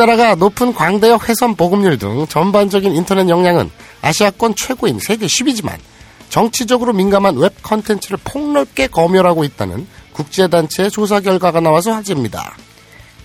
[0.00, 5.76] 우리나라가 높은 광대역 회선 보급률 등 전반적인 인터넷 역량은 아시아권 최고인 세계 10위지만
[6.30, 12.56] 정치적으로 민감한 웹 컨텐츠를 폭넓게 검열하고 있다는 국제단체의 조사 결과가 나와서 화제입니다.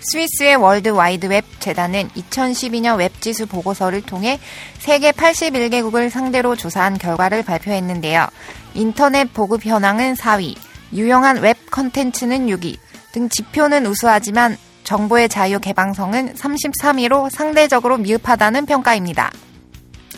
[0.01, 4.39] 스위스의 월드 와이드 웹 재단은 2012년 웹지수 보고서를 통해
[4.77, 8.27] 세계 81개국을 상대로 조사한 결과를 발표했는데요.
[8.73, 10.55] 인터넷 보급 현황은 4위,
[10.91, 12.77] 유용한 웹 컨텐츠는 6위
[13.13, 19.31] 등 지표는 우수하지만 정보의 자유 개방성은 33위로 상대적으로 미흡하다는 평가입니다.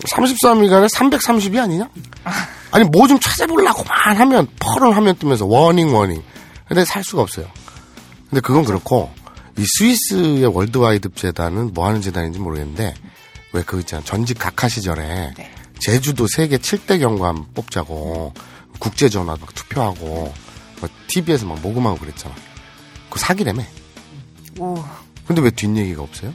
[0.04, 1.90] 33위가 아니라 330이 아니냐?
[2.72, 6.22] 아니 뭐 좀 찾아보려고만 하면 퍼런 화면 뜨면서 warning warning.
[6.68, 7.48] 근데 살 수가 없어요.
[8.30, 9.09] 근데 그건 그렇고
[9.58, 12.94] 이 스위스의 월드와이드 재단은 뭐 하는 재단인지 모르겠는데
[13.54, 15.52] 왜그 있잖아 전직 각하 시절에 네.
[15.80, 18.34] 제주도 세계 7대 경관 뽑자고
[18.80, 20.34] 국제 전화 막 투표하고
[20.80, 22.36] 뭐 TV에서 막 모금하고 그랬잖아.
[23.09, 23.64] 그 사기라며.
[24.59, 24.83] 오,
[25.25, 26.33] 근데 왜 뒷얘기가 없어요?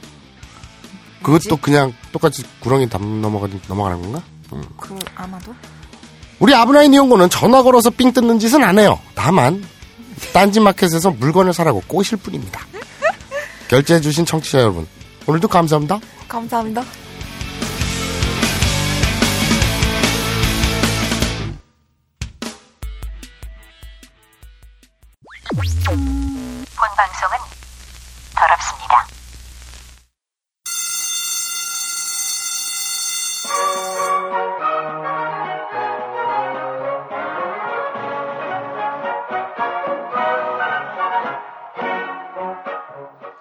[1.23, 4.21] 그것도 그냥 똑같이 구렁이 담 넘어가 넘어가는 건가?
[4.51, 4.63] 음.
[4.77, 5.55] 그 아마도
[6.39, 8.99] 우리 아브라인 이용고는 전화 걸어서 삥 뜯는 짓은 안 해요.
[9.15, 9.63] 다만
[10.33, 12.59] 딴지 마켓에서 물건을 사라고 꼬실 뿐입니다.
[13.69, 14.87] 결제해주신 청취자 여러분
[15.25, 15.99] 오늘도 감사합니다.
[16.27, 16.83] 감사합니다.
[25.85, 27.62] 본 방송은
[28.35, 29.05] 더럽습니다.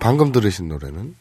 [0.00, 1.14] 방금 들으신 노래는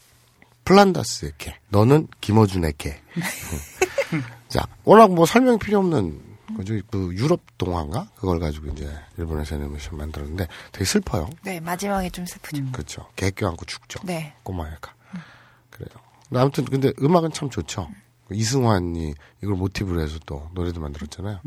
[0.65, 1.55] 플란다스의 개.
[1.69, 3.01] 너는 김어준의 개.
[4.47, 6.21] 자, 워낙 뭐 설명이 필요 없는
[6.55, 6.73] 거죠.
[6.89, 8.07] 그 유럽 동화인가?
[8.15, 11.29] 그걸 가지고 이제 일본에서 애니메이션 만들었는데 되게 슬퍼요.
[11.43, 12.71] 네, 마지막에 좀 슬프죠.
[12.71, 13.07] 그렇죠.
[13.15, 13.99] 개 껴안고 죽죠.
[14.03, 14.33] 네.
[14.43, 14.93] 꼬마 애가.
[15.69, 15.89] 그래요.
[16.33, 17.89] 아무튼 근데 음악은 참 좋죠.
[18.31, 21.39] 이승환이 이걸 모티브로 해서 또 노래도 만들었잖아요.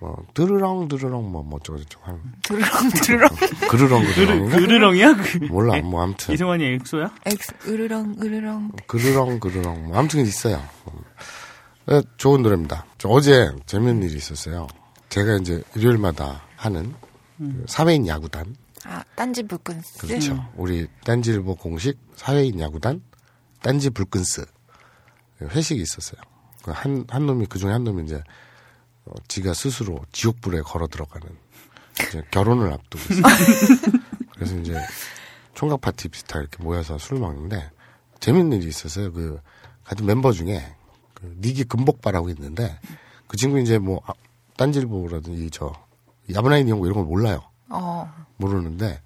[0.00, 2.68] 뭐 드르렁 드르렁 뭐뭐 어쩌고 저쩌고 하는 드르렁
[3.04, 3.28] 드르렁
[3.68, 5.16] 그르렁 그르, 그르렁 그르렁이야?
[5.16, 7.14] 그, 몰라 뭐 아무튼 이승환이 엑소야?
[7.26, 10.62] 엑스 으르렁 으르렁 그르렁 그르렁 뭐 아무튼 있어요.
[11.86, 12.84] 네, 좋은 노래입니다.
[12.98, 14.68] 저 어제 재밌는 일이 있었어요.
[15.08, 16.94] 제가 이제 일요일마다 하는
[17.38, 18.54] 그 사회인 야구단
[18.84, 20.44] 아 딴지 불끈스 그렇죠.
[20.54, 23.02] 우리 딴지일보 공식 사회인 야구단
[23.62, 24.44] 딴지 불끈스
[25.42, 26.20] 회식이 있었어요.
[26.62, 28.22] 그 한, 한 놈이, 그 중에 한 놈이 이제,
[29.08, 31.28] 어, 지가 스스로 지옥불에 걸어 들어가는,
[32.08, 33.22] 이제 결혼을 앞두고 있어요.
[34.34, 34.78] 그래서 이제,
[35.54, 37.70] 총각 파티 비슷하게 이렇게 모여서 술을 먹는데,
[38.20, 39.12] 재밌는 일이 있었어요.
[39.12, 39.40] 그,
[39.84, 40.74] 같은 멤버 중에,
[41.14, 42.78] 그, 니기 금복바라고 있는데,
[43.26, 44.12] 그 친구 이제 뭐, 아,
[44.56, 45.72] 딴질보라든지 저
[46.34, 47.42] 야브나인 연구 이런 걸 몰라요.
[47.70, 48.12] 어.
[48.36, 49.00] 모르는데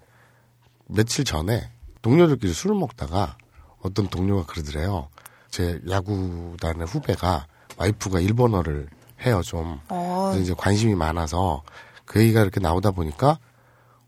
[0.87, 1.69] 며칠 전에
[2.01, 3.37] 동료들끼리 술을 먹다가
[3.81, 5.09] 어떤 동료가 그러더래요.
[5.49, 7.47] 제 야구단의 후배가
[7.77, 8.89] 와이프가 일본어를
[9.25, 9.79] 해요 좀.
[9.89, 10.29] 어.
[10.31, 11.63] 그래서 이제 관심이 많아서
[12.05, 13.39] 그 얘기가 이렇게 나오다 보니까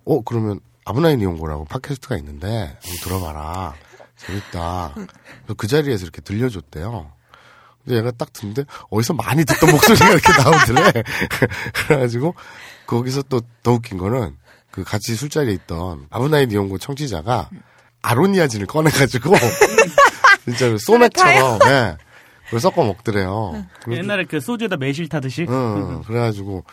[0.06, 3.74] 어 그러면 아브나인 이용고라고 팟캐스트가 있는데 한번 들어봐라
[4.18, 4.92] 재밌다.
[4.94, 7.12] 그래서 그 자리에서 이렇게 들려줬대요.
[7.84, 11.04] 근데 얘가 딱 듣는데 어디서 많이 듣던 목소리가 이렇게 나오더래.
[11.88, 12.36] 그래가지고
[12.88, 14.38] 거기서 또 더 웃긴 거는
[14.72, 17.50] 그 같이 술자리에 있던 아브나인 이용고 청취자가
[18.04, 19.34] 아로니아진을 꺼내가지고
[20.46, 21.98] 진짜로 소맥처럼 예.
[22.46, 23.66] 그걸 섞어 먹더래요.
[23.90, 25.46] 옛날에 그 소주에다 매실 타듯이.
[25.50, 26.64] 응, 그래가지고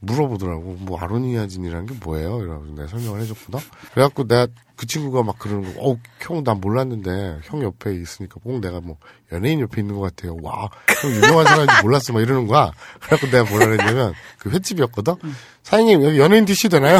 [0.00, 0.76] 물어보더라고.
[0.80, 2.40] 뭐 아로니아진이라는 게 뭐예요?
[2.42, 3.60] 이러면서 내가 설명을 해줬거든.
[3.94, 8.60] 그래갖고 내가 그 친구가 막 그러는 거, 어, 형, 난 몰랐는데 형 옆에 있으니까 꼭
[8.60, 8.96] 내가 뭐
[9.30, 10.36] 연예인 옆에 있는 것 같아요.
[10.42, 10.68] 와,
[11.02, 12.12] 형 유명한 사람인지 몰랐어.
[12.12, 12.72] 막 이러는 거야.
[13.00, 15.14] 그래갖고 내가 뭐라 그랬냐면 그 횟집이었거든.
[15.62, 16.98] 사장님 여기 연예인 DC 되나요?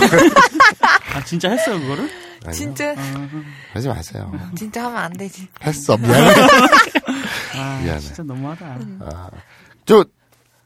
[1.13, 2.09] 아 진짜 했어요 그거를?
[2.45, 2.95] 아니요, 진짜
[3.73, 4.33] 하지 마세요.
[4.57, 5.49] 진짜 하면 안 되지.
[5.65, 5.97] 했어.
[5.97, 6.31] 미안해.
[7.57, 8.01] 아 미안해.
[8.01, 8.79] 진짜 너무하다.
[9.87, 10.05] 저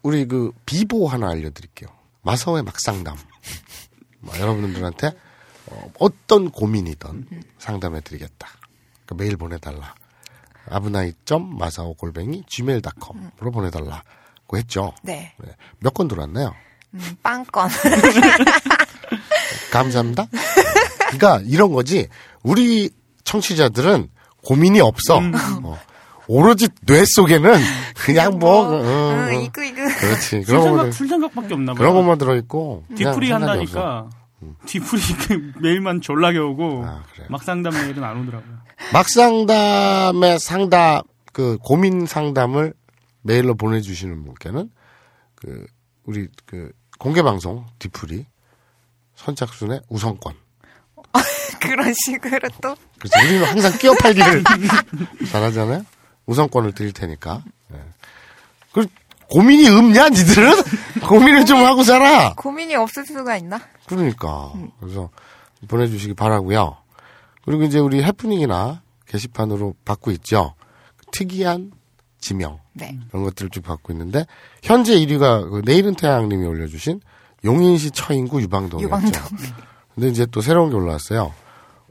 [0.03, 1.89] 우리 그 비보 하나 알려드릴게요.
[2.23, 3.17] 마서의 막상담.
[4.21, 5.13] 뭐 여러분들한테
[5.67, 7.27] 어, 떤 고민이든
[7.59, 8.49] 상담해드리겠다.
[9.07, 9.95] 그 메일 보내달라.
[10.69, 14.93] 아브나이.점 마사오 골뱅이 gmail.com으로 보내달라고 했죠.
[15.03, 15.35] 네.
[15.81, 16.55] 몇건 들어왔나요?
[16.95, 17.69] 음, 빵건.
[19.73, 20.27] 감사합니다.
[21.11, 22.09] 그러니까 이런 거지.
[22.43, 22.91] 우리
[23.25, 24.09] 청취자들은
[24.45, 25.21] 고민이 없어.
[25.63, 25.79] 어.
[26.29, 27.61] 오로지 뇌 속에는
[27.97, 29.43] 그냥 뭐, 응, 응, 응.
[29.43, 29.77] 이거 이거.
[30.01, 30.43] 그렇지.
[30.43, 31.79] 그런 술생각 것만 술생각 밖에 없나 봐.
[31.79, 32.85] 그런 것만 들어 있고.
[32.89, 33.31] 그냥 뒤풀이.
[33.31, 34.09] 한다니까.
[34.67, 37.27] 뒤풀이 그 메일만 졸라게 오고 아, 그래요?
[37.31, 38.57] 막상담 메일은 안 오더라고요.
[38.93, 42.75] 막상담의 상담, 그 고민 상담을
[43.23, 44.71] 메일로 보내주시는 분께는
[45.35, 45.67] 그
[46.05, 48.27] 우리 그 공개 방송 뒤풀이
[49.15, 50.35] 선착순의 우선권.
[51.61, 52.77] 그런 식으로 또.
[52.99, 54.45] 그래서 우리는 항상 끼어 팔기를
[55.31, 55.85] 잘하잖아요.
[56.27, 57.43] 우선권을 드릴 테니까.
[57.73, 57.77] 예.
[58.73, 58.87] 그
[59.29, 60.53] 고민이 없냐, 니들은?
[61.07, 62.35] 고민을 좀 하고 살아.
[62.35, 63.61] 고민이 없을 수가 있나?
[63.87, 64.53] 그러니까.
[64.81, 65.11] 그래서
[65.69, 66.77] 보내주시기 바라고요.
[67.45, 70.55] 그리고 이제 우리 해프닝이나 게시판으로 받고 있죠.
[71.13, 71.73] 특이한
[72.21, 72.99] 지명 네.
[73.11, 74.27] 이런 것들을 쭉 받고 있는데
[74.63, 77.01] 현재 1위가 그 내일은 태양님이 올려주신
[77.45, 78.87] 용인시 처인구 유방동이었죠.
[79.07, 79.23] 유방동.
[79.97, 81.33] 근데 이제 또 새로운 게 올라왔어요.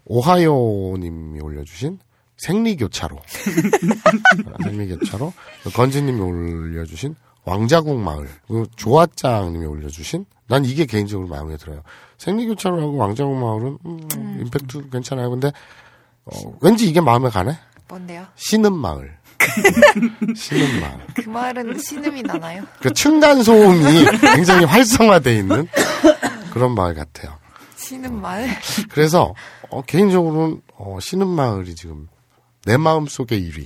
[0.05, 1.99] 오하요님이 올려주신
[2.37, 3.17] 생리교차로.
[3.17, 5.33] 아, 생리교차로.
[5.73, 8.29] 건지님이 올려주신 왕자국 마을.
[8.47, 11.81] 그리고 조아짱님이 올려주신 난 이게 개인적으로 마음에 들어요.
[12.19, 15.31] 생리교차로하고 왕자국 마을은 음, 임팩트 괜찮아요.
[15.31, 15.51] 근데
[16.25, 16.31] 어,
[16.61, 17.57] 왠지 이게 마음에 가네.
[17.87, 18.25] 뭔데요?
[18.35, 19.17] 신음 마을.
[20.35, 20.99] 신음 마을.
[21.15, 22.63] 그 말은 신음이 나나요?
[22.81, 24.05] 그 층간 소음이
[24.35, 25.67] 굉장히 활성화돼 있는
[26.53, 27.37] 그런 마을 같아요.
[27.85, 28.49] 신음 마을?
[28.89, 29.35] 그래서
[29.69, 32.07] 어, 개인적으로는 어, 신음 마을이 지금
[32.65, 33.65] 내 마음 속의 1위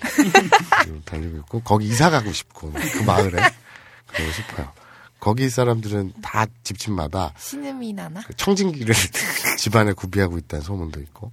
[0.83, 4.73] 지금 달리고 있고 거기 이사 가고 싶고 그 마을에 가고 싶어요.
[5.21, 8.21] 거기 사람들은 다 집집마다 신음이 나나?
[8.21, 8.93] 그 청진기를
[9.57, 11.31] 집안에 구비하고 있다는 소문도 있고.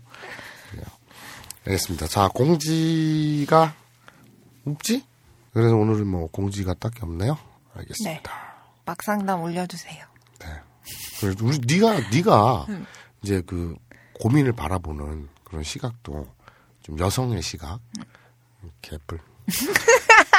[1.66, 2.06] 알겠습니다.
[2.06, 3.74] 자 공지가
[4.64, 5.04] 없지?
[5.52, 7.36] 그래서 오늘은 뭐 공지가 딱히 없네요.
[7.74, 8.30] 알겠습니다.
[8.84, 10.04] 막상담 올려주세요.
[11.42, 12.66] 우리 네가 네가
[13.22, 13.76] 이제 그
[14.20, 16.28] 고민을 바라보는 그런 시각도
[16.82, 17.80] 좀 여성의 시각
[18.82, 19.18] 개뿔.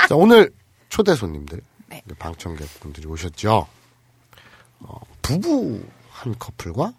[0.07, 0.51] 자 오늘
[0.89, 2.01] 초대 손님들 네.
[2.05, 3.67] 이제 방청객 분들이 오셨죠.
[4.79, 6.93] 어, 부부 한 커플과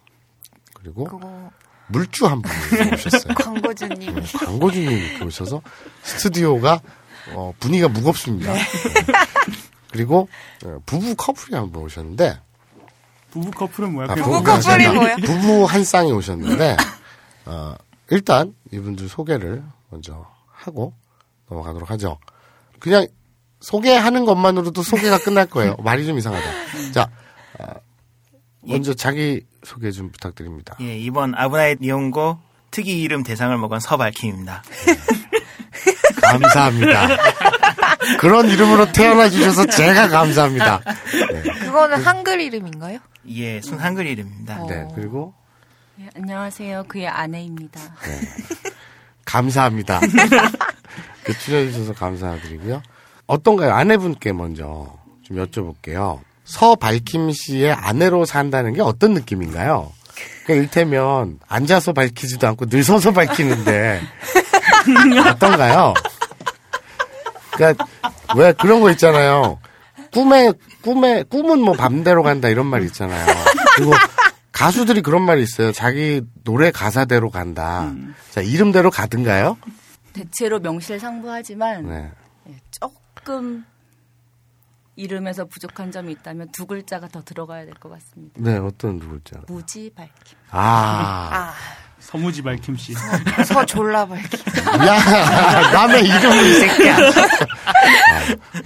[0.73, 1.51] 그리고 그거
[1.87, 3.33] 물주 한 분이 오셨어요.
[3.35, 4.15] 광고주님.
[4.45, 5.61] 광고주님이 이렇게 오셔서
[6.03, 6.81] 스튜디오가
[7.33, 8.53] 어, 분위기가 무겁습니다.
[8.53, 8.59] 네.
[9.91, 10.29] 그리고
[10.65, 12.39] 어, 부부 커플이 한 분 오셨는데
[13.31, 14.07] 부부 커플은 뭐야?
[14.09, 14.43] 아, 부부?
[14.43, 15.15] 커플이 뭐야?
[15.17, 16.77] 부부 한 쌍이 오셨는데
[17.45, 17.75] 어,
[18.09, 20.93] 일단 이분들 소개를 먼저 하고
[21.49, 22.17] 넘어가도록 하죠.
[22.79, 23.07] 그냥
[23.61, 25.75] 소개하는 것만으로도 소개가 끝날 거예요.
[25.83, 26.91] 말이 좀 이상하다.
[26.93, 27.09] 자,
[27.59, 27.65] 어,
[28.61, 30.75] 먼저 자기 소개 좀 부탁드립니다.
[30.81, 32.39] 예, 이번 아브나잇 이용고
[32.71, 34.63] 특이 이름 대상을 먹은 서발킴입니다.
[36.21, 37.07] 감사합니다.
[38.19, 40.81] 그런 이름으로 태어나 주셔서 제가 감사합니다.
[41.61, 42.99] 그거는 한글 이름인가요?
[43.29, 44.63] 예, 순 한글 이름입니다.
[44.63, 44.67] 어.
[44.67, 45.33] 네, 그리고
[45.95, 46.85] 네, 안녕하세요.
[46.87, 47.79] 그의 아내입니다.
[49.25, 49.99] 감사합니다.
[51.23, 52.81] 그 출연해 주셔서 감사드리고요.
[53.27, 53.73] 어떤가요?
[53.73, 56.19] 아내분께 먼저 좀 여쭤볼게요.
[56.45, 59.91] 서발킴 씨의 아내로 산다는 게 어떤 느낌인가요?
[60.45, 64.01] 그러니까 일테면 앉아서 밝히지도 않고 늘 서서 밝히는데
[65.29, 65.93] 어떤가요?
[67.51, 67.85] 그러니까
[68.35, 69.59] 왜 그런 거 있잖아요.
[70.11, 73.25] 꿈에 꿈에 꿈은 뭐 밤대로 간다 이런 말 있잖아요.
[73.75, 73.91] 그리고
[74.51, 75.71] 가수들이 그런 말이 있어요.
[75.71, 77.91] 자기 노래 가사대로 간다.
[78.31, 79.57] 자 이름대로 가든가요?
[80.13, 82.11] 대체로 명실상부하지만 네.
[82.49, 83.65] 예, 조금
[84.95, 88.33] 이름에서 부족한 점이 있다면 두 글자가 더 들어가야 될 것 같습니다.
[88.37, 90.37] 네 어떤 누굴지 무지 밝힘.
[90.49, 91.53] 아, 아,
[92.09, 92.93] 서무지 밝힘 씨.
[93.45, 94.37] 서 졸라 밝기.
[94.87, 96.97] 야 남의 이름을 이 새끼야.
[96.97, 97.01] 아,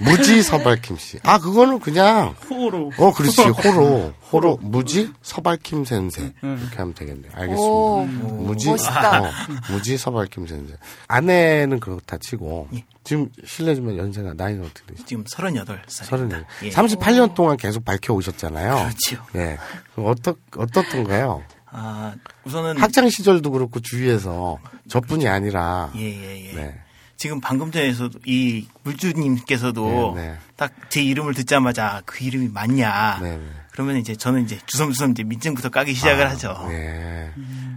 [0.00, 1.18] 무지 서발킴 씨.
[1.24, 2.90] 아 그거는 그냥 호로.
[2.96, 7.28] 어 그렇지 호로 호로 무지 서발킴 센세 이렇게 하면 되겠네.
[7.34, 7.62] 알겠습니다.
[7.62, 9.20] 오, 무지 멋있다.
[9.22, 9.30] 어,
[9.70, 10.74] 무지 서발킴 센세.
[11.08, 12.84] 아내는 그렇다 치고 예.
[13.04, 15.06] 지금 실례지만 연세가 나이는 어떻게 되시죠?
[15.06, 15.84] 지금 38살입니다.
[15.90, 16.70] 서른 예.
[16.70, 18.74] 38년 동안 계속 밝혀 오셨잖아요.
[18.74, 19.22] 그렇죠.
[19.32, 19.58] 네.
[19.94, 21.42] 그럼 어떻 어떻던가요?
[21.76, 22.14] 아,
[22.44, 26.52] 우선은 학창 시절도 그렇고 주위에서 저뿐이 아니라 예, 예, 예.
[26.52, 26.80] 네.
[27.16, 30.38] 지금 방금 전에서도 이 물주님께서도 네, 네.
[30.56, 33.18] 딱제 이름을 듣자마자 그 이름이 맞냐.
[33.22, 33.44] 네, 네.
[33.72, 36.66] 그러면 이제 저는 이제 주섬주섬 이제 민증부터 까기 시작을 하죠.
[36.68, 37.32] 네.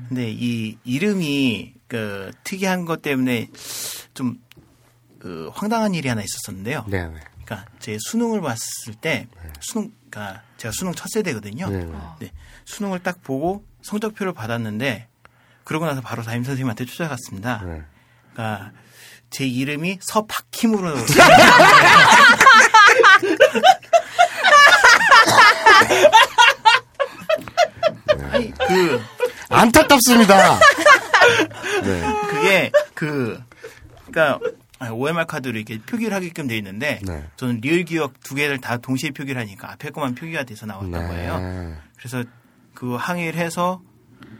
[0.07, 3.49] 근데 이 이름이 그 특이한 것 때문에
[4.13, 4.37] 좀
[5.19, 6.85] 그 황당한 일이 하나 있었었는데요.
[6.87, 7.15] 네, 네.
[7.43, 9.27] 그러니까 제 수능을 봤을 때
[9.59, 11.69] 수능, 그러니까 제가 수능 첫 세대거든요.
[12.19, 12.31] 네,
[12.65, 15.07] 수능을 딱 보고 성적표를 받았는데
[15.63, 17.61] 그러고 나서 바로 담임 선생님한테 찾아갔습니다.
[17.65, 17.83] 네.
[18.33, 18.71] 그러니까
[19.29, 20.95] 제 이름이 서박힘으로
[28.31, 29.01] 아니 그
[29.49, 30.59] 안타깝습니다.
[31.83, 32.01] 네.
[32.29, 33.41] 그게 그
[34.05, 34.39] 그러니까
[34.91, 37.25] OMR 카드로 이렇게 표기를 하게끔 돼 있는데 네.
[37.35, 41.39] 저는 리을 기억 두 개를 다 동시에 표기를 하니까 앞에 것만 표기가 돼서 나왔던 거예요.
[41.39, 41.75] 네.
[41.97, 42.23] 그래서
[42.77, 43.81] 그 항의를 해서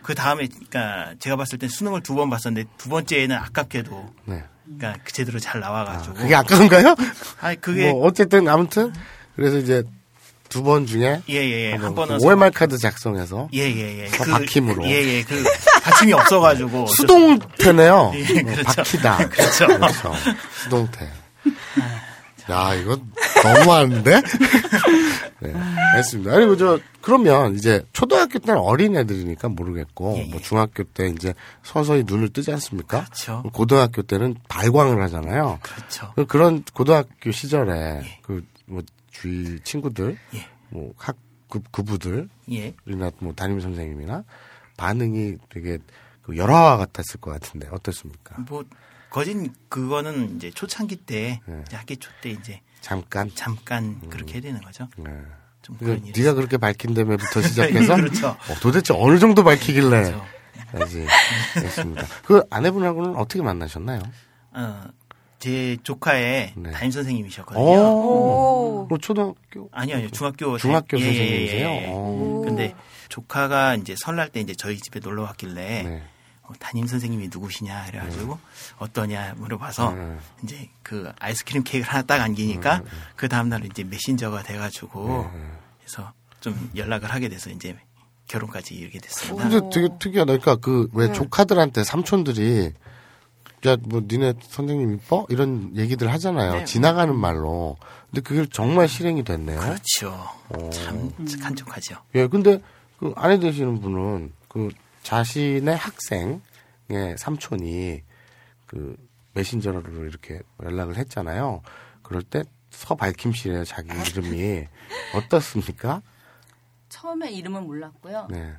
[0.04, 4.44] 그 다음에 그러니까 제가 봤을 땐 수능을 두 번 봤었는데 두 번째에는 아깝게도 네.
[4.78, 6.96] 그러니까 그 제대로 잘 나와가지고 그게 아까운가요?
[7.42, 8.94] 아니 그게 뭐 어쨌든 아무튼
[9.36, 9.82] 그래서 이제
[10.50, 14.86] 두 번 중에 예예예 한 번은 OMR 카드 작성해서 예예예 서 박힘으로.
[14.86, 15.44] 예예 그
[15.84, 18.12] 받침이 없어가지고 수- 수동태네요.
[18.16, 18.64] 예, 어, 그렇죠.
[18.64, 19.18] 박히다.
[19.30, 19.68] 그렇죠.
[19.68, 20.14] 그렇죠.
[20.64, 21.10] 수동태.
[22.50, 22.98] 야, 이거
[23.44, 24.22] 너무하는데?
[25.40, 26.34] 네, 알겠습니다.
[26.34, 30.32] 아니, 저, 그러면 이제 초등학교 때는 어린 애들이니까 모르겠고, 예, 예.
[30.32, 33.06] 뭐 중학교 때 이제 서서히 눈을 뜨지 않습니까?
[33.06, 33.44] 그렇죠.
[33.54, 35.60] 고등학교 때는 발광을 하잖아요.
[35.62, 36.12] 그렇죠.
[36.16, 40.48] 그- 그런 고등학교 시절에 그뭐 주위 친구들, 예.
[40.70, 42.74] 뭐 학급 구부들, 예.
[42.88, 44.24] 이나 뭐 담임 선생님이나
[44.76, 45.78] 반응이 되게
[46.24, 48.36] 그 열화와 같았을 것 같은데 어떻습니까?
[48.50, 48.64] 뭐
[49.10, 51.64] 거진 그거는 이제 초창기 때 네.
[51.72, 53.32] 학기 초 때 이제 잠깐.
[53.36, 54.88] 잠깐 그렇게 해야 되는 거죠.
[54.98, 55.12] 네.
[55.62, 58.28] 좀그 일이 네가 그렇게 밝힌 다음에부터 시작해서 그렇죠.
[58.30, 60.14] 어, 도대체 어느 정도 밝히길래
[60.72, 61.06] 그렇죠.
[62.26, 64.02] 그 아내분하고는 어떻게 만나셨나요?
[64.54, 64.84] 어,
[65.40, 66.72] 제 조카의 네.
[66.72, 67.64] 담임 선생님이셨거든요.
[67.64, 70.10] 오, 그 초등학교 아니요, 아니요.
[70.12, 71.68] 중학교 중학교 예, 예, 선생님이세요?
[71.68, 71.88] 예, 예.
[71.90, 72.42] 오.
[72.44, 72.76] 근데
[73.10, 76.04] 조카가 이제 설날 때 이제 저희 집에 놀러 왔길래 네.
[76.48, 78.40] 어, 담임 선생님이 누구시냐 그래가지고
[78.80, 80.18] 어떠냐 물어봐서 네.
[80.44, 82.84] 이제 그 아이스크림 케이크를 하나 딱 안기니까
[83.16, 85.42] 그 다음날 이제 메신저가 돼가지고 네.
[85.80, 87.78] 그래서 좀 연락을 하게 돼서 이제
[88.28, 89.50] 결혼까지 이르게 됐습니다.
[89.50, 90.38] 근데 되게 특이하다.
[90.38, 92.74] 그러니까 그왜 조카들한테 삼촌들이
[93.66, 96.54] 야 뭐 니네 선생님 이뻐 이런 얘기들 하잖아요.
[96.54, 96.66] 네.
[96.66, 97.76] 지나가는 말로.
[98.10, 99.60] 근데 그게 정말 실행이 됐네요.
[99.60, 100.30] 그렇죠.
[100.72, 101.12] 참
[101.42, 101.96] 한쪽하죠.
[102.16, 102.62] 예, 근데
[103.00, 104.70] 그 아내 되시는 분은 그
[105.08, 108.04] 자신의 학생의 삼촌이
[108.66, 108.98] 그
[109.36, 111.62] 메신저로 이렇게 연락을 했잖아요.
[112.02, 114.68] 그럴 때 서발킴 씨래요, 자기 이름이.
[115.16, 116.02] 어떻습니까?
[116.90, 118.28] 처음에 이름은 몰랐고요.
[118.30, 118.54] 네.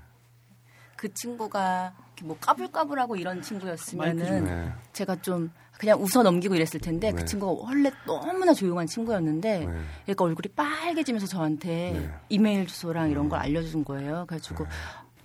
[0.96, 4.72] 그 친구가 뭐 까불까불하고 이런 친구였으면은 네.
[4.94, 7.16] 제가 좀 그냥 웃어 넘기고 이랬을 텐데 네.
[7.20, 9.80] 그 친구가 원래 너무나 조용한 친구였는데 네.
[10.08, 12.10] 얘가 얼굴이 빨개지면서 저한테 네.
[12.30, 14.24] 이메일 주소랑 이런 걸 알려준 거예요.
[14.26, 14.66] 그래가지고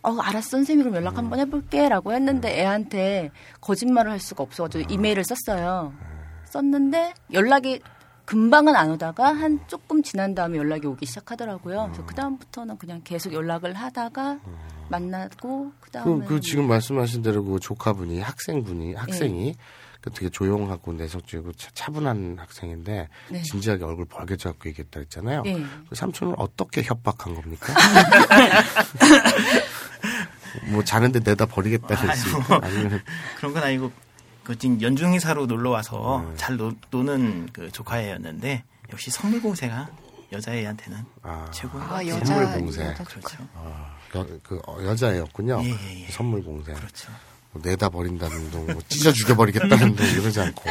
[0.03, 1.88] 어, 알았어, 선생님이 그럼 연락 한번 해볼게.
[1.89, 3.31] 라고 했는데 애한테
[3.62, 5.93] 거짓말을 할 수가 없어가지고 이메일을 썼어요.
[6.45, 7.79] 썼는데 연락이
[8.25, 11.86] 금방은 안 오다가 한 조금 지난 다음에 연락이 오기 시작하더라고요.
[11.91, 14.39] 그래서 그다음부터는 그냥 계속 연락을 하다가
[14.89, 16.25] 만나고, 그 그, 다음에.
[16.25, 19.55] 그 지금 말씀하신 대로 그 조카분이 학생분이 학생이
[20.01, 23.41] 그 되게 조용하고 내성적이고 차- 차분한 학생인데 네.
[23.41, 25.43] 진지하게 얼굴 벌게져 갖고 얘기했다 했잖아요.
[25.45, 25.53] 예.
[25.89, 27.74] 그 삼촌을 어떻게 협박한 겁니까?
[30.67, 33.01] 뭐 자는데 내다 버리겠다는 식 아니면
[33.38, 33.91] 그런 건 아니고
[34.43, 36.36] 그 지금 연중 행사로 놀러 와서 네.
[36.38, 39.89] 잘 노, 노는 그 조카애였는데 역시 선물 공세가
[40.31, 42.15] 여자애한테는 아, 최고예요.
[42.15, 42.86] 아, 선물 여자, 봉쇄.
[42.86, 43.38] 여자 그렇죠.
[44.15, 45.62] 여, 그 어, 여자애였군요.
[45.63, 46.12] 예, 예, 예.
[46.12, 46.74] 선물 공세.
[46.74, 47.12] 그렇죠.
[47.51, 50.69] 뭐 내다 버린다는 둥, 뭐 찢어 죽여버리겠다는 둥 이러지 않고.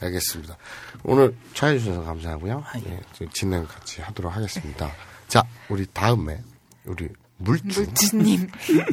[0.00, 0.56] 알겠습니다.
[1.04, 2.64] 오늘 초대해 주셔서 감사하고요.
[2.86, 4.90] 예, 저 진행 같이 하도록 하겠습니다.
[5.28, 6.42] 자, 우리 다음에
[6.84, 7.08] 우리
[7.40, 8.48] 물주 물주님.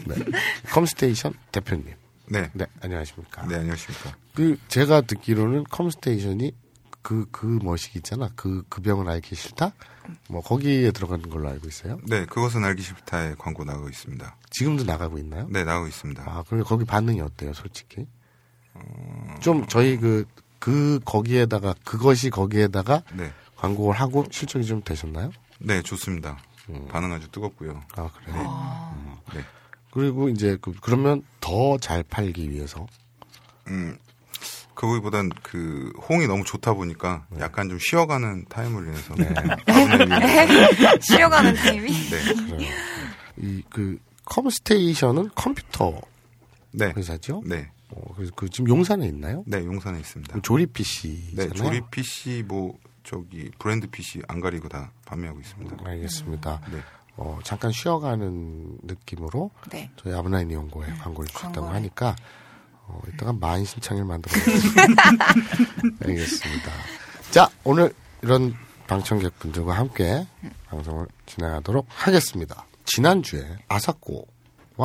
[0.06, 0.16] 네.
[0.72, 1.94] 컴스테이션 대표님.
[2.30, 2.50] 네.
[2.54, 3.46] 네, 안녕하십니까.
[3.48, 4.16] 네, 안녕하십니까.
[4.36, 6.54] 그 제가 듣기로는 컴스테이션이
[7.02, 8.30] 그 그 머식 있잖아.
[8.36, 9.72] 그 그 병을 알기 싫다.
[10.30, 12.00] 뭐 거기에 들어가는 걸로 알고 있어요.
[12.04, 14.36] 네, 그것은 알기 싫다의 광고 나가고 있습니다.
[14.50, 15.48] 지금도 나가고 있나요?
[15.50, 16.24] 네, 나가고 있습니다.
[16.26, 18.08] 아, 그럼 거기 반응이 어때요, 솔직히?
[19.42, 20.26] 좀 저희 그,
[20.60, 23.32] 그 거기에다가 그것이 거기에다가 네.
[23.56, 25.32] 광고를 하고 실적이 좀 되셨나요?
[25.60, 26.38] 네, 좋습니다.
[26.90, 27.84] 반응 아주 뜨겁고요.
[27.96, 29.22] 아, 그래요?
[29.34, 29.42] 네.
[29.92, 32.86] 그리고 이제 그, 그러면 더 잘 팔기 위해서
[33.68, 33.98] 음,
[34.74, 37.40] 그거보단 그 호응이 너무 좋다 보니까 네.
[37.42, 39.16] 약간 좀 쉬어가는 타임을 위해서
[39.66, 41.88] 기분을 위해서 쉬어가는 타이밍.
[41.94, 42.70] 네, 그래요.
[43.38, 46.00] 이그 컴스테이션은 컴퓨터
[46.72, 47.42] 네, 회사죠?
[47.46, 49.44] 네, 어, 그래서 그 지금 용산에 있나요?
[49.48, 50.34] 네, 용산에 있습니다.
[50.34, 51.50] 그 조립 PC잖아요.
[51.50, 55.78] 네, 조립 PC 뭐 저기 브랜드 PC 안 가리고 다 판매하고 있습니다.
[55.86, 56.62] 알겠습니다.
[56.70, 56.80] 네.
[57.16, 59.90] 어, 잠깐 쉬어가는 느낌으로 네.
[59.96, 61.68] 저희 아부나이 니홍고에 광고를 주셨다고.
[61.68, 62.16] 하니까
[62.86, 64.34] 어, 이따가 만 신창을 만들어
[66.06, 66.72] 알겠습니다.
[67.32, 68.54] 자, 오늘 이런
[68.88, 70.28] 방청객분들과 함께
[70.66, 72.66] 방송을 진행하도록 하겠습니다.
[72.84, 74.26] 지난주에 아사코와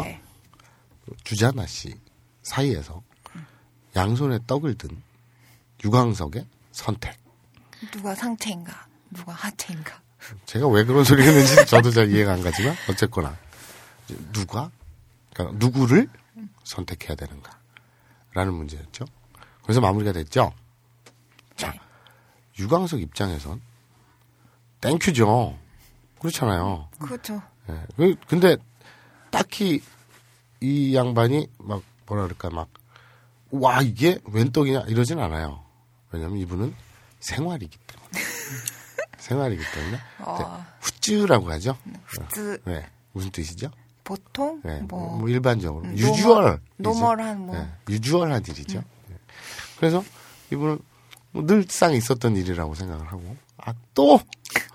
[0.05, 0.21] 네.
[1.25, 1.95] 주자나 씨
[2.43, 3.03] 사이에서
[3.97, 5.03] 양손에 떡을 든
[5.85, 7.22] 유광석의 선택.
[7.91, 8.87] 누가 상태인가?
[9.11, 10.01] 누가 하체인가?
[10.47, 13.37] 제가 왜 그런 소리 했는지 저도 잘 이해가 안 가지만 어쨌거나
[14.33, 14.71] 누가
[15.35, 16.09] 그러니까 누구를
[16.65, 17.59] 선택해야 되는가
[18.35, 19.05] 라는 문제였죠.
[19.63, 20.53] 그래서 마무리가 됐죠.
[21.57, 21.81] 자, 네.
[22.59, 23.61] 유광석 입장에선
[24.81, 25.59] thank you죠.
[26.19, 26.89] 그렇잖아요.
[26.99, 27.43] 그렇죠.
[27.69, 27.85] 예.
[27.97, 28.57] 그- 근데
[29.31, 29.83] 딱히
[30.61, 32.69] 이 양반이 막 뭐라 그럴까 막
[33.55, 35.63] 와 이게 웬 떡이냐 이러진 않아요.
[36.11, 36.75] 왜냐면 이분은
[37.23, 38.11] 생활이기 때문에
[39.19, 40.35] 생활이기 때문에 어.
[40.35, 40.45] 이제
[40.81, 41.79] 普通라고 하죠.
[42.05, 42.61] 普通.
[42.65, 42.87] 네.
[43.13, 43.71] 무슨 뜻이죠?
[44.05, 44.81] 보통 네.
[44.81, 47.57] 뭐, 뭐, 일반적으로 음, usual normal한 뭐.
[47.57, 47.69] 네.
[47.89, 48.83] usual한 일이죠.
[49.09, 49.17] 네.
[49.79, 50.05] 그래서
[50.51, 50.79] 이분은
[51.31, 54.21] 뭐 늘상 있었던 일이라고 생각을 하고 아또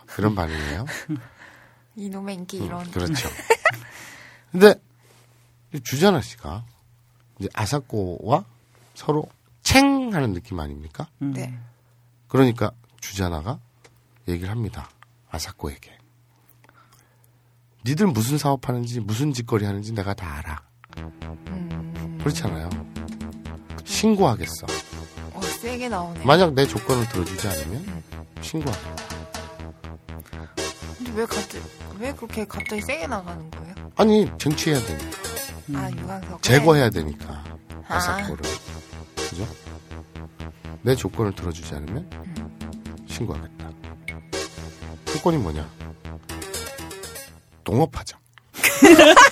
[0.05, 0.85] 그런 반응이에요.
[1.97, 2.89] 이놈의 인기 이런.
[2.91, 3.27] 그렇죠.
[4.51, 4.75] 근데
[5.73, 6.63] 이 주자나 씨가
[7.39, 8.45] 이제 아사코와
[8.95, 9.27] 서로
[9.61, 11.09] 챙 하는 느낌 아닙니까?
[11.19, 11.53] 네.
[12.27, 13.59] 그러니까 주자나가
[14.27, 14.89] 얘기를 합니다.
[15.29, 15.97] 아사코에게.
[17.85, 20.61] 니들 무슨 사업하는지 무슨 짓거리 하는지 내가 다 알아.
[22.19, 22.69] 그렇잖아요.
[23.85, 24.67] 신고하겠어.
[25.33, 26.25] 어, 세게 나오네.
[26.25, 28.03] 만약 내 조건을 들어주지 않으면
[28.41, 29.07] 신고하겠다.
[30.97, 31.63] 근데 왜 갑자기,
[31.99, 33.75] 왜 그렇게 갑자기 세게 나가는 거예요?
[33.95, 35.36] 아니 쟁취해야 되니까.
[35.73, 36.41] 아, 유광석.
[36.41, 37.43] 제거해야 되니까
[37.87, 37.95] 아.
[37.95, 38.43] 아사코를
[39.15, 39.47] 그죠?
[40.81, 42.09] 내 조건을 들어주지 않으면
[43.07, 43.69] 신고하겠다.
[45.05, 45.69] 조건이 뭐냐?
[47.63, 48.17] 동업하자.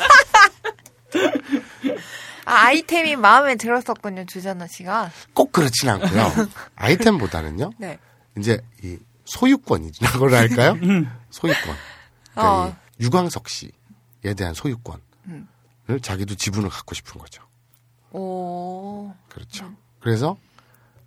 [2.46, 5.10] 아, 아이템이 마음에 들었었군요, 주자나 씨가.
[5.34, 6.32] 꼭 그렇진 않고요.
[6.76, 7.72] 아이템보다는요.
[7.78, 7.98] 네.
[8.38, 10.76] 이제 이 소유권이라고 할까요?
[11.32, 11.76] 소유권.
[12.34, 12.76] 그러니까 어.
[13.00, 15.02] 이 유광석 씨에 대한 소유권을
[16.02, 17.44] 자기도 지분을 갖고 싶은 거죠.
[18.12, 19.72] 오, 그렇죠.
[20.00, 20.38] 그래서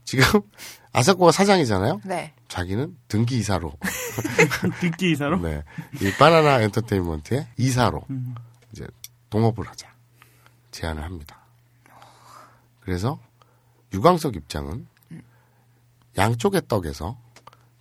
[0.04, 0.24] 지금
[0.92, 2.00] 아사코가 사장이잖아요.
[2.04, 2.34] 네.
[2.48, 3.72] 자기는 등기 이사로
[4.80, 5.38] 듣기 이사로?
[5.40, 5.62] 네.
[6.00, 8.04] 이 바나나 엔터테인먼트의 이사로
[8.72, 8.86] 이제
[9.30, 9.92] 동업을 하자
[10.70, 11.40] 제안을 합니다.
[12.80, 13.20] 그래서
[13.92, 14.86] 유광석 입장은
[16.16, 17.18] 양쪽의 떡에서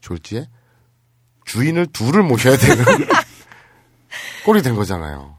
[0.02, 0.50] 졸지에
[1.46, 2.84] 주인을 둘을 모셔야 되는
[4.46, 5.37] 꼴이 된 거잖아요.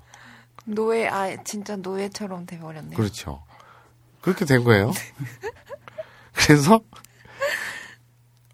[0.69, 2.97] 노예, 아, 진짜 노예처럼 돼버렸네요.
[2.97, 3.43] 그렇죠.
[4.21, 4.93] 그렇게 된 거예요.
[6.35, 6.81] 그래서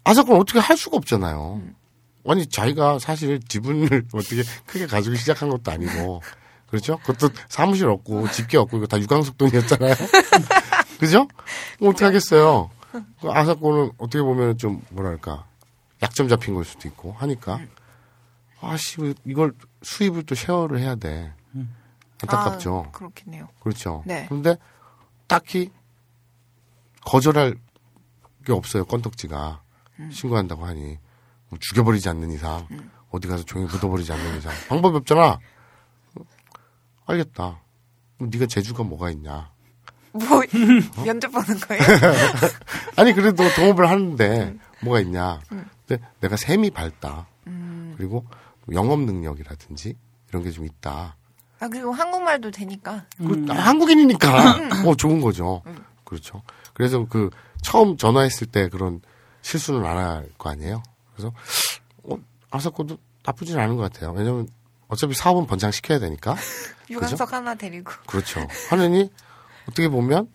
[0.03, 1.61] 아사코는 어떻게 할 수가 없잖아요.
[2.27, 6.21] 아니 자기가 사실 지분을 어떻게 크게 가지고 시작한 것도 아니고
[6.67, 6.97] 그렇죠?
[6.99, 9.93] 그것도 사무실 없고 집게 없고 이거 다 유광석 돈이었잖아요.
[10.99, 11.27] 그죠?
[11.79, 12.71] 뭐 어떻게 하겠어요?
[12.91, 15.45] 그 아사코는 어떻게 보면 좀 뭐랄까
[16.01, 17.59] 약점 잡힌 걸 수도 있고 하니까
[18.61, 21.33] 아씨 이걸 수입을 또 쉐어를 해야 돼.
[22.21, 22.85] 안타깝죠.
[22.87, 23.47] 아, 그렇겠네요.
[23.61, 24.03] 그렇죠.
[24.05, 24.25] 네.
[24.27, 24.57] 그런데
[25.27, 25.71] 딱히
[27.05, 27.55] 거절할
[28.45, 28.85] 게 없어요.
[28.85, 29.61] 건덕지가
[30.11, 30.97] 신고한다고 하니
[31.49, 32.67] 뭐 죽여버리지 않는 이상
[33.09, 35.39] 어디 가서 종이 묻어버리지 않는 이상 방법이 없잖아.
[37.05, 37.59] 알겠다.
[38.17, 39.51] 그럼 네가 재주가 뭐가 있냐?
[40.11, 40.41] 뭐,
[41.05, 41.81] 면접 보는 거예요?
[42.95, 45.41] 아니 그래도 동업을 하는데 뭐가 있냐?
[45.87, 47.27] 근데 내가 셈이 밝다.
[47.97, 48.25] 그리고
[48.71, 49.95] 영업 능력이라든지
[50.29, 51.17] 이런 게 좀 있다.
[51.59, 53.05] 아, 그리고 한국말도 되니까.
[53.17, 55.61] 그, 아, 한국인이니까 어 좋은 거죠.
[56.03, 56.41] 그렇죠.
[56.73, 57.29] 그래서 그
[57.61, 59.01] 처음 전화했을 때 그런
[59.41, 60.83] 실수는 안 할 거 아니에요.
[61.15, 61.33] 그래서
[62.03, 62.15] 어,
[62.51, 64.11] 아사코도 나쁘진 않은 것 같아요.
[64.11, 64.47] 왜냐면
[64.87, 66.35] 어차피 사업은 번창시켜야 되니까.
[66.89, 67.91] 유광석 하나 데리고.
[68.05, 68.45] 그렇죠.
[68.69, 69.09] 하느니
[69.67, 70.29] 어떻게 보면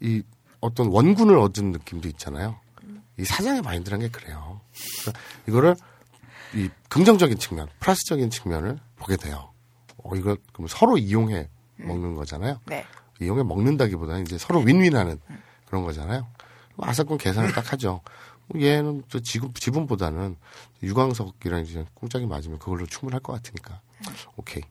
[0.00, 0.22] 이
[0.60, 2.58] 어떤 원군을 얻은 느낌도 있잖아요.
[3.18, 4.60] 이 사장의 마인드란 게 그래요.
[5.02, 5.76] 그러니까 이거를
[6.54, 9.52] 이 긍정적인 측면, 플러스적인 측면을 보게 돼요.
[10.04, 12.60] 어, 이거 그럼 서로 이용해 먹는 거잖아요.
[12.66, 12.84] 네.
[13.20, 15.18] 이용해 먹는다기보다는 이제 서로 윈윈하는
[15.66, 16.26] 그런 거잖아요.
[16.78, 18.00] 아사건 계산을 딱 하죠.
[18.56, 20.36] 얘는 또 지금 지분보다는
[20.82, 23.80] 유광석이랑 이제 꽁짝이 맞으면 그걸로 충분할 것 같으니까
[24.36, 24.62] 오케이.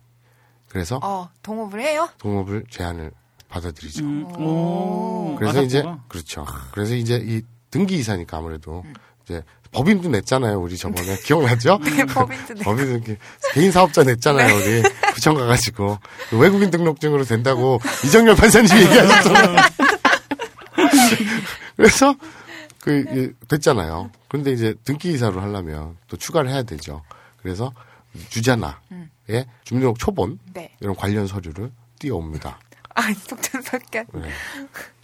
[0.67, 2.09] 그래서 어, 동업을 해요?
[2.17, 3.11] 동업을 제안을
[3.47, 4.03] 받아들이죠.
[4.03, 5.35] 음, 오.
[5.39, 6.03] 그래서 이제 아사코가?
[6.07, 6.45] 그렇죠.
[6.71, 8.83] 그래서 이제 이 등기 이사니까 아무래도
[9.23, 10.59] 이제 법인도 냈잖아요.
[10.59, 11.79] 우리 저번에 기억나죠?
[11.85, 12.55] 네, 법인도.
[12.63, 13.17] 법인 이렇게
[13.53, 14.55] 개인 사업자 냈잖아요.
[14.55, 14.81] 우리
[15.13, 15.99] 구청 가가지고
[16.33, 19.57] 외국인 등록증으로 된다고 이정열 판사님이 얘기하셨잖아요.
[21.77, 22.15] 그래서
[22.81, 24.11] 그 예, 됐잖아요.
[24.27, 27.03] 그런데 이제 등기 이사로 하려면 또 추가를 해야 되죠.
[27.41, 27.71] 그래서
[28.29, 30.75] 주자나의 주민등록 초본 네.
[30.79, 32.59] 이런 관련 서류를 띄워옵니다.
[32.95, 34.07] 아, 속전속결.
[34.13, 34.29] 네.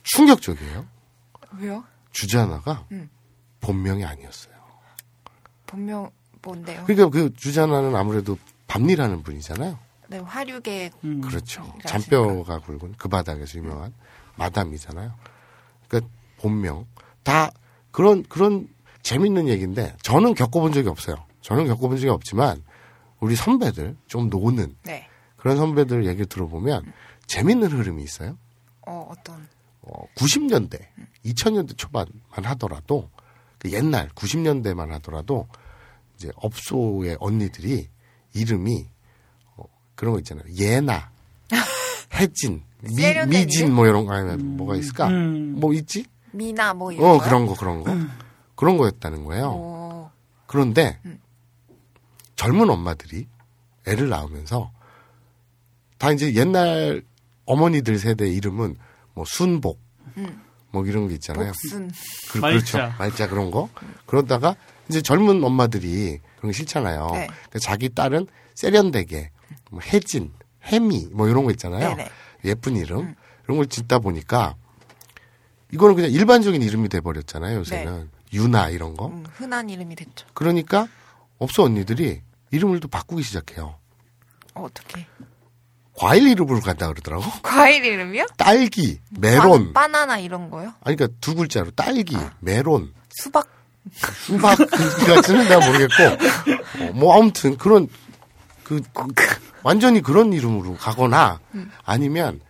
[0.04, 0.86] 충격적이에요.
[1.60, 1.84] 왜요?
[2.12, 3.10] 주자나가 음.
[3.62, 4.55] 본명이 아니었어요.
[5.76, 6.10] 본명
[6.42, 6.86] 뭔데요?
[6.86, 9.78] 그러니까 그 주자나는 아무래도 밤리라는 분이잖아요.
[10.08, 11.22] 네, 화류계 음.
[11.22, 11.64] 그렇죠.
[11.64, 13.94] 그러니까 잔뼈가 굵은 그 바닥에서 유명한
[14.38, 15.12] 마담이잖아요.
[15.88, 16.86] 그러니까 본명
[17.24, 17.52] 다
[17.92, 18.68] 그런 그런
[19.02, 21.26] 재밌는 얘기인데 저는 겪어본 적이 없어요.
[21.42, 22.64] 저는 겪어본 적이 없지만
[23.20, 25.08] 우리 선배들 좀 노는 네.
[25.36, 26.92] 그런 선배들 얘기 들어보면
[27.28, 28.38] 재밌는 흐름이 있어요.
[28.88, 29.48] 어, 어떤
[29.82, 30.80] 어, 90년대,
[31.26, 32.12] 2000년대 초반만
[32.44, 33.10] 하더라도
[33.58, 35.48] 그 옛날 90년대만 하더라도
[36.16, 37.90] 이제 업소의 언니들이
[38.34, 38.88] 이름이
[39.58, 39.64] 어,
[39.96, 40.46] 그런 거 있잖아요.
[40.56, 41.10] 예나,
[42.14, 43.76] 혜진, 미, 세련된 미진 이름?
[43.76, 45.08] 뭐 이런 거 아니면 뭐가 있을까?
[45.08, 45.56] 음.
[45.60, 46.06] 뭐 있지?
[46.32, 47.28] 미나 뭐 이런 어 거요?
[47.28, 47.96] 그런 거 그런 거
[48.56, 49.48] 그런 거였다는 거예요.
[49.52, 50.10] 오,
[50.48, 51.20] 그런데 음.
[52.36, 53.28] 젊은 엄마들이
[53.88, 54.72] 애를 낳으면서
[55.98, 57.04] 다 이제 옛날
[57.46, 58.78] 어머니들 세대 이름은
[59.14, 59.80] 뭐 순복
[60.18, 60.44] 음.
[60.76, 61.48] 뭐 이런 게 있잖아요.
[61.48, 61.90] 복순.
[62.32, 62.78] 그, 말자.
[62.78, 62.98] 그렇죠.
[63.00, 63.70] 말자 그런 거.
[64.06, 64.56] 그러다가
[64.90, 67.08] 이제 젊은 엄마들이 그런 거 싫잖아요.
[67.14, 67.28] 네.
[67.28, 69.32] 그러니까 자기 딸은 세련되게
[69.72, 70.34] 뭐 혜진,
[70.66, 71.96] 혜미 뭐 이런 거 있잖아요.
[71.96, 72.10] 네네.
[72.44, 74.56] 예쁜 이름 이런 걸 짓다 보니까
[75.72, 77.60] 이거는 그냥 일반적인 이름이 돼 버렸잖아요.
[77.60, 79.08] 요새는 유나 이런 거.
[79.08, 80.28] 음, 흔한 이름이 됐죠.
[80.34, 80.88] 그러니까
[81.38, 83.76] 업소 언니들이 이름을 또 바꾸기 시작해요.
[84.54, 85.06] 어, 어떻게?
[85.98, 87.24] 과일 이름으로 간다 그러더라고.
[87.42, 88.26] 과일 이름이요?
[88.38, 89.74] 딸기, 메론.
[89.74, 90.74] 바, 나나 이런 거요?
[90.84, 93.48] 아니 그러니까 두 글자로 딸기, 메론, 수박.
[94.26, 94.58] 수박
[95.08, 96.04] 같지는 내가 모르겠고
[96.84, 97.88] 어, 뭐 아무튼 그런
[98.64, 99.06] 그, 그
[99.62, 101.40] 완전히 그런 이름으로 가거나
[101.84, 102.42] 아니면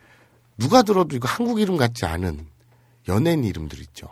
[0.58, 2.47] 누가 들어도 이거 한국 이름 같지 않은
[3.10, 4.08] 연예인 이름들 있죠.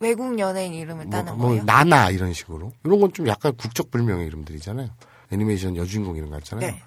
[0.00, 1.64] 외국 연예인 이름을 뭐, 따는 뭐 거예요?
[1.64, 4.88] 나나 이런 식으로 이런 건 좀 약간 국적 불명의 이름들이잖아요.
[5.32, 6.66] 애니메이션 여주인공 이름 같잖아요.
[6.70, 6.82] 네.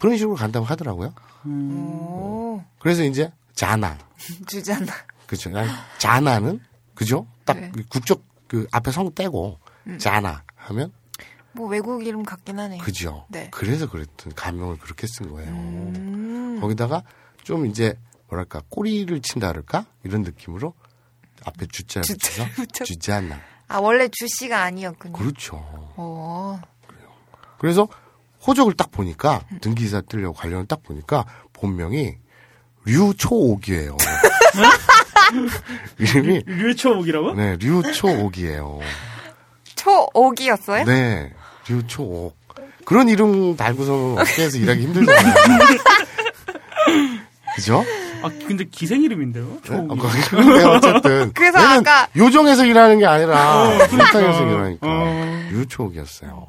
[0.00, 1.14] 그런 식으로 간다고 하더라고요.
[1.46, 3.98] 오, 그래서 이제 자나
[4.46, 4.92] 주잖아.
[5.26, 5.50] 그렇죠.
[5.98, 6.60] 자나는
[6.94, 7.26] 그죠?
[7.44, 7.72] 딱 네.
[7.88, 9.58] 국적 그 앞에 성 떼고
[9.98, 10.92] 자나 하면
[11.52, 12.82] 뭐 외국 이름 같긴 하네요.
[12.82, 13.26] 그죠.
[13.28, 13.48] 네.
[13.52, 15.50] 그래서 그랬던 가명을 그렇게 쓴 거예요.
[15.50, 17.02] 음, 거기다가
[17.42, 17.98] 좀 이제
[18.28, 20.74] 뭐랄까 꼬리를 친다 그럴까 이런 느낌으로
[21.44, 23.40] 앞에 주자를 붙여서 붙여- 주자나.
[23.68, 25.12] 아, 원래 주씨가 아니었군요.
[25.14, 25.56] 그렇죠.
[25.96, 26.58] 오,
[27.58, 27.88] 그래서
[28.46, 32.14] 호적을 딱 보니까 등기사 뜨려고 관련을 딱 보니까 본명이
[32.86, 33.96] 류초옥이에요.
[35.98, 37.34] 이름이 류초옥이라고?
[37.34, 38.80] 네 류초옥이에요.
[39.76, 40.84] 초옥이었어요?
[40.84, 41.32] 네
[41.68, 42.38] 류초옥.
[42.84, 45.34] 그런 이름 달고서는 업계에서 일하기 힘들잖아요.
[47.54, 47.84] 그죠?
[48.22, 49.58] 아 근데 기생 이름인데요?
[49.68, 49.76] 네?
[49.76, 49.86] 어,
[50.30, 51.32] 근데 어쨌든.
[51.34, 55.48] 그래서 아까- 요정에서 일하는 게 아니라 일상에서 일하니까 어.
[55.52, 56.46] 유초옥이었어요.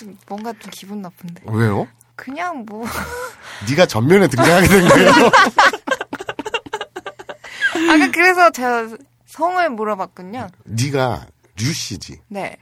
[0.00, 1.42] 좀 뭔가 좀 기분 나쁜데.
[1.46, 1.86] 왜요?
[2.16, 2.86] 그냥 뭐
[3.68, 5.10] 네가 전면에 등장하게 된 거예요.
[7.90, 8.88] 아까 그래서 제가
[9.26, 10.48] 성을 물어봤군요.
[10.64, 11.26] 네가
[11.58, 12.20] 류 씨지.
[12.28, 12.56] 네.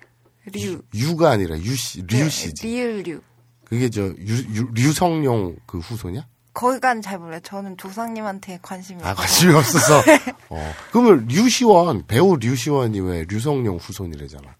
[0.53, 0.81] 류.
[0.95, 2.67] 유 가 아니라 유 씨, 류씨지.
[2.67, 3.21] 네, 리을 류.
[3.67, 6.27] 그게 저 유, 유, 류성룡 그 후손이야?
[6.55, 7.41] 거기까지는 잘 몰라요.
[7.45, 9.15] 저는 조상님한테 관심이 아.
[9.15, 10.03] 관심이 없어서.
[10.51, 10.75] 어.
[10.91, 14.57] 그러면 류시원 배우 류시원이 왜 류성룡 후손이래잖아.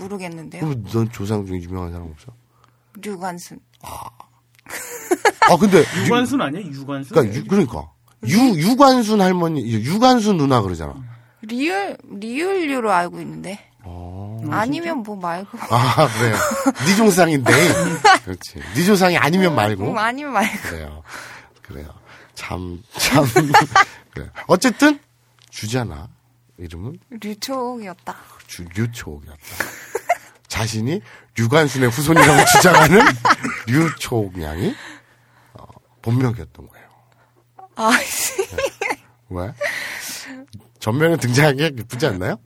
[0.00, 0.60] 모르겠는데요.
[0.62, 2.32] 그럼 넌 조상 중에 유명한 사람 없어?
[3.02, 3.58] 류관순.
[3.82, 6.60] 아 근데 유- 유관순 아니야?
[6.62, 7.14] 유관순?
[7.14, 7.90] 그러니까 유, 그러니까
[8.28, 10.94] 유 유관순 할머니 유관순 누나 그러잖아.
[11.42, 13.60] 리을 리을 류로 알고 있는데.
[13.84, 14.40] 어.
[14.50, 15.56] 아니면 뭐 말고.
[15.70, 16.34] 아 그래요.
[16.86, 17.52] 네 조상인데.
[18.24, 18.60] 그렇지.
[18.74, 19.84] 네 조상이 아니면 말고.
[19.84, 20.58] 뭐 아니면 말고.
[20.68, 21.02] 그래요.
[21.62, 21.88] 그래요.
[22.34, 23.24] 참, 참.
[24.12, 24.28] 그래.
[24.46, 24.98] 어쨌든,
[25.50, 26.08] 주잖아.
[26.58, 28.16] 이름은 류초옥이었다.
[28.46, 29.40] 주- 류초옥이었다.
[30.48, 31.00] 자신이
[31.36, 33.00] 류관순의 후손이라고 주장하는
[33.66, 34.74] 류초옥 양이
[35.54, 35.64] 어,
[36.02, 36.86] 본명이었던 거예요.
[37.76, 37.90] 아,
[39.28, 39.52] 왜?
[40.78, 41.16] 전면에
[41.56, 42.38] 게 기쁘지 않나요?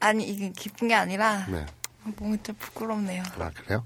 [0.00, 1.66] 아니 이게 기쁜 게 아니라 네.
[2.04, 3.22] 몸이 좀 부끄럽네요.
[3.38, 3.84] 아, 그래요?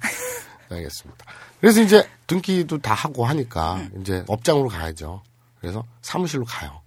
[0.68, 1.24] 네, 알겠습니다.
[1.60, 5.22] 그래서 이제 등기도 다 하고 하니까 이제 업장으로 가야죠.
[5.60, 6.82] 그래서 사무실로 가요.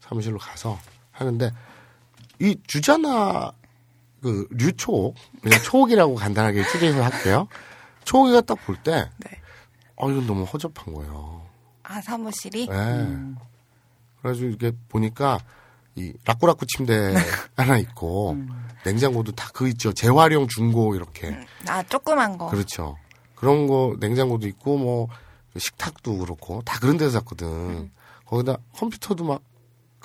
[0.00, 0.78] 사무실로 가서
[1.18, 1.50] 하는데
[2.40, 3.52] 이 주자나
[4.22, 7.48] 그 류초옥 그냥 초옥이라고 간단하게 줄여서 할게요.
[8.04, 9.30] 초옥이가 딱 볼 때, 네.
[9.96, 11.46] 어 이건 너무 허접한 거예요.
[11.82, 13.16] 아 사무실이 네.
[14.20, 15.38] 그래가지고 이렇게 보니까
[15.94, 17.14] 이 라꾸라꾸 침대
[17.56, 18.36] 하나 있고
[18.84, 19.92] 냉장고도 다 그 있죠.
[19.92, 21.36] 재활용 중고 이렇게.
[21.66, 22.46] 아 조그만 거.
[22.48, 22.96] 그렇죠.
[23.34, 25.08] 그런 거 냉장고도 있고 뭐
[25.56, 27.90] 식탁도 그렇고 다 그런 데서 샀거든.
[28.26, 29.42] 거기다 컴퓨터도 막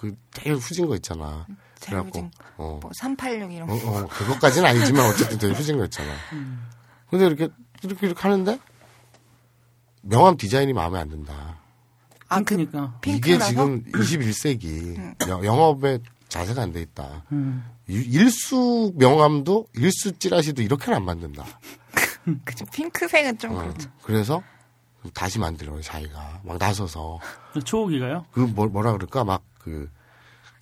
[0.03, 1.47] 그 되게 후진 거 있잖아.
[1.79, 2.29] 제일 후진.
[2.57, 2.77] 어.
[2.83, 3.99] 뭐386 이런 어, 거.
[3.99, 6.11] 어, 그것까지는 아니지만 어쨌든 되게 후진 거 있잖아.
[7.09, 7.47] 근데 이렇게
[7.83, 8.59] 이렇게 이렇게 하는데
[10.01, 11.61] 명함 디자인이 마음에 안 든다.
[12.27, 12.99] 아, 그 핑크니까.
[13.05, 13.37] 이게?
[13.39, 17.23] 지금 21세기 영업에 자세가 안 돼 있다.
[17.31, 17.63] 음.
[17.87, 21.45] 일- 일수 명함도 일수 찌라시도 이렇게는 안 만든다.
[22.43, 22.65] 그죠.
[22.73, 23.89] 핑크색은 좀 어, 그렇죠.
[24.03, 24.43] 그래서
[25.13, 27.19] 다시 만들어요 자기가 막 나서서
[27.63, 28.25] 초옥이가요?
[28.31, 29.89] 그 뭐, 뭐라 그럴까 막 그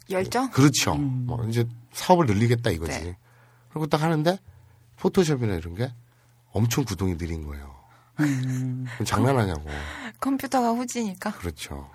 [0.10, 0.50] 열정?
[0.52, 0.96] 그렇죠.
[0.96, 3.00] 뭐 이제 사업을 늘리겠다 이거지.
[3.00, 3.18] 네.
[3.70, 4.38] 그리고 딱 하는데
[4.98, 5.92] 포토샵이나 이런 게
[6.52, 7.76] 엄청 구동이 느린 거예요.
[8.16, 9.66] 그럼 장난하냐고.
[10.20, 11.32] 컴퓨터가 후지니까.
[11.32, 11.90] 그렇죠.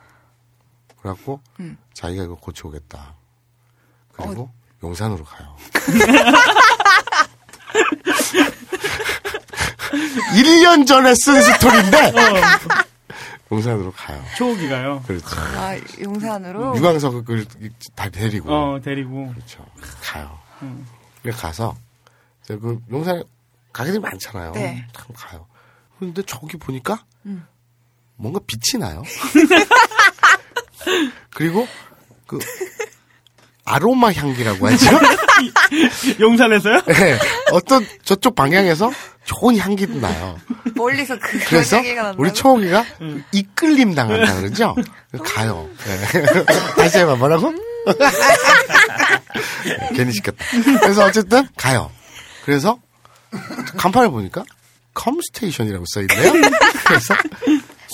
[0.99, 1.77] 그래갖고 음.
[1.93, 3.15] 자기가 이거 고쳐오겠다.
[4.13, 4.55] 그리고 어.
[4.83, 5.57] 용산으로 가요.
[10.37, 12.13] 1년 전에 쓴 스토리인데
[13.51, 14.23] 용산으로 가요.
[14.37, 15.03] 초옥이가요.
[15.07, 15.27] 그렇죠.
[15.39, 16.77] 아 용산으로.
[16.77, 17.47] 유광석을
[17.95, 19.33] 다 데리고 어, 데리고.
[19.33, 19.65] 그렇죠.
[20.03, 20.39] 가요.
[21.23, 21.77] 그래 가서
[22.47, 23.23] 그 용산에
[23.73, 24.53] 가게들이 많잖아요.
[24.53, 24.87] 네.
[24.93, 25.47] 참 가요.
[25.99, 27.47] 그런데 저기 보니까 음.
[28.17, 29.03] 뭔가 빛이 나요.
[31.31, 31.67] 그리고
[32.27, 32.39] 그
[33.67, 34.99] 아로마 향기라고 하죠.
[36.21, 36.83] 용산에서요?
[36.87, 37.19] 네,
[37.53, 38.91] 어떤 저쪽 방향에서
[39.25, 40.39] 좋은 향기도 나요.
[40.77, 42.23] 멀리서 그 그래서 얘기가 난다고?
[42.23, 42.85] 우리 초옥이가
[43.33, 44.75] 이끌림 당한다 그러죠.
[45.25, 45.69] 가요.
[45.85, 46.25] 네.
[46.77, 47.51] 다시 해봐 뭐라고?
[47.53, 47.59] 네,
[49.97, 50.45] 괜히 시켰다.
[50.81, 51.91] 그래서 어쨌든 가요.
[52.45, 52.79] 그래서
[53.77, 54.45] 간판을 보니까
[54.95, 56.33] 컴스테이션이라고 써 있네요.
[56.87, 57.15] 그래서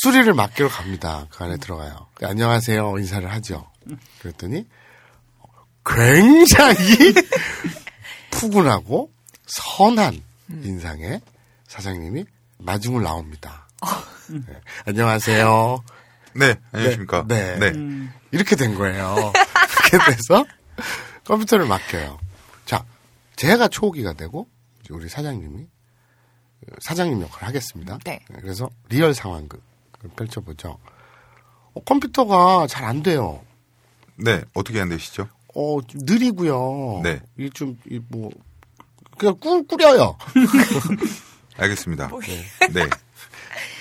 [0.02, 1.26] 수리를 맡기러 갑니다.
[1.30, 2.06] 그 안에 들어가요.
[2.22, 3.66] 안녕하세요 인사를 하죠.
[4.20, 4.66] 그랬더니
[5.85, 7.12] 굉장히
[8.31, 9.12] 푸근하고
[9.47, 11.21] 선한 인상의
[11.66, 12.25] 사장님이
[12.59, 13.66] 마중을 나옵니다.
[14.29, 14.61] 네.
[14.87, 15.83] 안녕하세요.
[16.35, 17.25] 네, 안녕하십니까.
[17.29, 17.59] 네.
[17.59, 17.73] 네.
[18.31, 19.33] 이렇게 된 거예요.
[19.88, 20.45] 그렇게 돼서
[21.25, 22.18] 컴퓨터를 맡겨요.
[22.64, 22.85] 자,
[23.37, 24.49] 제가 초호기가 되고
[24.90, 25.66] 우리 사장님이
[26.81, 27.99] 사장님 역할을 하겠습니다.
[28.05, 28.21] 네.
[28.40, 29.61] 그래서 리얼 상황극을
[30.16, 30.79] 펼쳐보죠.
[31.75, 33.42] 어, 컴퓨터가 잘 안 돼요.
[34.16, 35.29] 네, 어떻게 안 되시죠?
[35.54, 37.00] 어, 좀 느리고요.
[37.02, 37.20] 네.
[37.38, 38.30] 이 좀, 이 뭐,
[39.18, 40.16] 그냥 꾸, 꾸려요.
[41.58, 42.10] 알겠습니다.
[42.72, 42.88] 네.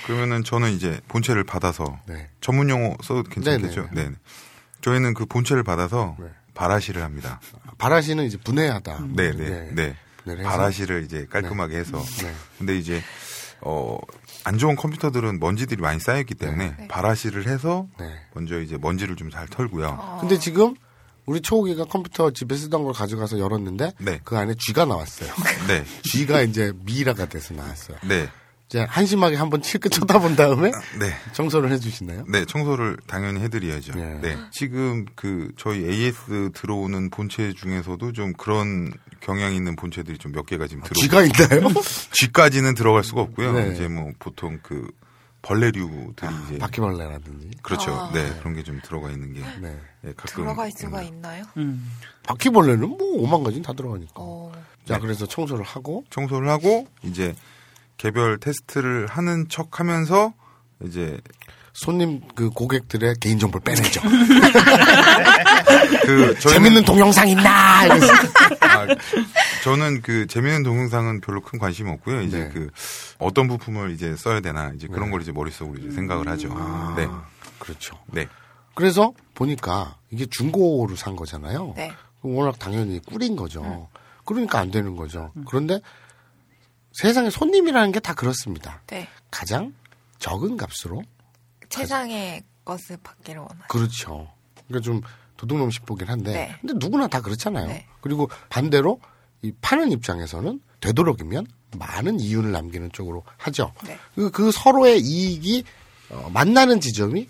[0.06, 2.30] 그러면은 저는 이제 본체를 받아서 네.
[2.42, 3.90] 전문 용어 써도 괜찮겠죠?
[3.94, 4.10] 네네.
[4.10, 4.16] 네.
[4.82, 6.28] 저희는 그 본체를 받아서 네.
[6.54, 7.40] 바라시를 합니다.
[7.78, 9.06] 바라시는 이제 분해하다.
[9.16, 9.96] 네, 네, 네.
[10.24, 10.50] 분해를 해서.
[10.50, 12.04] 바라시를 이제 깔끔하게 해서.
[12.22, 12.34] 네.
[12.58, 13.02] 근데 이제
[13.62, 13.98] 어,
[14.44, 16.88] 안 좋은 컴퓨터들은 먼지들이 많이 쌓여있기 때문에 네.
[16.88, 18.06] 바라시를 해서 네.
[18.34, 19.88] 먼저 이제 먼지를 좀 잘 털고요.
[20.00, 20.18] 어.
[20.20, 20.76] 근데 지금
[21.26, 24.20] 우리 초호기가 컴퓨터 집에 쓰던 걸 가져가서 열었는데 네.
[24.24, 25.32] 그 안에 쥐가 나왔어요.
[25.68, 25.84] 네.
[26.04, 27.98] 쥐가 이제 미라가 돼서 나왔어요.
[28.08, 28.28] 네.
[28.68, 31.14] 이제 한심하게 한번 칠끗 쳐다본 다음에 네.
[31.34, 32.24] 청소를 해주시나요?
[32.30, 33.94] 네, 청소를 당연히 해드려야죠.
[33.96, 34.20] 네.
[34.22, 34.38] 네.
[34.52, 40.68] 지금 그 저희 AS 들어오는 본체 중에서도 좀 그런 경향이 있는 본체들이 좀 몇 개가
[40.68, 41.70] 지금 들어오고 쥐가 있나요?
[42.14, 43.52] 쥐까지는 들어갈 수가 없고요.
[43.52, 43.74] 네.
[43.74, 44.88] 이제 뭐 보통 그
[45.42, 47.50] 벌레류들이 이제 바퀴벌레라든지.
[47.64, 47.92] 그렇죠.
[47.94, 48.12] 아.
[48.14, 49.76] 네 그런 게 좀 들어가 있는 게 네.
[50.06, 51.16] 예, 가끔 들어갈 수가 있는.
[51.18, 51.44] 있나요?
[51.58, 51.90] 음.
[52.24, 54.12] 바퀴벌레는 뭐 오만 가지는 다 들어가니까.
[54.16, 54.52] 어.
[54.86, 57.34] 자, 그래서 청소를 하고 청소를 하고 이제
[57.98, 60.34] 개별 테스트를 하는 척하면서
[60.86, 61.20] 이제
[61.74, 64.02] 손님 그 고객들의 개인 정보를 빼내죠.
[66.06, 67.84] 그 재밌는 동영상 있나?
[68.62, 68.88] 아,
[69.64, 72.22] 저는 그 재미있는 동영상은 별로 큰 관심이 없고요.
[72.22, 72.50] 이제 네.
[72.50, 72.70] 그
[73.20, 76.50] 어떤 부품을 이제 써야 되나 이제 그런 걸 이제 머릿속으로 이제 생각을 하죠.
[76.54, 77.08] 아, 네.
[77.60, 77.98] 그렇죠.
[78.08, 78.28] 네.
[78.74, 81.74] 그래서 보니까 이게 중고로 산 거잖아요.
[81.76, 81.92] 네.
[82.22, 83.90] 워낙 당연히 꿀인 거죠.
[84.26, 85.32] 그러니까 안 되는 거죠.
[85.48, 85.80] 그런데
[86.94, 88.82] 세상에 손님이라는 게 다 그렇습니다.
[88.88, 89.08] 네.
[89.30, 89.74] 가장
[90.20, 91.04] 적은 값으로
[91.70, 93.68] 최상의 것을 받기를 원하죠.
[93.70, 94.32] 그렇죠.
[94.68, 95.02] 그러니까 좀
[95.38, 96.58] 도둑놈 싶보긴 한데 네.
[96.62, 97.68] 근데 누구나 다 그렇잖아요.
[97.68, 97.88] 네.
[98.02, 99.00] 그리고 반대로
[99.42, 101.46] 이 파는 입장에서는 되도록이면
[101.78, 103.74] 많은 이윤을 남기는 쪽으로 하죠.
[103.86, 103.98] 네.
[104.16, 105.64] 그, 그 서로의 이익이
[106.10, 107.28] 어, 만나는 지점이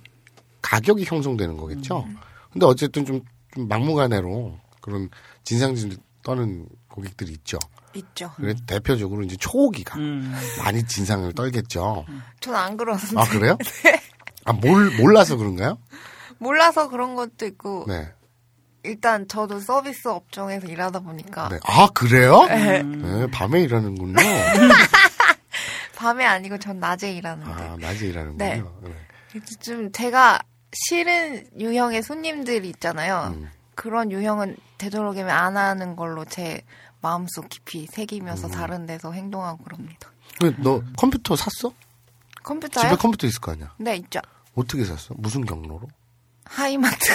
[0.61, 2.03] 가격이 형성되는 거겠죠.
[2.07, 2.17] 음.
[2.51, 3.21] 근데 어쨌든 좀,
[3.53, 5.09] 좀 막무가내로 그런
[5.43, 7.57] 진상진 떠는 고객들이 있죠.
[7.93, 8.31] 있죠.
[8.37, 10.33] 그래 대표적으로 이제 초기가 음.
[10.63, 12.05] 많이 진상을 떨겠죠.
[12.39, 13.15] 전 안 그러는데.
[13.17, 13.57] 아 그래요?
[13.83, 14.01] 네.
[14.45, 15.77] 아몰 몰라서 그런가요?
[16.39, 18.11] 몰라서 그런 것도 있고 네.
[18.83, 21.59] 일단 저도 서비스 업종에서 일하다 보니까 네.
[21.63, 22.45] 아 그래요?
[22.47, 22.81] 네.
[22.81, 24.15] 네, 밤에 일하는군요.
[25.95, 28.79] 밤에 아니고 전 낮에 일하는데 아 낮에 일하는군요.
[28.81, 28.89] 네.
[29.33, 29.39] 네.
[29.59, 30.39] 좀 제가
[30.73, 33.33] 싫은 유형의 손님들이 있잖아요.
[33.35, 33.49] 음.
[33.75, 36.61] 그런 유형은 되도록이면 안 하는 걸로 제
[37.01, 38.51] 마음속 깊이 새기면서 음.
[38.51, 40.11] 다른 데서 행동하고 그럽니다.
[40.39, 41.73] 그, 너 컴퓨터 샀어?
[42.43, 42.89] 컴퓨터요?
[42.89, 43.73] 집에 컴퓨터 있을 거 아니야?
[43.77, 44.19] 네 있죠.
[44.55, 45.13] 어떻게 샀어?
[45.17, 45.87] 무슨 경로로?
[46.51, 47.11] 하이마트.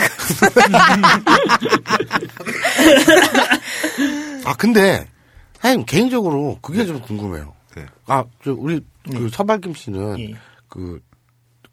[4.44, 5.06] 아 근데
[5.54, 7.54] 사장님 개인적으로 그게 좀 궁금해요.
[7.76, 7.86] 네.
[8.06, 10.34] 아, 저 우리 그 서발김 씨는 예.
[10.68, 11.00] 그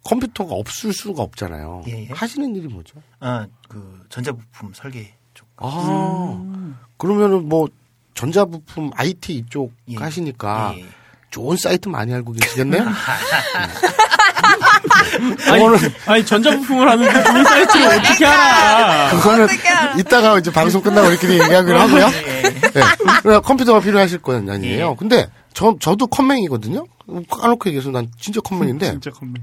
[0.04, 1.84] 컴퓨터가 없을 수가 없잖아요.
[1.88, 2.08] 예, 예.
[2.10, 3.02] 하시는 일이 뭐죠?
[3.20, 5.48] 아, 그 전자부품 설계 쪽.
[5.58, 7.70] 아, 그러면은 뭐
[8.14, 9.96] 전자부품 IT 이쪽 예.
[9.96, 10.86] 하시니까 예, 예.
[11.34, 12.86] 좋은 사이트 많이 알고 계시겠네요?
[15.50, 15.64] 아니,
[16.06, 19.10] 아니 전자부품을 하는 그 좋은 사이트를 어떻게 알아?
[19.10, 19.96] 그거는 어떻게 알아?
[19.98, 22.10] 이따가 이제 방송 끝나고 우리끼리 얘기하기로 하고요.
[22.10, 22.44] 네.
[23.24, 24.92] 그래 컴퓨터가 필요하실 건 아니에요.
[24.92, 24.96] 예.
[24.98, 26.86] 근데 저 저도 컴맹이거든요.
[27.30, 28.92] 까놓고 얘기해서 난 진짜 컴맹인데.
[28.92, 29.36] 진짜 컴맹.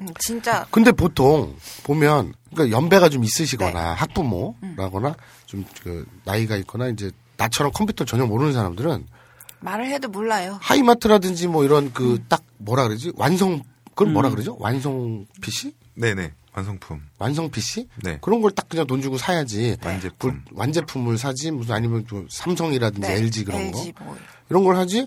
[0.00, 3.96] 음, 진짜 근데 보통 보면 그러니까 연배가 좀 있으시거나 네.
[3.98, 9.06] 학부모라거나 좀 그 나이가 있거나 이제 나처럼 컴퓨터 전혀 모르는 사람들은
[9.62, 10.58] 말을 해도 몰라요.
[10.60, 12.24] 하이마트라든지 뭐 이런 그 음.
[12.28, 14.56] 딱 뭐라 그러지 완성 그걸 뭐라 그러죠?
[14.58, 15.74] 완성 PC?
[15.94, 17.00] 네네 완성품.
[17.18, 17.88] 완성 PC?
[18.02, 18.18] 네.
[18.20, 19.76] 그런 걸 딱 그냥 돈 주고 사야지.
[19.84, 20.42] 완제품.
[20.48, 23.14] 그 완제품을 사지 무슨 아니면 좀 삼성이라든지 네.
[23.14, 24.16] LG 그런 LG 거 뭐
[24.50, 25.06] 이런 걸 하지.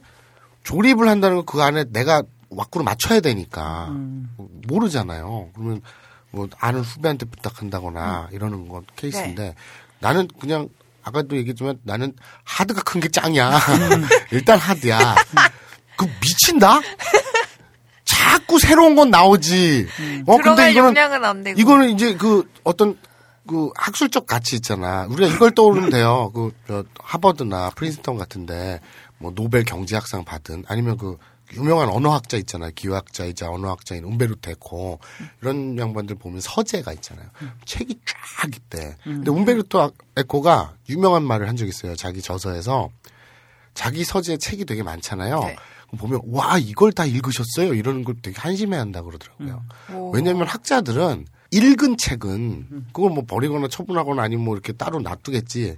[0.63, 3.93] 조립을 한다는 건그 안에 내가 와꾸로 맞춰야 되니까
[4.67, 5.49] 모르잖아요.
[5.53, 5.81] 그러면
[6.31, 9.53] 뭐 아는 후배한테 부탁한다거나 이러는 건 케이스인데
[9.99, 10.69] 나는 그냥
[11.05, 12.13] 아까도 얘기했지만 나는
[12.43, 13.59] 하드가 큰 게 짱이야.
[14.31, 15.15] 일단 하드야.
[15.97, 16.79] 그 미친다?
[18.03, 19.87] 자꾸 새로운 건 나오지.
[20.27, 20.93] 어, 근데 이거는.
[21.57, 22.97] 이거는 이제 그 어떤
[23.47, 25.05] 그 학술적 가치 있잖아.
[25.09, 26.31] 우리가 이걸 떠오르면 돼요.
[26.33, 28.79] 그 저 하버드나 프린스턴 같은데
[29.19, 31.17] 뭐 노벨 경제학상 받은 아니면 그
[31.53, 32.71] 유명한 언어학자 있잖아요.
[32.75, 34.99] 기후학자이자 언어학자인 움베르토 에코
[35.41, 37.27] 이런 양반들 보면 서재가 있잖아요.
[37.65, 38.95] 책이 쫙 있대.
[39.03, 41.95] 근데 움베르토 에코가 유명한 말을 한 적 있어요.
[41.95, 42.89] 자기 저서에서
[43.73, 45.39] 자기 서재에 책이 되게 많잖아요.
[45.41, 45.55] 네.
[45.97, 49.63] 보면 와 이걸 다 읽으셨어요 이러는 걸 되게 한심해한다 그러더라고요.
[49.93, 50.11] 오.
[50.11, 55.77] 왜냐하면 학자들은 읽은 책은 그걸 뭐 버리거나 처분하거나 아니면 뭐 이렇게 따로 놔두겠지.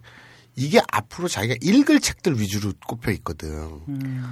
[0.58, 3.80] 이게 앞으로 자기가 읽을 책들 위주로 꼽혀 있거든.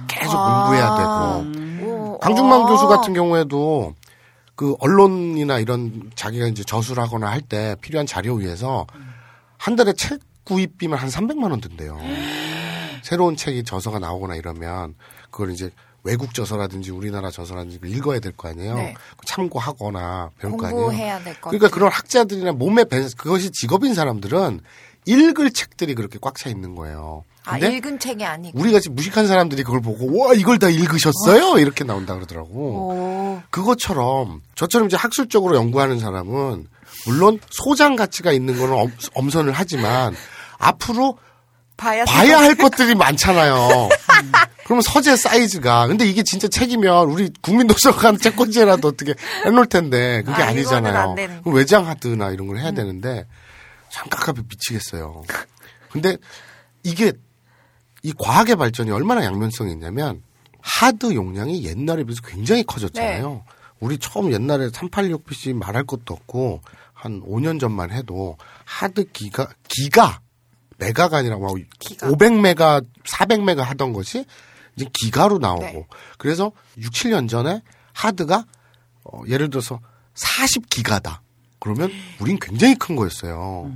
[0.08, 0.64] 계속 아.
[0.66, 1.86] 공부해야 되고.
[1.86, 2.66] 오, 강중만 어.
[2.66, 3.94] 교수 같은 경우에도
[4.56, 8.86] 그 언론이나 이런 자기가 이제 저술을 하거나 할 때 필요한 자료 위해서
[9.56, 11.96] 한 달에 책 구입비만 한 300만 원 든대요.
[13.04, 14.94] 새로운 책이 저서가 나오거나 이러면
[15.30, 15.70] 그걸 이제
[16.02, 18.74] 외국 저서라든지 우리나라 저서라든지 읽어야 될 거 아니에요.
[18.74, 18.94] 네.
[19.26, 20.82] 참고하거나 배울 거 아니에요.
[20.86, 21.74] 공부해야 될것 그러니까 같아요.
[21.74, 24.60] 그런 학자들이나 몸에 배 그것이 직업인 사람들은
[25.06, 27.24] 읽을 책들이 그렇게 꽉 차 있는 거예요.
[27.44, 28.58] 아, 읽은 책이 아니고.
[28.58, 32.50] 우리 같이 무식한 사람들이 그걸 보고 와 이걸 다 읽으셨어요 이렇게 나온다 그러더라고.
[32.50, 33.42] 오.
[33.50, 36.66] 그것처럼 저처럼 이제 학술적으로 연구하는 사람은
[37.06, 40.14] 물론 소장 가치가 있는 거는 엄, 엄선을 하지만
[40.58, 41.18] 앞으로
[41.76, 43.88] 봐야 봐야 할 것들이 많잖아요.
[44.64, 49.14] 그러면 서재 사이즈가 근데 이게 진짜 책이면 우리 국민도서관 책꽂이라도 어떻게
[49.44, 52.58] 해놓을 텐데 그게 아, 아, 니잖 이거는 아요 안 되는 그럼 외장 하드나 이런 걸
[52.58, 53.26] 해야 되는데
[53.96, 55.24] 참 깝깝해 미치겠어요.
[55.90, 56.18] 근데
[56.82, 57.14] 이게
[58.02, 60.22] 이 과학의 발전이 얼마나 양면성이 있냐면
[60.60, 63.42] 하드 용량이 옛날에 비해서 굉장히 커졌잖아요.
[63.80, 66.60] 우리 처음 옛날에 386 PC 말할 것도 없고
[66.92, 68.36] 한 5년 전만 해도
[68.66, 70.20] 하드 기가 기가
[70.76, 72.10] 메가가 아니라 막 기가.
[72.10, 74.26] 500메가, 400메가 하던 것이
[74.76, 75.86] 이제 기가로 나오고 네.
[76.18, 77.62] 그래서 6, 7년 전에
[77.94, 78.44] 하드가
[79.04, 79.80] 어, 예를 들어서
[80.14, 81.20] 40기가다.
[81.58, 81.90] 그러면
[82.20, 83.70] 우린 굉장히 큰 거였어요.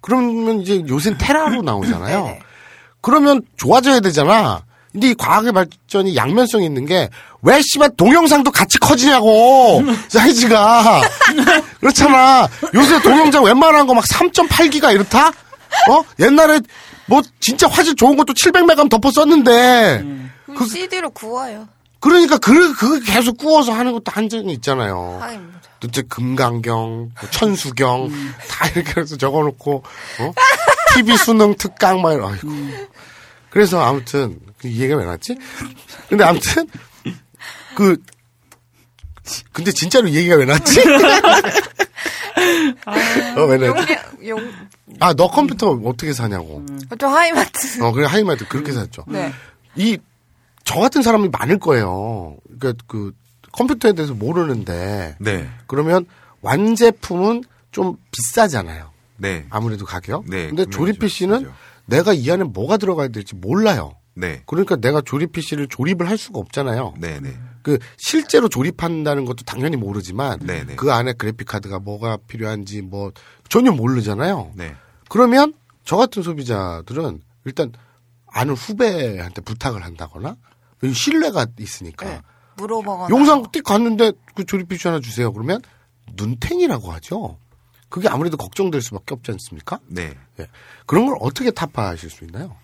[0.00, 2.24] 그러면 이제 요새 테라로 나오잖아요.
[2.24, 2.40] 네네.
[3.00, 4.62] 그러면 좋아져야 되잖아.
[4.92, 7.08] 근데 이 과학의 발전이 양면성이 있는 게
[7.42, 11.00] 왜 씨발 동영상도 같이 커지냐고 사이즈가
[11.80, 12.48] 그렇잖아.
[12.74, 15.28] 요새 동영상 웬만한 거 막 3.8기가 이렇다.
[15.28, 16.58] 어 옛날에
[17.06, 20.04] 뭐 진짜 화질 좋은 것도 700메가 덮어 썼는데
[20.46, 21.68] 그럼 CD로 구워요.
[22.00, 24.94] 그러니까 그, 그 계속 구워서 하는 것도 한정이 있잖아요.
[24.94, 25.20] 뭐.
[25.80, 28.10] 도대체 금강경, 뭐 천수경
[28.48, 29.82] 다 이렇게 해서 적어놓고
[30.20, 30.32] 어?
[30.94, 32.28] TV 수능 특강 막 이러.
[32.28, 32.48] 아이고.
[33.50, 35.36] 그래서 아무튼 그 얘기가 왜 나왔지?
[36.08, 36.66] 근데 아무튼
[37.74, 37.96] 그
[39.52, 40.80] 근데 진짜로 이 얘기가 왜 나왔지?
[43.36, 43.96] 어, 왜 나왔지?
[44.26, 44.52] 용, 용,
[45.00, 46.64] 아, 너 컴퓨터 어떻게 사냐고.
[46.98, 47.82] 저 하이마트.
[47.82, 49.04] 어, 그래, 하이마트 그렇게 샀죠.
[49.08, 49.32] 네.
[49.74, 49.98] 이,
[50.66, 52.36] 저 같은 사람이 많을 거예요.
[52.58, 53.12] 그러니까 그,
[53.52, 55.16] 컴퓨터에 대해서 모르는데.
[55.18, 55.48] 네.
[55.66, 56.04] 그러면
[56.42, 58.90] 완제품은 좀 비싸잖아요.
[59.16, 59.46] 네.
[59.48, 60.24] 아무래도 가격.
[60.28, 61.54] 네, 근데 조립 좀 PC는 비싸죠.
[61.86, 63.94] 내가 이 안에 뭐가 들어가야 될지 몰라요.
[64.14, 64.42] 네.
[64.46, 66.94] 그러니까 내가 조립 PC를 조립을 할 수가 없잖아요.
[66.98, 67.34] 네, 네.
[67.62, 70.74] 그 실제로 조립한다는 것도 당연히 모르지만 네, 네.
[70.76, 73.12] 그 안에 그래픽 카드가 뭐가 필요한지 뭐
[73.48, 74.52] 전혀 모르잖아요.
[74.54, 74.74] 네.
[75.08, 75.54] 그러면
[75.84, 77.72] 저 같은 소비자들은 일단
[78.26, 80.36] 아는 후배한테 부탁을 한다거나
[80.82, 82.20] 신뢰가 있으니까 네.
[82.56, 83.08] 물어보거나.
[83.10, 85.32] 용산 띡 갔는데 그 조립 PC 하나 주세요.
[85.32, 85.60] 그러면
[86.14, 87.38] 눈탱이라고 하죠.
[87.88, 89.78] 그게 아무래도 걱정될 수밖에 없지 않습니까?
[89.86, 90.14] 네.
[90.40, 90.48] 예.
[90.86, 92.56] 그런 걸 어떻게 타파하실 수 있나요?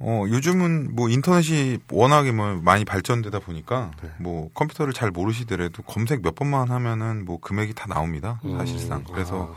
[0.00, 4.10] 어, 요즘은 뭐 인터넷이 워낙에 뭐 많이 발전되다 보니까 네.
[4.20, 8.40] 뭐 컴퓨터를 잘 모르시더라도 검색 몇 번만 하면은 뭐 금액이 다 나옵니다.
[8.44, 8.56] 음.
[8.58, 9.02] 사실상.
[9.04, 9.56] 그래서 아.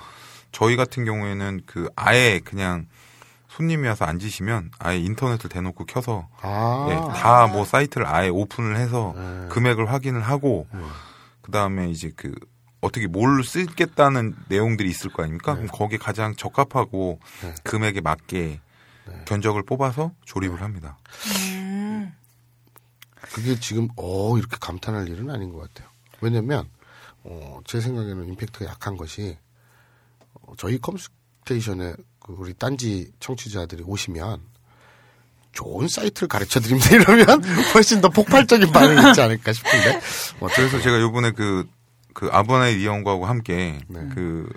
[0.51, 2.87] 저희 같은 경우에는 그 아예 그냥
[3.61, 9.49] 손님이 와서 앉으시면 아예 인터넷을 대놓고 켜서 아, 예, 다뭐 사이트를 아예 오픈을 해서 네.
[9.49, 10.67] 금액을 확인을 하고
[11.43, 12.33] 그 다음에 이제 그
[12.81, 15.53] 어떻게 뭘 쓰겠다는 내용들이 있을 거 아닙니까?
[15.53, 17.53] 그럼 거기에 가장 적합하고 네.
[17.63, 18.59] 금액에 맞게
[19.25, 20.97] 견적을 뽑아서 조립을 합니다.
[21.51, 22.11] 음.
[23.21, 25.87] 그게 지금 어 이렇게 감탄할 일은 아닌 것 같아요.
[26.19, 26.67] 왜냐면
[27.23, 29.37] 어, 제 생각에는 임팩트가 약한 것이
[30.33, 31.93] 어, 저희 컴스테이션에
[32.31, 34.39] 그 우리 딴지 청취자들이 오시면
[35.51, 36.89] 좋은 사이트를 가르쳐 드립니다.
[36.95, 39.99] 이러면 훨씬 더 폭발적인 반응이 있지 않을까 싶은데.
[40.39, 41.67] 어, 그래서 제가 요번에 그,
[42.13, 43.99] 그 아부나이 니홍고하고 함께 네.
[44.13, 44.49] 그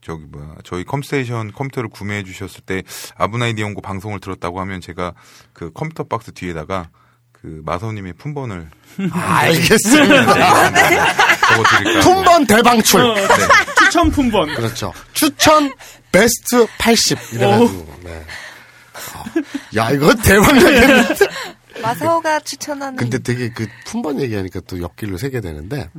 [0.00, 2.82] 저기 뭐야 저희 컴스테이션 컴퓨터를 구매해 주셨을 때
[3.16, 5.12] 아부나이 니홍고 방송을 들었다고 하면 제가
[5.52, 6.88] 그 컴퓨터 박스 뒤에다가
[7.32, 8.70] 그 마사오님의 품번을
[9.12, 10.34] 알겠습니다.
[11.50, 13.00] 적어드릴까 품번 대방출.
[13.00, 13.14] 어,
[13.90, 14.54] 추천 품번.
[14.54, 15.72] 그렇죠 추천
[16.12, 18.24] 베스트 80 이래가지고 네.
[19.16, 19.24] 어,
[19.76, 21.14] 야 이거 대박 나겠는데
[21.82, 22.96] 마사오가 추천하는.
[22.96, 25.90] 근데 되게 그 품번 얘기하니까 또 옆길로 새게 되는데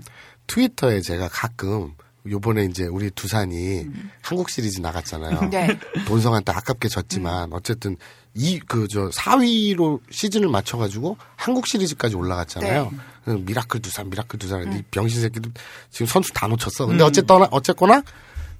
[0.48, 1.94] 트위터에 제가 가끔
[2.30, 3.88] 요번에 이제 우리 두산이
[4.22, 5.50] 한국 시리즈 나갔잖아요.
[5.50, 5.80] 네.
[6.08, 7.98] 본성한테 아깝게 졌지만 어쨌든
[8.34, 12.92] 이 그 저 4위로 시즌을 맞춰가지고 한국 시리즈까지 올라갔잖아요.
[13.26, 14.72] 그 미라클 두산, 미라클 두산.
[14.74, 15.52] 이 병신 새끼들
[15.90, 16.86] 지금 선수 다 놓쳤어.
[16.86, 18.02] 근데 어쨌거나 어쨌거나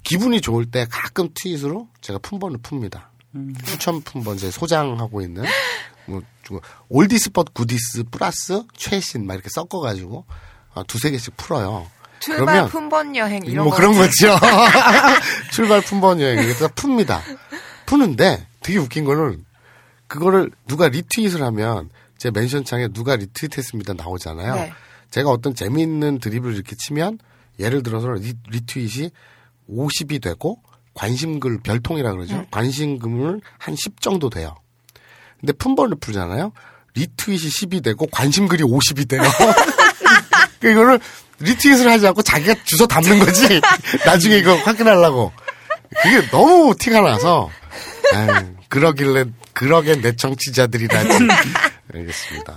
[0.02, 3.04] 기분이 좋을 때 가끔 트윗으로 제가 품번을 풉니다.
[3.64, 5.44] 추천 품번 제 소장하고 있는
[6.04, 6.60] 뭐좀
[6.90, 10.26] oldies but goodies 플러스 최신 막 이렇게 섞어가지고
[10.74, 11.86] 아, 두세 개씩 풀어요.
[12.20, 13.76] 출발 그러면 품번 여행 이런 뭐 거.
[13.78, 14.36] 그런 거죠.
[15.50, 17.20] 출발 품번 여행 이래서 풉니다.
[17.86, 19.44] 푸는데 되게 웃긴 거는
[20.12, 21.88] 그거를 누가 리트윗을 하면
[22.18, 24.54] 제 mention창에 누가 리트윗했습니다 나오잖아요.
[24.56, 24.72] 네.
[25.10, 27.18] 제가 어떤 재미있는 드립을 이렇게 치면
[27.58, 29.10] 예를 들어서 리, 리트윗이
[29.70, 30.60] 50이 되고
[30.92, 32.44] 관심글 별통이라 그러죠.
[32.50, 34.54] 관심글을 한 10 정도 돼요.
[35.40, 36.52] 근데 품번을 풀잖아요.
[36.94, 39.22] 리트윗이 10이 되고 관심글이 50이 돼요.
[40.60, 41.00] 그러니까 이거를
[41.40, 43.62] 리트윗을 하지 않고 자기가 주워 담는 거지.
[44.04, 45.32] 나중에 이거 확인하려고.
[46.02, 47.50] 그게 너무 티가 나서.
[48.12, 51.08] 아유, 그러길래, 그러게 내 청취자들이라지.
[51.94, 52.56] 알겠습니다.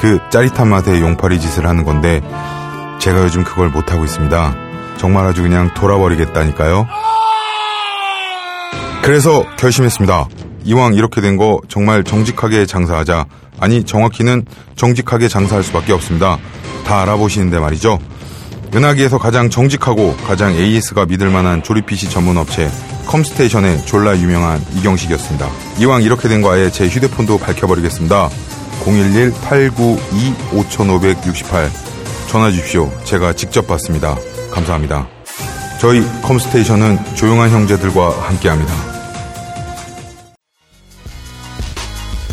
[0.00, 2.20] 그 짜릿한 맛에 용팔이 짓을 하는 건데
[3.00, 4.54] 제가 요즘 그걸 못하고 있습니다.
[4.98, 6.86] 정말 아주 그냥 돌아버리겠다니까요.
[9.02, 10.26] 그래서 결심했습니다.
[10.64, 13.26] 이왕 이렇게 된 거 정말 정직하게 장사하자.
[13.60, 16.38] 아니 정확히는 정직하게 장사할 수밖에 없습니다.
[16.86, 17.98] 다 알아보시는데 말이죠.
[18.74, 22.68] 은하계에서 가장 정직하고 가장 AS가 믿을 만한 조립 PC 전문 업체
[23.06, 25.46] 컴스테이션의 졸라 유명한 이경식이었습니다.
[25.78, 28.30] 이왕 이렇게 된 거 아예 제 휴대폰도 밝혀버리겠습니다.
[28.84, 31.70] 011-892-5568
[32.28, 32.92] 전화 주십시오.
[33.04, 34.16] 제가 직접 받습니다.
[34.50, 35.08] 감사합니다.
[35.80, 38.72] 저희 컴스테이션은 조용한 형제들과 함께합니다.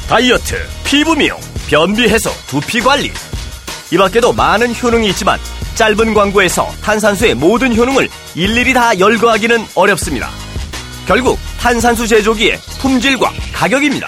[0.07, 1.39] 다이어트, 피부 미용,
[1.69, 3.11] 변비 해소, 두피 관리.
[3.91, 5.39] 이 밖에도 많은 효능이 있지만
[5.75, 10.29] 짧은 광고에서 탄산수의 모든 효능을 일일이 다 열거하기는 어렵습니다.
[11.07, 14.07] 결국 탄산수 제조기의 품질과 가격입니다.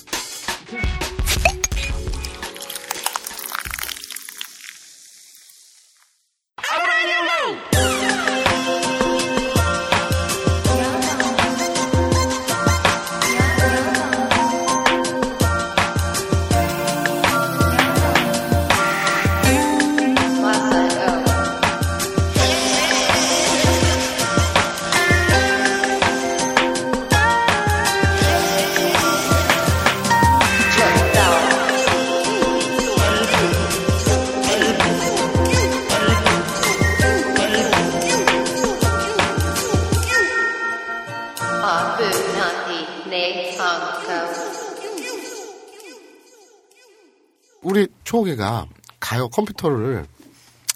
[48.11, 48.65] 초호개가
[48.99, 50.05] 가요 컴퓨터를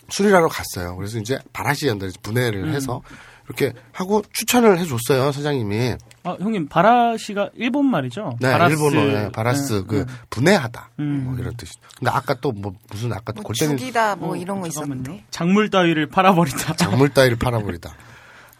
[0.09, 0.95] 수리하러 갔어요.
[0.95, 3.01] 그래서 이제 바라시 연들 분해를 해서
[3.47, 5.95] 이렇게 하고 추천을 해줬어요 사장님이.
[6.23, 8.37] 아, 형님 바라시가 일본 말이죠?
[8.39, 8.71] 네, 바라스.
[8.73, 10.05] 일본어에 바라스 네, 그 네.
[10.29, 11.23] 분해하다 음.
[11.25, 11.73] 뭐 이런 뜻이.
[11.97, 14.67] 근데 아까 또 뭐 무슨 아까 뭐 골때리 죽이다 뭐 이런 거.
[14.67, 15.25] 있었는데.
[15.29, 16.75] 작물 따위를 팔아버리다.
[16.77, 17.93] 작물 따위를 팔아버리다.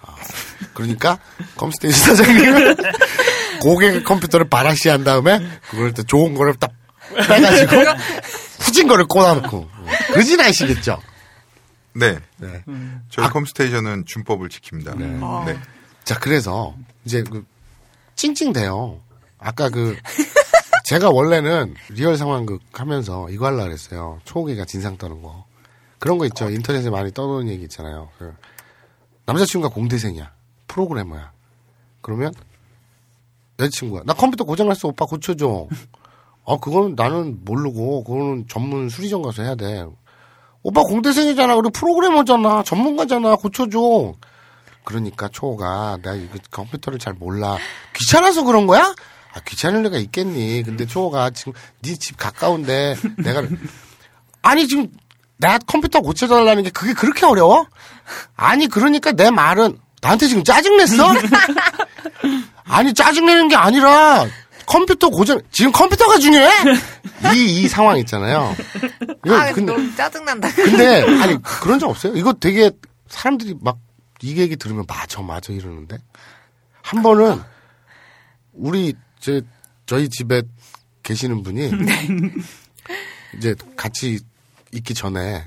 [0.01, 0.15] 아,
[0.73, 1.17] 그러니까
[1.55, 2.75] 컴스테이션 사장님은
[3.61, 6.71] 고객 컴퓨터를 바라시 한 다음에 그걸 또 좋은 거를 딱
[7.09, 7.75] 빼가지고
[8.59, 9.69] 후진 거를 꽂아놓고
[10.13, 11.01] 그진 아시겠죠?
[11.93, 12.19] 네.
[12.37, 12.63] 네.
[13.09, 14.97] 저희 컴스테이션은 준법을 지킵니다.
[15.45, 15.57] 네.
[16.03, 16.75] 자, 그래서
[17.05, 17.45] 이제 그
[18.15, 18.99] 찡찡대요.
[19.39, 19.95] 아까 그
[20.85, 24.19] 제가 원래는 리얼 상황극 하면서 이거 하려고 그랬어요.
[24.25, 25.45] 초호기가 진상 떠는 거.
[25.99, 26.49] 그런 거 있죠.
[26.49, 28.09] 인터넷에 많이 떠도는 얘기 있잖아요.
[28.19, 28.35] 그
[29.25, 30.31] 남자친구가 공대생이야.
[30.67, 31.31] 프로그래머야.
[32.01, 32.33] 그러면
[33.59, 34.89] 여자친구가 나 컴퓨터 고장났어.
[34.89, 35.67] 오빠 고쳐줘.
[36.45, 39.85] 어, 그건 나는 모르고 그거는 전문 수리점 가서 해야 돼.
[40.63, 41.55] 오빠 공대생이잖아.
[41.55, 42.63] 그리고 프로그래머잖아.
[42.63, 43.35] 전문가잖아.
[43.35, 44.13] 고쳐줘.
[44.83, 47.57] 그러니까 초호가 내가 이거 컴퓨터를 잘 몰라.
[47.95, 48.81] 귀찮아서 그런 거야?
[49.33, 50.63] 아, 귀찮을 리가 있겠니.
[50.63, 53.43] 근데 초호가 지금 네 집 가까운데 내가
[54.43, 54.91] 아니 지금
[55.37, 57.65] 나 컴퓨터 고쳐달라는 게 그게 그렇게 어려워?
[58.35, 61.03] 아니 그러니까 내 말은 나한테 지금 짜증 냈어?
[62.65, 64.25] 아니 짜증 내는 게 아니라
[64.67, 66.49] 컴퓨터 고장 지금 컴퓨터가 중요해?
[67.35, 68.55] 이 이 상황 있잖아요.
[69.25, 70.51] 이거 아, 근데 너무 짜증난다.
[70.53, 72.15] 근데 아니 그런 적 없어요?
[72.15, 72.71] 이거 되게
[73.07, 73.77] 사람들이 막
[74.21, 75.97] 이 얘기 들으면 맞아 맞아 이러는데
[76.81, 77.41] 한 번은
[78.53, 79.41] 우리 저
[79.85, 80.41] 저희 집에
[81.03, 81.69] 계시는 분이
[83.37, 84.19] 이제 같이
[84.71, 85.43] 있기 전에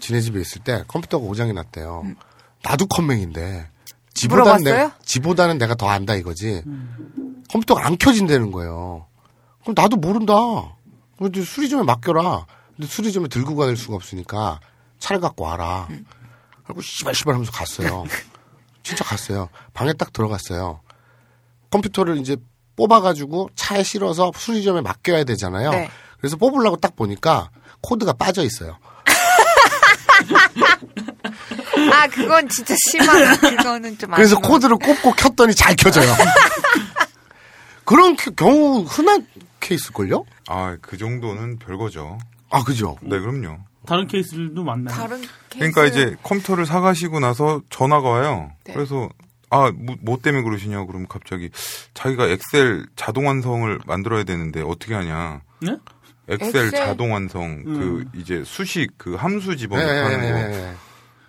[0.00, 2.04] 지네 집에 있을 때 컴퓨터가 고장이 났대요.
[2.62, 3.68] 나도 컴맹인데
[4.14, 4.74] 지보다는 물어봤어요?
[4.86, 6.62] 내가 지보다는 내가 더 안다 이거지.
[7.50, 9.06] 컴퓨터가 안 켜진다는 거예요.
[9.62, 10.34] 그럼 나도 모른다.
[11.18, 12.46] 근데 수리점에 맡겨라.
[12.76, 14.60] 근데 수리점에 들고 갈 수가 없으니까
[14.98, 15.88] 차를 갖고 와라.
[16.64, 18.04] 하고 씨발 씨발 하면서 갔어요.
[18.82, 19.48] 진짜 갔어요.
[19.74, 20.80] 방에 딱 들어갔어요.
[21.70, 22.36] 컴퓨터를 이제
[22.76, 25.70] 뽑아가지고 차에 실어서 수리점에 맡겨야 되잖아요.
[25.70, 25.90] 네.
[26.18, 27.50] 그래서 뽑으려고 딱 보니까
[27.82, 28.78] 코드가 빠져 있어요.
[31.92, 33.36] 아, 그건 진짜 심하다.
[33.36, 36.10] 그거는 좀 그래서 코드를 꼽고 켰더니 잘 켜져요.
[37.90, 39.26] 그런 겨- 경우 흔한
[39.58, 40.24] 케이스걸요?
[40.48, 42.18] 아, 그 정도는 별거죠.
[42.50, 42.96] 아, 그죠?
[43.02, 43.58] 네, 그럼요.
[43.84, 44.94] 다른 케이스들도 많나요?
[44.96, 45.20] 다른
[45.50, 45.96] 그러니까 케이스.
[45.98, 48.52] 이제 컴퓨터를 사가시고 나서 전화가 와요.
[48.64, 48.74] 네.
[48.74, 49.08] 그래서
[49.50, 50.84] 아, 뭐, 뭐 때문에 그러시냐?
[50.84, 51.50] 그러면 갑자기
[51.94, 55.40] 자기가 엑셀 자동 완성을 만들어야 되는데 어떻게 하냐?
[55.60, 55.76] 네?
[56.28, 56.70] 엑셀, 엑셀?
[56.70, 60.38] 자동 완성 그 이제 수식 그 함수 집어넣고 네, 하는 네, 거.
[60.38, 60.74] 네, 네.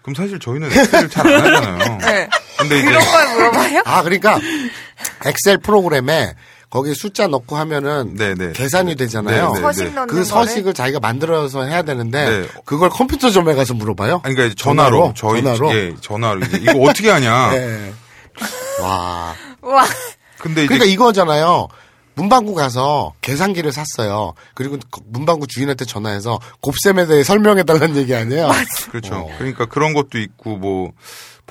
[0.03, 1.97] 그럼 사실 저희는 엑셀을 잘 안 하잖아요.
[2.05, 2.29] 네.
[2.59, 3.81] 근데 이제 그런 걸 물어봐요?
[3.85, 4.39] 아, 그러니까
[5.25, 6.35] 엑셀 프로그램에
[6.71, 8.53] 거기 숫자 넣고 하면은 네, 네.
[8.53, 9.49] 계산이 되잖아요.
[9.49, 9.89] 네, 네, 서식 네.
[9.89, 10.25] 넣는 그 거를?
[10.25, 12.47] 서식을 자기가 만들어서 해야 되는데 네.
[12.63, 14.21] 그걸 컴퓨터점에 가서 물어봐요.
[14.23, 15.15] 아니, 그러니까 전화로, 전화로?
[15.15, 15.75] 저희 전화로?
[15.75, 17.51] 예, 전화로 이제 이거 어떻게 하냐?
[17.51, 17.93] 네.
[18.81, 19.35] 와.
[19.61, 19.85] 와.
[20.39, 21.67] 근데 이제 그러니까 이거잖아요.
[22.15, 24.33] 문방구 가서 계산기를 샀어요.
[24.53, 28.49] 그리고 그 문방구 주인한테 전화해서 곱셈에 대해 설명해 달라는 얘기 아니에요?
[28.91, 29.15] 그렇죠.
[29.15, 29.29] 어.
[29.37, 30.91] 그러니까 그런 것도 있고 뭐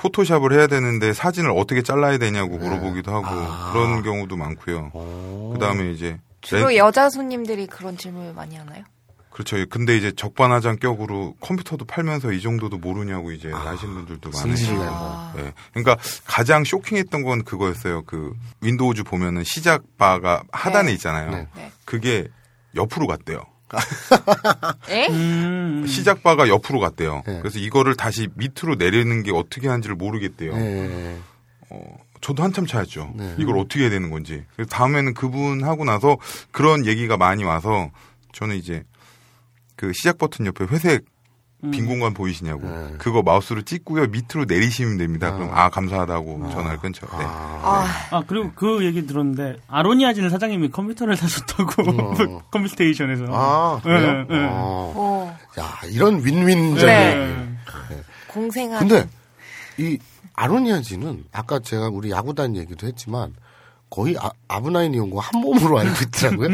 [0.01, 2.63] 포토샵을 해야 되는데 사진을 어떻게 잘라야 되냐고 네.
[2.67, 3.71] 물어보기도 하고 아.
[3.71, 4.91] 그런 경우도 많고요.
[5.53, 8.83] 그 다음에 이제 주로 렌- 여자 손님들이 그런 질문을 많이 하나요?
[9.29, 9.55] 그렇죠.
[9.69, 14.73] 근데 이제 적반하장 격으로 컴퓨터도 팔면서 이 정도도 모르냐고 이제 하시는 분들도 많으시고.
[14.73, 14.93] 내고.
[15.37, 15.53] 네.
[15.73, 18.01] 그러니까 가장 쇼킹했던 건 그거였어요.
[18.05, 20.93] 그 윈도우즈 보면은 시작 바가 하단에 네.
[20.95, 21.31] 있잖아요.
[21.31, 21.47] 네.
[21.55, 21.71] 네.
[21.85, 22.27] 그게
[22.75, 23.43] 옆으로 갔대요.
[24.89, 25.07] 에?
[25.11, 25.85] 음.
[25.87, 27.23] 시작 바가 옆으로 갔대요.
[27.25, 27.39] 네.
[27.39, 30.53] 그래서 이거를 다시 밑으로 내리는 게 어떻게 하는지를 모르겠대요.
[30.53, 31.17] 예.
[32.21, 33.13] 저도 한참 찾았죠.
[33.15, 33.35] 네.
[33.39, 34.43] 이걸 어떻게 해야 되는 건지.
[34.55, 36.17] 그래서 다음에는 그분 하고 나서
[36.51, 37.89] 그런 얘기가 많이 와서
[38.33, 38.83] 저는 이제
[39.75, 41.05] 그 시작 버튼 옆에 회색
[41.69, 42.67] 빈 공간 보이시냐고.
[42.67, 42.95] 네.
[42.97, 44.07] 그거 마우스로 찍고요.
[44.07, 45.31] 밑으로 내리시면 됩니다.
[45.33, 47.05] 그럼 아 감사하다고 전화를 끊죠.
[47.05, 47.23] 네.
[47.23, 52.41] 아, 아 그리고 그 얘기 들었는데 아로니아진 사장님이 컴퓨터를 사줬다고 어.
[52.51, 53.25] 컴스테이션에서.
[53.29, 54.25] 아, 그래요?
[54.29, 54.47] 예, 예.
[54.49, 54.93] 어.
[54.95, 56.87] 오, 야, 이런 윈윈적인.
[56.87, 57.57] 네.
[58.27, 58.79] 공생한.
[58.79, 59.07] 근데
[59.77, 59.99] 이
[60.33, 63.35] 아로니아진은 아까 제가 우리 야구단 얘기도 했지만
[63.91, 66.49] 거의 아, 아부나이 니홍고와 한 몸으로 알고 있더라고요.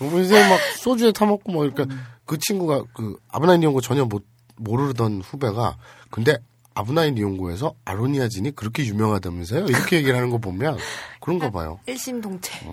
[0.00, 1.94] 요새 막 소주에 타먹고 뭐 그러니까
[2.24, 4.24] 그 친구가 그 아브나인 이온고 전혀 못
[4.56, 5.76] 모르던 후배가
[6.10, 6.36] 근데
[6.74, 9.66] 아브나인 이온고에서 아로니아진이 그렇게 유명하다면서요?
[9.66, 10.76] 이렇게 얘기를 하는 거 보면
[11.20, 11.80] 그런가 봐요.
[11.86, 12.66] 일심동체.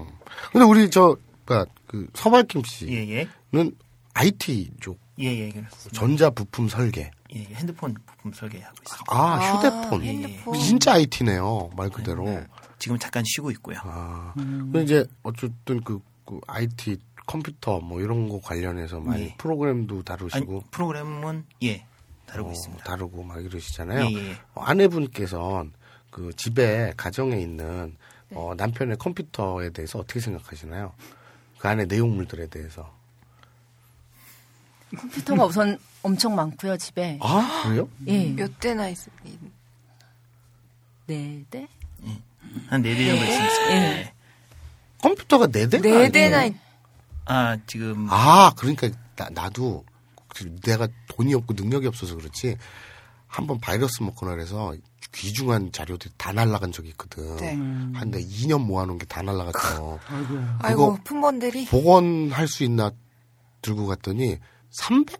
[0.51, 1.15] 근데 우리 저,
[1.45, 3.27] 그니까, 그, 서발김 씨는 예, 예.
[4.13, 5.89] IT 쪽, 예, 예, 그렇습니다.
[5.91, 7.11] 전자 부품 설계.
[7.35, 9.05] 예, 예, 핸드폰 부품 설계하고 있습니다.
[9.07, 10.03] 아, 휴대폰.
[10.03, 10.11] 예, 예.
[10.11, 10.59] 핸드폰.
[10.59, 11.71] 진짜 IT네요.
[11.75, 12.27] 말 그대로.
[12.79, 13.77] 지금 잠깐 쉬고 있고요.
[13.83, 19.35] 아, 근데 이제 어쨌든 그, 그 IT 컴퓨터 뭐 이런 거 관련해서 많이 예.
[19.37, 21.85] 프로그램도 아니, 다루시고 프로그램은 예
[22.25, 22.83] 다루고 어, 있습니다.
[22.83, 24.05] 다루고 막 이러시잖아요.
[24.05, 24.37] 예, 예.
[24.55, 25.71] 어, 아내분께서는
[26.09, 27.95] 그 집에 가정에 있는
[28.29, 28.37] 네.
[28.37, 30.93] 어, 남편의 컴퓨터에 대해서 어떻게 생각하시나요?
[31.57, 32.93] 그 안에 내용물들에 대해서.
[34.95, 37.17] 컴퓨터가 우선 엄청 많고요 집에.
[37.21, 37.89] 아 그래요?
[38.07, 38.29] 예.
[38.31, 39.23] 몇 대나 있습니다.
[41.07, 41.67] 네 대.
[42.67, 43.71] 한네 대 정도 있습니다.
[43.71, 44.13] 예.
[45.01, 46.45] 컴퓨터가 네 대가 네 대나?
[46.45, 46.55] 있,
[47.25, 49.85] 아 지금 아 그러니까 나, 나도
[50.27, 52.57] 그 내가 돈이 없고 능력이 없어서 그렇지
[53.27, 54.75] 한 번 바이러스 먹거나 그래서
[55.11, 57.35] 귀중한 자료들이 다 날라간 적이 있거든.
[57.37, 57.53] 네.
[57.97, 59.99] 한데 2년 모아놓은 게 다 날라갔어.
[60.59, 61.65] 아이고, 품번들이.
[61.67, 62.91] 복원할 수 있나
[63.61, 64.37] 들고 갔더니
[64.71, 65.19] 300?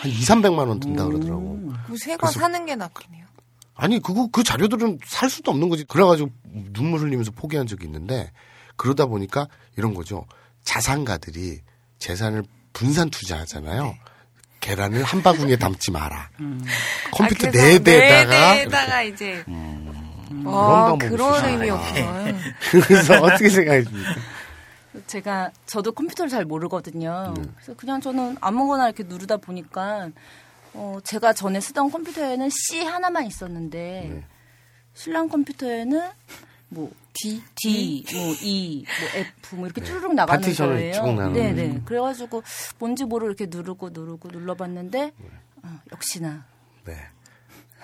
[0.00, 1.40] 한 2, 300만 원 든다 그러더라고.
[1.42, 3.26] 뭐 새거 그래서- 사는 게 낫겠네요.
[3.74, 5.84] 아니 그거 그 자료들은 살 수도 없는 거지.
[5.84, 6.30] 그래가지고
[6.72, 8.30] 눈물 흘리면서 포기한 적이 있는데
[8.76, 10.26] 그러다 보니까 이런 거죠.
[10.64, 11.60] 자산가들이
[11.98, 12.42] 재산을
[12.72, 13.94] 분산 투자하잖아요.
[14.60, 16.30] 계란을 한 바구니에 담지 마라.
[17.12, 19.42] 컴퓨터 아, 네 대에다가 네 대에다가 이제.
[19.44, 21.52] 그런 와, 방법이 그런 있으시구나.
[21.52, 22.38] 의미였구나.
[22.70, 24.14] 그래서 어떻게 생각하십니까?
[25.06, 27.34] 제가 저도 컴퓨터를 잘 모르거든요.
[27.36, 27.42] 네.
[27.56, 30.10] 그래서 그냥 저는 아무거나 이렇게 누르다 보니까
[30.74, 34.24] 어, 제가 전에 쓰던 컴퓨터에는 C 하나만 있었는데 네.
[34.94, 36.10] 신랑 컴퓨터에는
[36.72, 40.46] 뭐 D, D, 뭐 E, 뭐 F 뭐 이렇게 쭈르륵 나가는 네.
[40.46, 40.92] 파티션을 거예요.
[40.94, 41.80] 쭉 나가는 네, 네.
[41.84, 42.42] 그래가지고
[42.78, 45.12] 뭔지 모르고 이렇게 누르고 누르고 눌러봤는데
[45.62, 46.46] 어, 역시나
[46.86, 46.94] 네.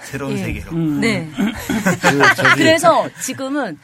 [0.01, 0.39] 새로운 예.
[0.39, 0.72] 세계로.
[0.72, 1.28] 네.
[1.36, 3.78] 그 저기 그래서 지금은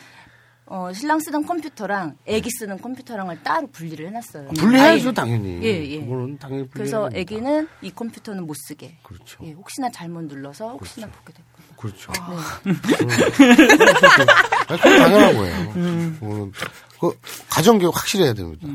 [0.66, 4.48] 어, 신랑 쓰던 컴퓨터랑 애기 쓰는 컴퓨터랑을 따로 분리를 해놨어요.
[4.50, 5.14] 분리해야죠 아예.
[5.14, 5.62] 당연히.
[5.62, 6.00] 예, 예.
[6.00, 7.48] 그거는 당연히 그래서 분리해야 됩니다.
[7.48, 8.96] 애기는 이 컴퓨터는 못 쓰게.
[9.02, 9.44] 그렇죠.
[9.44, 11.53] 예, 혹시나 잘못 눌러서 혹시나 보게 될까 봐.
[11.84, 12.12] 그렇죠.
[12.64, 12.74] 네.
[14.68, 15.72] 아니, 그건 당연한 거예요.
[15.74, 16.52] 그거는
[16.98, 17.18] 그
[17.50, 18.66] 가정교육 확실히 해야 됩니다.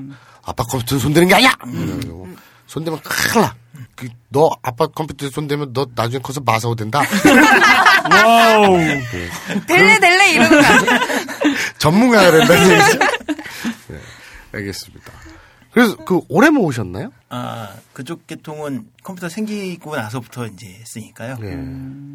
[0.43, 1.51] 아빠 컴퓨터에 손대는 게 아니야.
[1.55, 2.27] 그래가지고
[2.67, 3.55] 손대면 큰일 나.
[3.95, 7.01] 그, 너 아빠 컴퓨터에 손대면 너 나중에 커서 마사오 된다.
[8.11, 8.77] 와우.
[9.67, 10.99] 델레 델레 이러는 거 아니야?
[11.79, 12.99] 전문가가 된다는 얘기죠.
[13.87, 13.99] 네,
[14.53, 15.11] 알겠습니다.
[15.71, 17.11] 그래서 그 오래 모으셨나요?
[17.29, 21.37] 아 그쪽 계통은 컴퓨터 생기고 나서부터 이제 쓰니까요.
[21.39, 21.49] 네.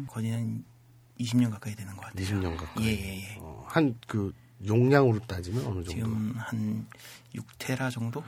[0.09, 0.63] 거의 한
[1.19, 2.25] 20년 가까이 되는 것 같아요.
[2.25, 2.85] 20년 가까이.
[2.85, 3.41] 예 예 예.
[3.67, 4.33] 한그
[4.65, 5.89] 용량으로 따지면 어느 정도?
[5.91, 6.87] 지금 한
[7.35, 8.23] 6테라 정도?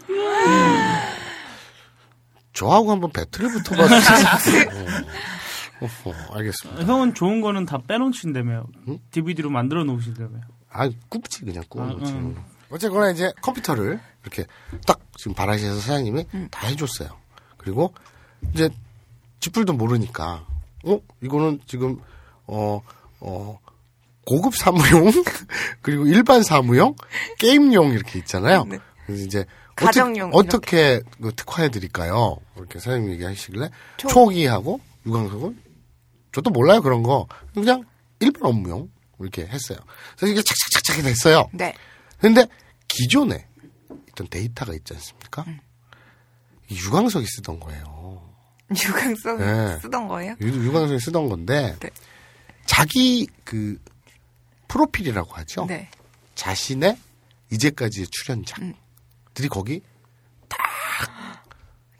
[2.53, 4.65] 저하고 한번 배틀을 붙어봤어요.
[5.79, 6.83] 어, 어허, 알겠습니다.
[6.85, 8.65] 형은 좋은 거는 다 빼놓으신다며.
[9.11, 10.39] DVD로 만들어 놓으신다며.
[10.71, 12.11] 아, 굽지 그냥 구워놓지.
[12.11, 12.35] 아, 음.
[12.69, 14.45] 어쨌거나 이제 컴퓨터를 이렇게
[14.85, 17.09] 딱 지금 바라시에서 사장님이 다 해줬어요.
[17.57, 17.93] 그리고
[18.53, 18.69] 이제
[19.39, 20.45] 집불도 모르니까
[20.85, 21.99] 어 이거는 지금
[22.47, 22.81] 어
[23.19, 23.59] 어,
[24.25, 25.11] 고급 사무용
[25.81, 26.95] 그리고 일반 사무용
[27.39, 28.65] 게임용 이렇게 있잖아요.
[29.05, 29.45] 그래서 이제
[29.75, 32.37] 가정용 어떻게, 어떻게 그 특화해 드릴까요?
[32.55, 35.61] 이렇게 사장님 얘기하시길래 초- 초기하고 유광석은
[36.33, 37.83] 저도 몰라요 그런 거 그냥
[38.19, 38.89] 일반 업무용
[39.19, 39.77] 이렇게 했어요.
[40.17, 41.47] 그래서 이게 착착착착 됐어요.
[41.53, 41.73] 네.
[42.19, 42.45] 근데
[42.87, 43.47] 기존에
[44.11, 45.45] 어떤 데이터가 있지 않습니까?
[46.69, 48.21] 이 유광석이 쓰던 거예요.
[48.71, 49.79] 유광석 네.
[49.79, 50.35] 쓰던 거예요?
[50.41, 51.89] 유- 유광석이 쓰던 건데 네.
[52.67, 53.79] 자기 그
[54.67, 55.65] 프로필이라고 하죠.
[55.67, 55.89] 네.
[56.35, 56.95] 자신의
[57.51, 59.81] 이제까지의 출연작들이 거기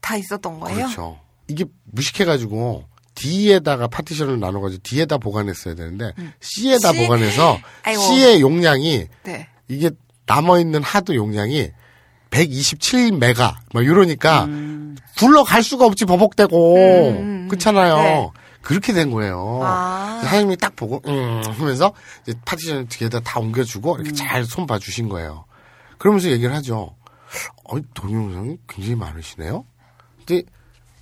[0.02, 0.78] 다 있었던 거예요?
[0.78, 1.20] 그렇죠.
[1.48, 6.94] 이게 무식해가지고 D에다가 파티션을 나눠가지고 D에다 보관했어야 되는데 C에다 음.
[6.94, 7.00] C?
[7.02, 8.02] 보관해서 아이고.
[8.02, 9.50] C의 용량이 네.
[9.68, 9.90] 이게
[10.28, 11.72] 남아있는 하드 용량이
[12.30, 14.48] 127메가 막 이러니까
[15.18, 17.96] 굴러갈 수가 없지 버벅대고 음, 그렇잖아요.
[17.98, 18.30] 네.
[18.68, 19.62] 그렇게 된 거예요.
[19.64, 20.20] 아.
[20.26, 21.94] 사장님이 딱 보고 음 하면서
[22.24, 24.02] 이제 파티션 뒤에다 다 옮겨주고 음.
[24.02, 25.46] 이렇게 잘손 봐주신 거예요.
[25.98, 26.94] 그러면서 얘기를 하죠.
[27.64, 29.64] 어, 동영상이 굉장히 많으시네요.
[30.18, 30.44] 근데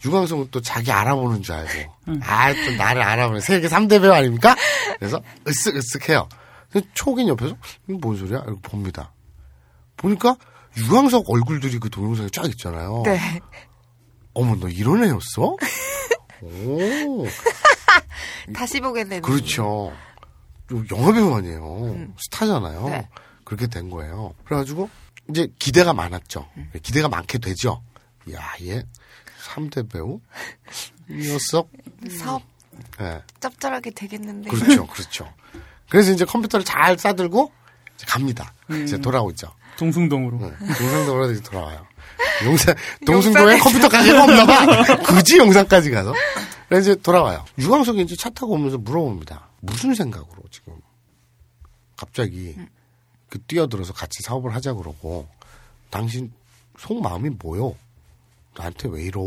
[0.05, 1.91] 유광석은 또 자기 알아보는 줄 알고
[2.21, 4.55] 아또 나를 알아보는 세계 3대 배우 아닙니까?
[4.99, 6.27] 그래서 으쓱으쓱해요.
[6.93, 7.57] 초긴 옆에서
[7.87, 8.43] 뭔 소리야?
[8.45, 9.11] 이렇게 봅니다.
[9.97, 10.37] 보니까
[10.77, 13.01] 유광석 얼굴들이 그 동영상에 쫙 있잖아요.
[13.07, 13.39] 네.
[14.35, 15.57] 어머 너 이런 애였어?
[16.45, 17.25] 오
[18.53, 19.21] 다시 보게 되는.
[19.21, 19.93] 그렇죠.
[20.69, 22.07] 좀 영화배우 아니에요.
[22.19, 22.89] 스타잖아요.
[22.89, 23.09] 네.
[23.43, 24.33] 그렇게 된 거예요.
[24.45, 24.89] 그래가지고
[25.29, 26.47] 이제 기대가 많았죠.
[26.81, 27.81] 기대가 많게 되죠.
[28.33, 28.83] 야, 얘
[29.43, 30.19] 3대 배우?
[31.09, 31.69] 이 녀석?
[32.19, 32.41] 사업
[32.99, 33.21] 예.
[33.39, 34.49] 짭짤하게 되겠는데.
[34.49, 34.85] 그렇죠.
[34.87, 35.31] 그렇죠.
[35.89, 37.51] 그래서 이제 컴퓨터를 잘 싸들고
[37.95, 38.53] 이제 갑니다.
[38.83, 39.51] 이제 돌아오죠.
[39.77, 40.37] 동숭동으로.
[40.39, 40.49] 네.
[40.57, 41.85] 동상동으로 이제 돌아와요.
[42.45, 43.57] 용산, 동승동에.
[43.59, 44.95] 컴퓨터 가게가 없나 봐.
[45.03, 46.13] 굳이 용산까지 가서.
[46.69, 47.43] 그래서 이제 돌아와요.
[47.59, 49.49] 유광석이 이제 차 타고 오면서 물어봅니다.
[49.61, 50.73] 무슨 생각으로 지금
[51.97, 52.55] 갑자기
[53.29, 55.27] 그 뛰어들어서 같이 사업을 하자 그러고
[55.89, 56.31] 당신
[56.77, 57.75] 속 마음이 뭐요?
[58.57, 59.21] 나한테 왜 이러?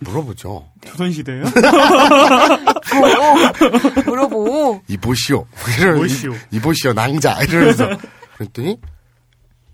[0.00, 0.68] 물어보죠.
[0.86, 1.44] 조선시대요?
[4.06, 4.82] 물어보.
[4.88, 5.46] 이보시오.
[5.78, 6.32] 이러면서 이보시오.
[6.34, 7.42] 이- 이보시오, 낭자.
[7.44, 7.88] 이러면서.
[8.36, 8.78] 그랬더니,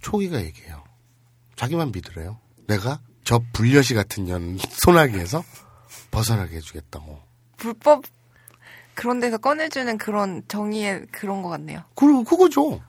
[0.00, 0.81] 초기가 얘기해요.
[1.62, 2.38] 자기만 믿으래요.
[2.66, 5.44] 내가 저 불려시 같은 년 소나기에서
[6.10, 7.20] 벗어나게 해주겠다고.
[7.56, 8.02] 불법
[8.94, 11.84] 그런 데서 꺼내주는 그런 정의의 그런 것 같네요.
[11.94, 12.82] 그, 그거죠.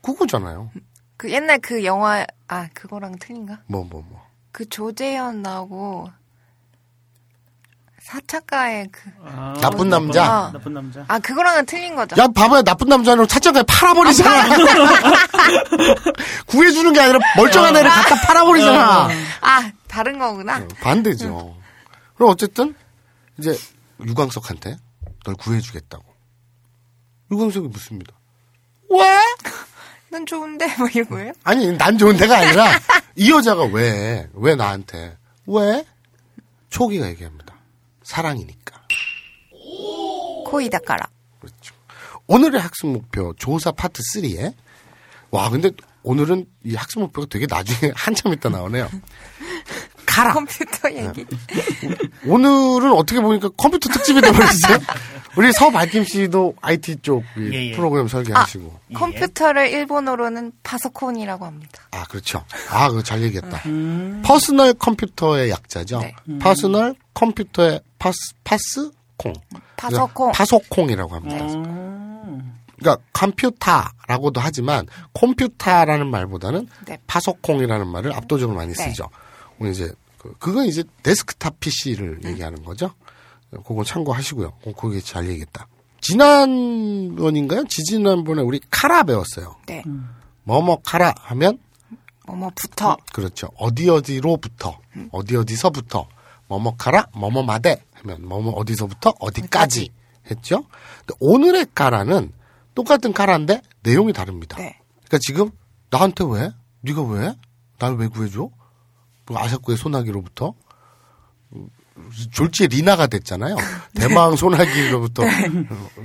[0.00, 0.70] 그거잖아요.
[1.18, 3.64] 그 옛날 그 영화 아 그거랑 틀린가?
[3.66, 4.22] 뭐, 뭐, 뭐.
[4.52, 6.08] 그 조재현 나오고
[8.12, 10.24] 사차가의 그 아, 나쁜 남자?
[10.24, 10.50] 아.
[10.50, 11.04] 나쁜 남자.
[11.08, 12.16] 아 그거랑은 틀린 거죠.
[12.16, 12.62] 야, 봐봐요.
[12.62, 14.56] 나쁜 남자는 차장에 팔아버리잖아.
[16.48, 19.08] 구해주는 게 아니라 멀쩡한 애를 갖다 팔아버리잖아.
[19.42, 20.66] 아 다른 거구나.
[20.80, 21.54] 반대죠.
[22.14, 22.74] 그럼 어쨌든
[23.38, 23.54] 이제
[24.02, 24.78] 유광석한테
[25.26, 26.04] 널 구해주겠다고.
[27.30, 28.14] 유광석이 묻습니다.
[28.90, 29.20] 왜?
[30.10, 31.32] 난 좋은데 뭐 이런 거예요?
[31.44, 32.68] 아니 난 좋은 데가 아니라
[33.16, 34.30] 이 여자가 왜?
[34.32, 35.18] 왜 나한테?
[35.44, 35.84] 왜?
[36.70, 37.47] 초기가 얘기합니다.
[38.08, 38.80] 사랑이니까.
[40.46, 41.06] 코이 닦아라.
[41.40, 41.74] 그렇죠.
[42.26, 44.54] 오늘의 학습 목표 조사 파트 3에
[45.30, 45.70] 와 근데
[46.02, 48.88] 오늘은 이 학습 목표가 되게 나중에 한참 있다 나오네요.
[50.06, 50.32] 가라.
[50.32, 51.26] 컴퓨터 얘기.
[52.26, 54.78] 오늘은 어떻게 보니까 컴퓨터 특집이 돼버렸어요.
[55.36, 57.76] 우리 서발김 씨도 IT 쪽이 예, 예.
[57.76, 58.80] 프로그램 설계하시고.
[58.94, 61.82] 컴퓨터를 일본어로는 파소콘이라고 합니다.
[61.90, 62.42] 아, 그렇죠.
[62.70, 63.62] 아, 그거 잘 얘기했다.
[64.24, 66.00] 퍼스널 컴퓨터의 약자죠.
[66.00, 66.14] 네.
[66.40, 68.90] 퍼스널 컴퓨터의 파스, 파스?
[69.16, 69.32] 콩.
[69.76, 70.32] 파소콩.
[70.32, 71.38] 파소콩이라고 합니다.
[72.78, 76.98] 그러니까 컴퓨터라고도 하지만 컴퓨터라는 말보다는 네.
[77.06, 78.84] 파소콩이라는 말을 압도적으로 많이 네.
[78.88, 79.08] 쓰죠.
[79.58, 82.92] 오늘 이제 그, 그건 이제 데스크탑 PC를 얘기하는 거죠.
[83.50, 84.52] 그거 참고하시고요.
[84.64, 85.66] 어, 그게 잘 얘기했다.
[86.00, 87.64] 지난번인가요?
[87.64, 89.56] 지지난번에 우리 から 배웠어요.
[89.66, 89.82] 네.
[90.44, 91.58] 뭐뭐 から 하면
[92.26, 93.48] 뭐뭐부터 그렇죠.
[93.56, 94.78] 어디 어디로부터
[95.10, 96.06] 어디 어디서부터
[96.48, 99.90] 뭐뭐 から 뭐뭐 まで 하면 뭐뭐 어디서부터 어디까지
[100.30, 100.64] 했죠.
[101.20, 102.32] 오늘의 카라는
[102.74, 104.56] 똑같은 카라인데 내용이 다릅니다.
[104.58, 104.78] 네.
[105.06, 105.50] 그러니까 지금
[105.90, 106.50] 나한테 왜?
[106.80, 107.34] 네가 왜?
[107.78, 108.50] 날 왜 구해줘?
[109.24, 110.54] 그 아사쿠의 소나기로부터
[112.32, 113.56] 졸지에 리나가 됐잖아요.
[113.94, 115.22] 대망 소나기로부터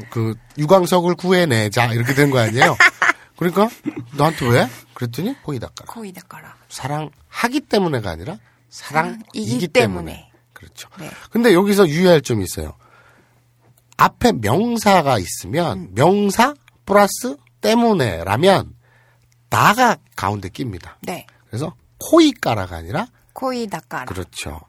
[0.10, 2.76] 그 유광석을 구해내자 이렇게 된 거 아니에요?
[3.38, 3.70] 그러니까
[4.18, 4.68] 나한테 왜?
[4.94, 5.92] 그랬더니 호이다까라.
[5.94, 6.56] 코이 닦아라.
[6.70, 8.38] 사랑하기 때문에가 아니라
[8.70, 10.12] 사랑이기 이기 때문에.
[10.14, 10.32] 때문에.
[10.74, 10.90] 그렇죠.
[11.00, 11.10] 네.
[11.30, 12.74] 근데 여기서 유의할 점이 있어요.
[13.98, 15.92] 앞에 명사가 있으면 음.
[15.96, 16.54] 명사
[16.86, 18.74] 플러스 때문에라면
[19.50, 20.98] 나가 가운데 낍니다.
[21.02, 21.26] 네.
[21.48, 24.06] 그래서 코이까라가 아니라 코이 닦아라.
[24.06, 24.60] 그렇죠.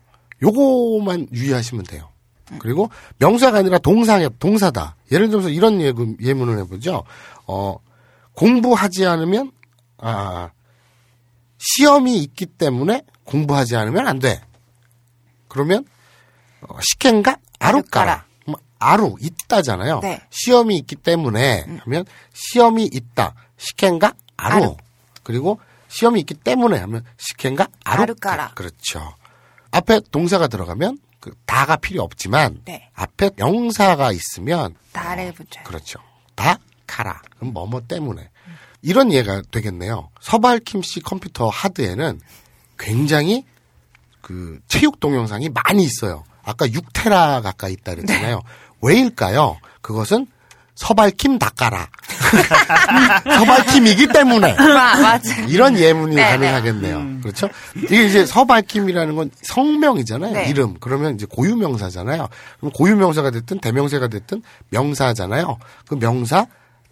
[0.42, 2.10] 요거만 유의하시면 돼요.
[2.58, 4.96] 그리고 명사가 아니라 동사야, 동사다.
[5.10, 7.04] 예를 들어서 이런 예문, 예문을 해보죠.
[7.46, 7.76] 어,
[8.34, 9.50] 공부하지 않으면,
[9.98, 10.50] 아,
[11.58, 14.42] 시험이 있기 때문에 공부하지 않으면 안 돼.
[15.48, 15.86] 그러면,
[16.68, 18.12] 어, 식행가 아루까라.
[18.12, 18.24] 아루까라.
[18.46, 20.00] 뭐, 아루, 있다잖아요.
[20.00, 20.20] 네.
[20.30, 23.34] 시험이 있기 때문에 하면 시험이 있다.
[23.56, 24.56] 식행가 아루.
[24.56, 24.76] 아루.
[25.22, 28.02] 그리고 시험이 있기 때문에 하면 식혜인가 아루까라.
[28.02, 28.54] 아루까라.
[28.54, 29.14] 그렇죠.
[29.70, 32.90] 앞에 동사가 들어가면 그 다가 필요 없지만 네.
[32.94, 35.64] 앞에 명사가 있으면 다를 붙여요.
[35.64, 36.00] 그렇죠.
[36.34, 37.22] 다 가라.
[37.36, 38.28] 그럼 뭐뭐 때문에.
[38.82, 40.10] 이런 이해가 되겠네요.
[40.20, 42.20] 서발킴 씨 컴퓨터 하드에는
[42.78, 43.46] 굉장히
[44.20, 46.24] 그 체육 동영상이 많이 있어요.
[46.44, 48.40] 아까 6테라 가까이 있다 그랬잖아요.
[48.82, 49.58] 왜일까요?
[49.80, 50.26] 그것은
[50.74, 51.88] 서발킴 닦아라.
[53.24, 54.56] 서발킴이기 때문에.
[55.48, 57.20] 이런 예문이 네, 가능하겠네요.
[57.22, 57.48] 그렇죠?
[57.76, 60.32] 이게 이제 서발킴이라는 건 성명이잖아요.
[60.32, 60.48] 네.
[60.48, 60.74] 이름.
[60.80, 62.28] 그러면 이제 고유명사잖아요.
[62.58, 65.58] 그럼 고유명사가 됐든 대명사가 됐든 명사잖아요.
[65.86, 66.46] 그 명사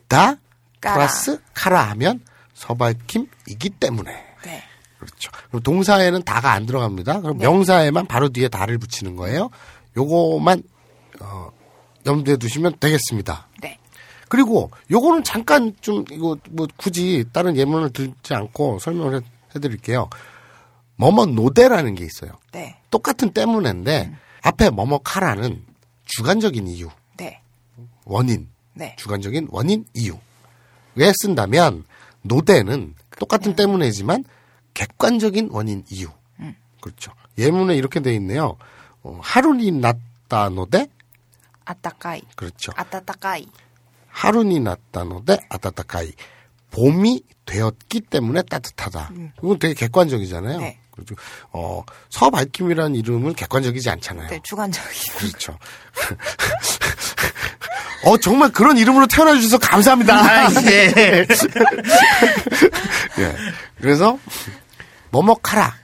[0.07, 0.37] 다
[0.81, 0.95] 까라.
[0.95, 2.21] 플러스 카라 하면
[2.55, 4.32] 서발킴이기 때문에.
[5.03, 5.07] 네.
[5.07, 5.31] 그렇죠.
[5.49, 7.21] 그럼 동사에는 다가 안 들어갑니다.
[7.21, 9.51] 그럼 명사에만 바로 뒤에 다를 붙이는 거예요.
[9.97, 10.63] 요거만
[11.21, 11.51] 어,
[12.07, 13.49] 염두에 두시면 되겠습니다.
[13.61, 13.79] 네.
[14.29, 19.21] 그리고 요거는 잠깐 좀 이거 뭐 굳이 다른 예문을 들지 않고 설명을 해,
[19.55, 20.09] 해드릴게요.
[20.97, 22.33] 뭐뭐 노대라는 게 있어요.
[22.53, 22.79] 네.
[22.91, 25.65] 똑같은 때문인데 앞에 뭐뭐 카라는
[26.07, 27.41] 주관적인 이유, 네.
[28.05, 28.97] 원인, 네.
[28.99, 30.17] 주관적인 원인 이유.
[30.95, 31.85] 왜 쓴다면
[32.23, 34.25] 노대는 똑같은 때문이지만
[34.75, 36.09] 객관적인 원인 이유.
[36.81, 37.13] 그렇죠.
[37.39, 38.57] 예문에 이렇게 돼 있네요.
[39.03, 40.89] 어, 하루니 났다 노대
[41.65, 42.23] 아따까이.
[42.35, 42.73] 그렇죠.
[42.75, 43.47] 아따따까이.
[44.09, 46.13] 하루니 났다 노대 아따따카이
[46.73, 49.11] 봄이 되었기 때문에 따뜻하다.
[49.43, 50.59] 이건 되게 객관적이잖아요.
[50.59, 50.79] 네.
[50.91, 51.15] 그렇죠.
[51.53, 54.29] 어, 서발킴이라는 이름은 객관적이지 않잖아요.
[54.29, 54.91] 네, 주관적인.
[55.19, 55.59] 그렇죠.
[58.05, 60.51] 어, 정말 그런 이름으로 태어나 주셔서 감사합니다.
[60.71, 60.93] 예.
[63.19, 63.37] 예.
[63.81, 64.19] 그래서,
[65.13, 65.75] 뭐뭐 카라.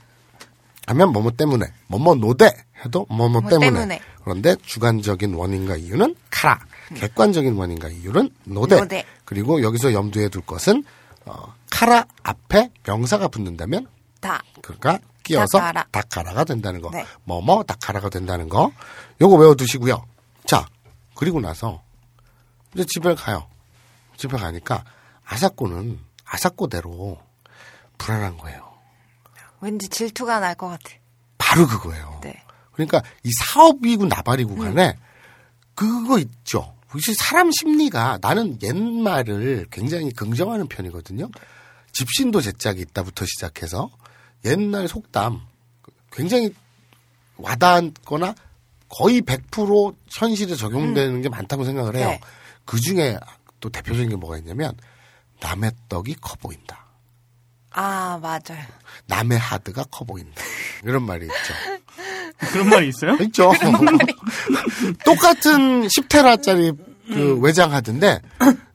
[0.87, 1.67] 하면 뭐뭐 때문에.
[1.87, 2.51] 뭐뭐 노대.
[2.85, 3.71] 해도 뭐뭐 뭐 때문에.
[3.71, 4.01] 때문에.
[4.25, 6.59] 그런데 주관적인 원인과 이유는 카라.
[6.95, 8.77] 객관적인 원인과 이유는 노대.
[8.77, 9.05] 노대.
[9.25, 10.83] 그리고 여기서 염두에 둘 것은,
[11.27, 13.87] 어, 카라 앞에 명사가 붙는다면
[14.21, 14.43] 다.
[14.63, 15.87] 그러니까 끼어서 다카라.
[15.91, 16.91] 다카라가 된다는 거.
[16.91, 17.05] 네.
[17.25, 18.73] 뭐뭐 다카라가 된다는 거.
[19.21, 20.05] 요거 외워두시고요.
[20.47, 20.67] 자,
[21.15, 21.83] 그리고 나서
[22.75, 23.47] 이제 집에 가요.
[24.17, 24.85] 집에 가니까
[25.27, 27.19] 아사코는 아사코대로
[27.99, 28.68] 불안한 거예요.
[29.61, 30.91] 왠지 질투가 날 것 같아.
[31.39, 32.21] 바로 그거예요.
[32.23, 32.43] 네.
[32.73, 34.97] 그러니까 이 사업이고 나발이고 간에
[35.75, 36.75] 그거 있죠.
[36.93, 41.29] 혹시 사람 심리가 나는 옛말을 굉장히 긍정하는 편이거든요.
[41.93, 43.91] 집신도 제 짝이 있다부터 시작해서
[44.45, 45.41] 옛날 속담
[46.13, 46.55] 굉장히
[47.37, 48.35] 와닿거나
[48.89, 52.09] 거의 100% 현실에 적용되는 게 많다고 생각을 해요.
[52.09, 52.21] 네.
[52.65, 53.19] 그 중에
[53.61, 54.77] 또 대표적인 게 뭐가 있냐면
[55.41, 56.87] 남의 떡이 커 보인다.
[57.81, 58.61] 아, 맞아요.
[59.07, 60.43] 남의 하드가 커 보인다.
[60.85, 61.55] 이런 말이 있죠.
[62.53, 63.17] 그런 말이 있어요?
[63.21, 63.53] 있죠.
[65.05, 66.77] 똑같은 10테라짜리
[67.09, 68.21] 그 외장 하드인데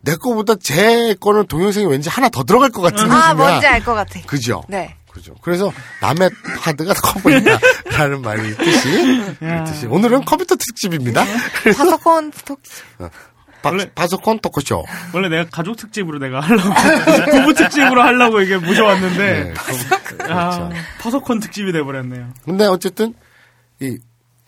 [0.01, 3.21] 내 거보다 제 거는 동영상이 왠지 하나 더 들어갈 것 같은 느낌이야.
[3.23, 4.19] 아, 뭔지 알 것 같아.
[4.25, 4.63] 그죠?
[4.69, 4.95] 네.
[5.11, 5.35] 그죠.
[5.41, 6.31] 그래서 남의
[6.61, 11.23] 하드가 커 보인다라는 말이 있듯이, 있듯이 오늘은 컴퓨터 특집입니다.
[11.61, 12.59] 그래서 파소콘 톡
[13.63, 14.83] 바, 원래- 바소콘 토크쇼.
[15.13, 16.69] 원래 내가 가족 특집으로 내가 하려고
[17.31, 19.53] 부부 특집으로 하려고 이게 모셔왔는데 네.
[20.29, 20.69] 아, 그렇죠.
[20.99, 22.31] 파소콘 특집이 돼버렸네요.
[22.43, 23.15] 근데 어쨌든
[23.81, 23.97] 이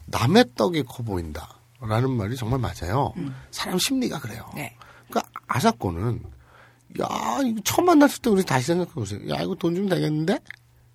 [0.07, 3.13] 남의 떡이 커 보인다라는 말이 정말 맞아요.
[3.51, 4.43] 사람 심리가 그래요.
[4.53, 4.75] 네.
[5.09, 6.21] 그러니까 아사코는
[7.01, 7.07] 야
[7.43, 9.19] 이거 처음 만났을 때 우리 다시 생각해 보세요.
[9.29, 10.39] 야 이거 돈 주면 되겠는데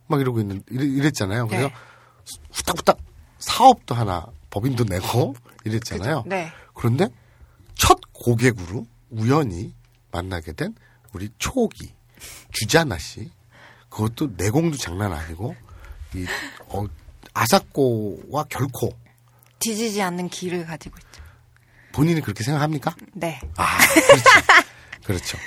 [0.07, 1.47] 막 이러고 있는 이랬- 이랬 잖아요.
[1.49, 1.75] 그래서 네.
[2.53, 2.99] 후딱후딱
[3.39, 6.25] 사업도 하나 법인도 내고 이랬잖아요.
[6.27, 6.51] 네.
[6.75, 7.09] 그런데
[7.75, 9.75] 첫 고객으로 우연히
[10.13, 10.75] 만나게 된
[11.13, 11.93] 우리 초기
[12.53, 13.31] 주자나 씨
[13.89, 15.57] 그것도 내공도 장난 아니고
[16.15, 16.27] 이
[16.67, 16.85] 어,
[17.33, 18.91] 아사코와 결코
[19.59, 21.23] 뒤지지 않는 길을 가지고 있죠.
[21.93, 22.95] 본인이 그렇게 생각합니까?
[23.15, 23.41] 네.
[23.57, 24.31] 아 그렇죠
[25.05, 25.39] 그렇죠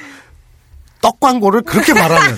[1.02, 2.38] 떡 광고를 그렇게 말하는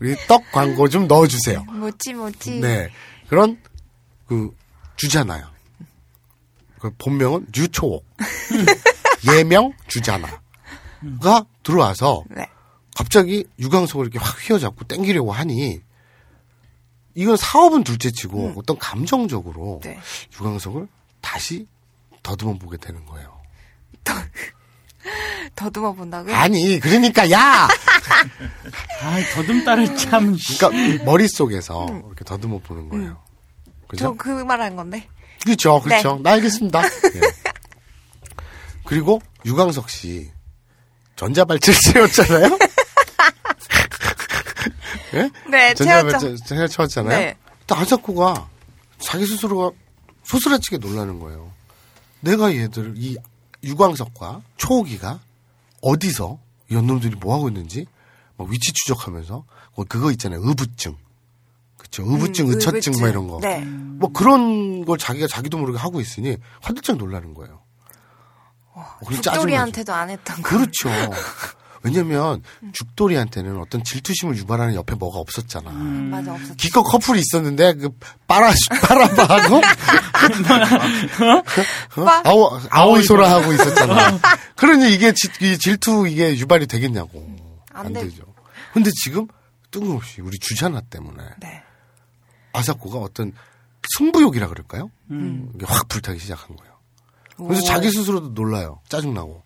[0.00, 1.64] 우리 떡 광고 좀 넣어주세요.
[1.64, 2.60] 뭐지, 뭐지.
[2.60, 2.90] 네
[3.28, 3.60] 그런
[4.26, 4.54] 그
[4.96, 5.48] 주자나요.
[6.80, 8.04] 그 본명은 류초옥
[9.28, 12.46] 예명 주자나가 들어와서 네.
[12.96, 15.80] 갑자기 유광석을 이렇게 확 휘어잡고 땡기려고 하니
[17.14, 19.98] 이건 사업은 둘째치고 어떤 감정적으로 네.
[20.34, 20.88] 유광석을
[21.20, 21.66] 다시
[22.22, 23.40] 더듬어 보게 되는 거예요.
[25.56, 26.34] 더듬어 본다고요?
[26.34, 27.68] 아니 그러니까 야
[29.02, 30.36] 아, 더듬다를 참.
[30.58, 33.22] 그러니까 머릿 속에서 이렇게 더듬어 보는 거예요.
[33.88, 34.16] 그죠?
[34.16, 35.08] 저그 말한 건데.
[35.44, 36.16] 그렇죠, 그렇죠.
[36.16, 36.22] 네.
[36.22, 36.82] 나 알겠습니다.
[36.84, 37.20] 예.
[38.84, 40.30] 그리고 유광석 씨
[41.16, 42.58] 전자발찌를 채웠잖아요.
[45.14, 45.30] 예?
[45.50, 46.36] 네, 채웠죠.
[46.36, 47.18] 전자발찌 채웠잖아요.
[47.18, 47.36] 네.
[47.66, 48.48] 또 아사코가
[48.98, 49.70] 자기 스스로가
[50.24, 51.52] 소스라치게 놀라는 거예요.
[52.20, 53.16] 내가 얘들 이
[53.62, 55.20] 유광석과 초호기가
[55.82, 56.38] 어디서
[56.70, 57.86] 연놈들이 뭐 하고 있는지
[58.36, 59.44] 뭐 위치 추적하면서
[59.76, 60.40] 뭐 그거 있잖아요.
[60.42, 60.96] 의부증.
[61.76, 62.04] 그쵸.
[62.06, 63.38] 의부증, 음, 의처증 뭐 이런 거.
[63.40, 63.60] 네.
[63.64, 67.60] 뭐 그런 걸 자기가 자기도 모르게 하고 있으니 화들짝 놀라는 거예요.
[68.80, 69.10] 어.
[69.22, 70.42] 죽돌이한테도 안 했던 거.
[70.42, 70.88] 그렇죠.
[71.82, 72.42] 왜냐면
[72.74, 75.70] 죽돌이한테는 어떤 질투심을 유발하는 옆에 뭐가 없었잖아.
[75.70, 76.54] 맞아 없었어.
[76.56, 77.88] 기껏 커플이 있었는데 그
[78.26, 78.52] 빠라
[78.86, 79.56] 빠라바하고
[81.96, 82.04] 어?
[82.04, 84.18] 빠- 아오 아오이 소라 하고 있었잖아.
[84.56, 87.24] 그러니 이게 지- 이 질투 이게 유발이 되겠냐고.
[87.72, 88.02] 안안 돼.
[88.02, 88.24] 되죠.
[88.74, 89.26] 근데 지금
[89.70, 91.62] 뜬금없이 우리 주자나 때문에 네.
[92.52, 93.32] 아사코가 어떤
[93.96, 94.90] 승부욕이라 그럴까요?
[95.10, 96.69] 이게 확 불타기 시작한 거예요.
[97.39, 97.65] 그래서 오.
[97.65, 98.81] 자기 스스로도 놀라요.
[98.87, 99.43] 짜증나고.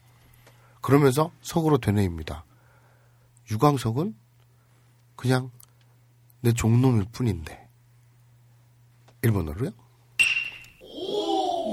[0.81, 2.45] 그러면서 속으로 되뇌입니다.
[3.51, 4.15] 유광석은
[5.15, 5.51] 그냥
[6.41, 7.67] 내 종놈일 뿐인데.
[9.21, 9.71] 일본어로요?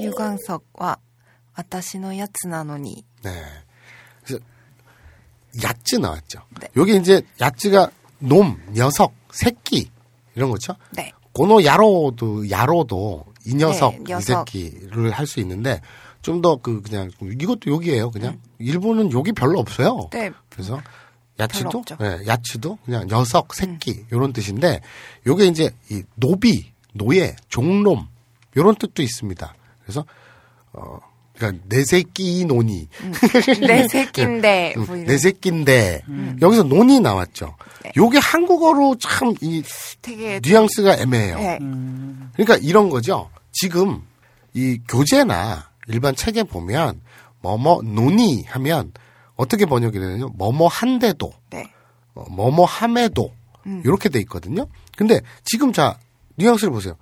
[0.03, 0.97] 유광석과
[1.55, 3.33] 私のやつなのに 네.
[4.25, 4.43] 그래서
[5.63, 6.43] 야쯔 나왔죠.
[6.61, 6.69] 네.
[6.77, 9.91] 요게 이제 야쯔가 놈, 녀석, 새끼
[10.35, 10.75] 이런 거죠.
[10.91, 11.13] 네.
[11.33, 14.49] 고노 야로도 야로도 이 녀석, 네, 이 녀석.
[14.51, 15.81] 새끼를 할 수 있는데
[16.22, 18.12] 좀 더 그 그냥 이것도 욕이에요.
[18.12, 20.10] 그냥 일본은 욕이 별로 없어요.
[20.12, 20.32] 네.
[20.50, 20.82] 그래서
[21.80, 21.98] 없죠.
[22.02, 24.82] 예, 야츠도 그냥 녀석, 새끼 요런 뜻인데
[25.26, 28.08] 요게 이제 이 노비, 노예, 종놈
[28.56, 29.56] 요런 뜻도 있습니다.
[29.82, 30.06] 그래서
[30.74, 31.00] 어
[31.36, 32.88] 그러니까 내 새끼 노니
[33.62, 36.04] 내 새끼인데 음, 뭐 이런 내 새끼인데
[36.42, 37.56] 여기서 논이 나왔죠.
[37.84, 37.92] 네.
[37.98, 39.64] 요게 한국어로 참 이
[40.04, 41.38] 되게 뉘앙스가 애매해요.
[41.38, 41.60] 네.
[42.34, 43.30] 그러니까 이런 거죠.
[43.52, 44.04] 지금
[44.54, 47.02] 이 교재나 일반 책에 보면
[47.42, 48.92] 뭐뭐 논이 하면
[49.36, 51.72] 어떻게 번역이 되냐면 뭐뭐 한데도 네.
[52.14, 53.32] 어, 뭐뭐 함에도
[53.66, 53.82] 음.
[53.86, 54.68] 이렇게 돼 있거든요.
[54.96, 55.98] 근데 지금 자
[56.36, 56.96] 뉘앙스를 보세요.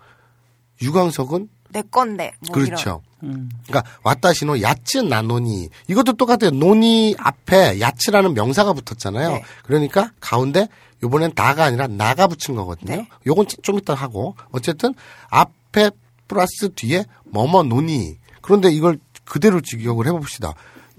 [0.82, 3.02] 유광석은 내 건데 뭐 그렇죠.
[3.20, 6.52] 그러니까 와타시노 야츠 나노니 이것도 똑같아요.
[6.52, 9.30] 노니 앞에 야츠라는 명사가 붙었잖아요.
[9.30, 9.44] 네.
[9.64, 10.68] 그러니까 가운데
[11.04, 12.96] 요번엔 다가 아니라 나가 붙인 거거든요.
[12.96, 13.08] 네.
[13.28, 14.94] 요건 좀 이따 하고 어쨌든
[15.30, 15.92] 앞에
[16.28, 20.54] 플러스 뒤에 뭐뭐 노니 그런데 이걸 그대로 직역을 해봅시다.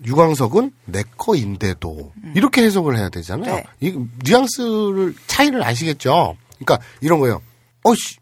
[0.05, 3.57] 유광석은 내 거인데도 이렇게 해석을 해야 되잖아요.
[3.57, 3.65] 네.
[3.81, 6.37] 이 뉘앙스를 차이를 아시겠죠?
[6.59, 7.43] 그러니까 이런 거예요.
[7.83, 8.17] 어씨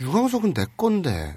[0.00, 1.36] 유광석은 내 건데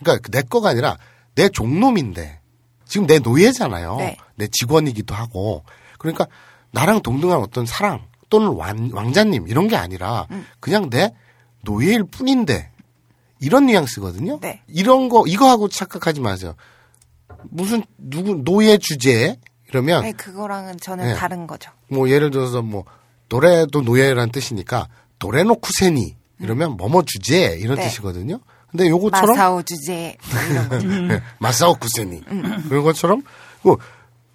[0.00, 0.96] 그러니까 내 거가 아니라
[1.34, 2.40] 내 종놈인데
[2.84, 3.96] 지금 내 노예잖아요.
[3.96, 4.16] 네.
[4.34, 5.62] 내 직원이기도 하고
[5.98, 6.26] 그러니까
[6.72, 10.26] 나랑 동등한 어떤 사랑 또는 왕, 왕자님 이런 게 아니라
[10.58, 11.14] 그냥 내
[11.62, 12.71] 노예일 뿐인데
[13.42, 14.40] 이런 뉘앙스거든요.
[14.40, 14.62] 네.
[14.66, 16.54] 이런 거 이거하고 착각하지 마세요.
[17.50, 19.36] 무슨 누구 노예 주제
[19.68, 21.14] 이러면 네, 그거랑은 전혀 네.
[21.14, 21.70] 다른 거죠.
[21.88, 22.84] 뭐 예를 들어서 뭐
[23.28, 24.88] 노래도 노예라는 뜻이니까
[25.18, 27.84] 노래노쿠세니 이러면 뭐뭐 주제 이런 네.
[27.84, 28.40] 뜻이거든요.
[28.70, 30.78] 근데 요거처럼 마사오 주제 뭐 이런 거.
[31.14, 32.24] 네, 마사오 쿠세니
[32.68, 33.22] 그런 것처럼
[33.62, 33.78] 뭐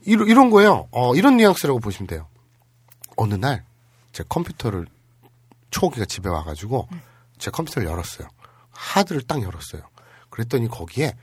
[0.05, 0.87] 이런, 이런 거예요.
[0.91, 2.27] 어, 이런 뉘앙스라고 보시면 돼요.
[3.15, 3.67] 어느 날
[4.17, 4.87] 제 컴퓨터를
[5.69, 6.87] 초기가 집에 와가지고
[7.37, 8.27] 제 컴퓨터를 열었어요.
[8.77, 9.81] 하드를 딱 열었어요.
[10.29, 11.13] 그랬더니 거기에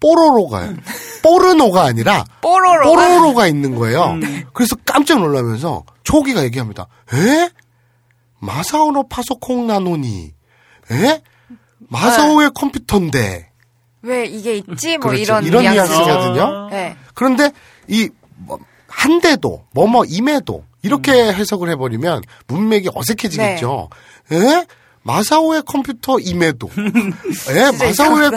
[0.00, 0.74] 뽀로로가
[1.22, 2.82] 뽀르노가 아니라 뽀로로가?
[2.82, 4.18] 뽀로로가 있는 거예요.
[4.52, 6.88] 그래서 깜짝 놀라면서 초기가 얘기합니다.
[7.14, 7.50] 에?
[8.40, 10.34] 마사오노 파소콩 나노니
[10.90, 11.22] 에?
[11.78, 13.50] 마사오의 컴퓨터인데
[14.02, 14.98] 왜 이게 있지?
[14.98, 15.22] 뭐 그렇죠.
[15.22, 15.92] 이런 이런 뉘앙스.
[15.92, 16.68] 뉘앙스거든요.
[16.70, 16.96] 네.
[17.14, 17.52] 그런데
[17.86, 21.34] 이 뭐, 한데도 뭐뭐 임에도 이렇게 음.
[21.34, 23.88] 해석을 해버리면 문맥이 어색해지겠죠.
[24.30, 24.36] 네.
[24.36, 24.66] 에?
[25.04, 27.60] 마사오의 컴퓨터 임에도 에?
[27.72, 28.36] 마사오의 이상하다.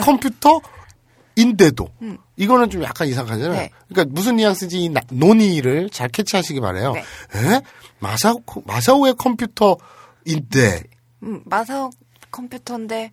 [1.34, 1.88] 컴퓨터인데도
[2.36, 3.52] 이거는 좀 약간 이상하잖아요.
[3.52, 3.70] 네.
[3.88, 6.92] 그러니까 무슨 뉘앙스인지 이 나- 논의를 잘 캐치하시기 바래요.
[6.92, 7.00] 네.
[7.00, 7.60] 에?
[7.98, 10.82] 마사오 마사오의 컴퓨터인데
[11.22, 11.90] 음, 마사오
[12.30, 13.12] 컴퓨터인데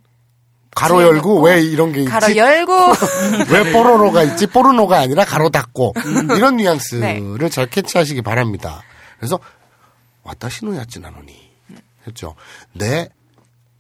[0.76, 2.10] 가로 열고 왜 이런 게 있지?
[2.10, 2.74] 가로 열고
[3.54, 4.48] 왜 뽀로로가 있지?
[4.48, 6.32] 뽀르노가 아니라 가로 닫고 음.
[6.36, 8.82] 이런 뉘앙스를 잘 캐치하시기 바랍니다.
[9.20, 9.40] 그래서
[10.24, 11.52] 와타시노 야츠나노니
[12.08, 12.36] 했죠.
[12.74, 13.08] 내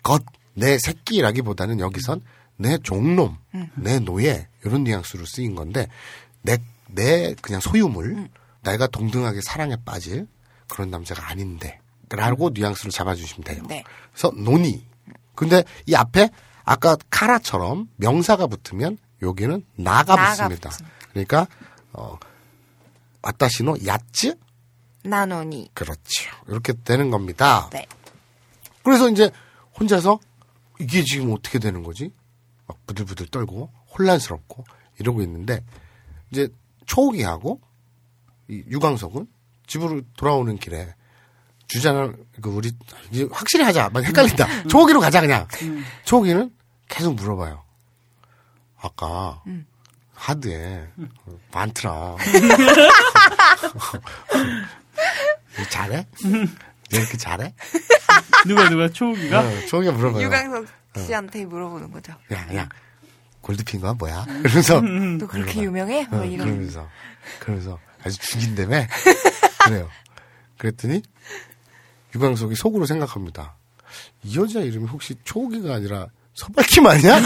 [0.03, 0.23] 것,
[0.53, 2.21] 내 새끼라기보다는 여기선
[2.57, 3.69] 내 종놈, 음.
[3.75, 5.87] 내 노예 이런 뉘앙스로 쓰인 건데
[6.41, 6.57] 내
[6.93, 8.29] 내 그냥 소유물, 음.
[8.63, 10.27] 내가 동등하게 사랑에 빠질
[10.69, 11.79] 그런 남자가 아닌데
[12.09, 13.61] 라고 뉘앙스를 잡아주시면 돼요.
[13.63, 13.67] 음.
[13.67, 13.83] 네.
[14.11, 14.85] 그래서 논이.
[15.35, 16.29] 근데 이 앞에
[16.63, 20.69] 아까 카라처럼 명사가 붙으면 여기는 나가, 나가 붙습니다.
[20.69, 20.97] 붙습니다.
[21.11, 21.47] 그러니까
[21.91, 22.17] 어
[23.21, 24.35] 와타시노 야츠
[25.03, 25.71] 나노니.
[25.73, 26.31] 그렇죠.
[26.47, 27.69] 이렇게 되는 겁니다.
[27.73, 27.85] 네.
[28.83, 29.31] 그래서 이제
[29.79, 30.19] 혼자서
[30.79, 32.11] 이게 지금 어떻게 되는 거지?
[32.67, 34.63] 막 부들부들 떨고 혼란스럽고
[34.99, 35.63] 이러고 있는데
[36.31, 36.47] 이제
[36.85, 37.59] 초기하고
[38.49, 39.27] 이 유광석은
[39.67, 40.93] 집으로 돌아오는 길에
[41.67, 42.71] 주자는 그 우리
[43.11, 43.89] 이제 확실히 하자.
[43.89, 44.67] 막 헷갈린다.
[44.67, 45.47] 초기로 가자 그냥.
[46.05, 46.51] 초기는
[46.89, 47.63] 계속 물어봐요.
[48.77, 49.41] 아까
[50.13, 50.87] 하드에
[51.51, 52.15] 많더라.
[55.71, 56.05] 잘해?
[56.93, 57.53] 왜 이렇게 잘해?
[58.47, 59.39] 누가 누가 초기가?
[59.41, 60.23] 어, 초기가 물어봐요.
[60.23, 60.65] 유광석
[60.97, 62.13] 씨한테 물어보는 거죠.
[62.31, 62.69] 야, 야,
[63.41, 64.25] 골드핑거가 뭐야?
[64.43, 64.79] 이러면서.
[64.81, 66.03] 너 그렇게 유명해?
[66.11, 66.47] 어, 뭐 이런.
[66.47, 66.87] 그러면서.
[67.39, 68.85] 그러면서 아주 죽인다며?
[69.65, 69.89] 그래요.
[70.57, 71.01] 그랬더니
[72.15, 73.55] 유광석이 속으로 생각합니다.
[74.23, 77.19] 이 여자 이름이 혹시 초기가 아니라 서발킴 아니야?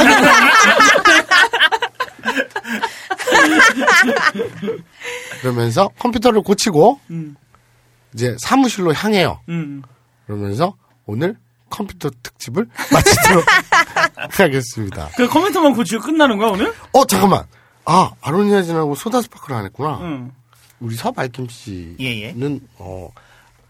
[5.42, 7.36] 그러면서 컴퓨터를 고치고 음.
[8.14, 9.40] 이제 사무실로 향해요.
[9.50, 9.82] 음.
[10.26, 11.38] 그러면서 오늘
[11.70, 13.46] 컴퓨터 특집을 마치도록
[14.32, 15.10] 하겠습니다.
[15.16, 16.74] 그 컴퓨터만 고치고 끝나는 거야 오늘?
[16.94, 17.46] 어 잠깐만.
[17.86, 20.00] 아 아로니아진하고 소다스파크를 안 했구나.
[20.02, 20.32] 응.
[20.80, 22.36] 우리 서발김 씨는 예, 예.
[22.78, 23.10] 어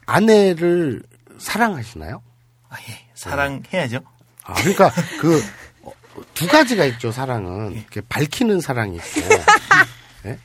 [0.06, 1.04] 아내를
[1.38, 2.22] 사랑하시나요?
[2.70, 3.08] 아, 예.
[3.14, 4.00] 사랑해야죠.
[4.44, 5.42] 아, 그러니까 그
[6.34, 9.22] 두 가지가 있죠 사랑은 이렇게 밝히는 사랑이 있고
[10.26, 10.40] 예?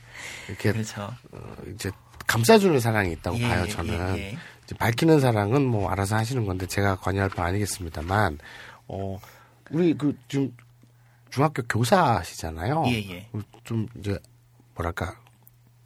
[0.47, 1.13] 이렇게 그렇죠.
[1.31, 1.91] 어, 이제
[2.33, 4.37] 감싸주는 사랑이 있다고 예, 봐요 예, 저는 예, 예.
[4.79, 8.39] 밝히는 사랑은 뭐 알아서 하시는 건데 제가 관여할 바 아니겠습니다만
[8.87, 9.19] 어
[9.69, 10.51] 우리 그 지금
[11.29, 12.85] 중학교 교사시잖아요.
[12.87, 13.29] 예, 예.
[13.63, 14.17] 좀 이제
[14.73, 15.15] 뭐랄까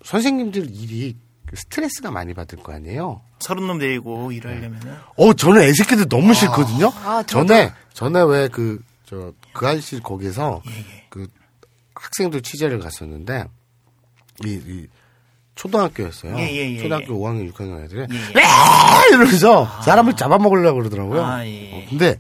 [0.05, 1.17] 선생님들 일이
[1.53, 3.21] 스트레스가 많이 받을 거 아니에요.
[3.39, 6.87] 서른 놈 데리고 일하려면은 어, 저는 애새끼들 너무 싫거든요.
[7.03, 7.23] 아.
[7.23, 11.05] 전에 전에 왜 그저그 아저씨 거기서 예, 예.
[11.09, 11.27] 그
[11.93, 13.45] 학생들 취재를 갔었는데
[14.45, 14.87] 이, 이
[15.57, 16.37] 초등학교였어요.
[16.37, 17.17] 예, 예, 예, 초등학교 예.
[17.17, 18.33] 5학년, 6학년 애들이 예, 예.
[18.35, 21.25] 왜 이러면서 사람을 잡아먹으려고 그러더라고요.
[21.25, 21.73] 아, 예.
[21.73, 22.17] 어, 근데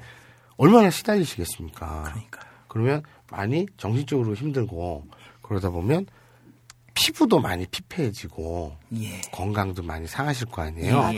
[0.57, 2.03] 얼마나 시달리시겠습니까?
[2.03, 2.41] 그러니까.
[2.67, 5.05] 그러면 많이 정신적으로 힘들고
[5.41, 6.07] 그러다 보면
[6.93, 9.21] 피부도 많이 피폐해지고 예.
[9.31, 11.11] 건강도 많이 상하실 거 아니에요.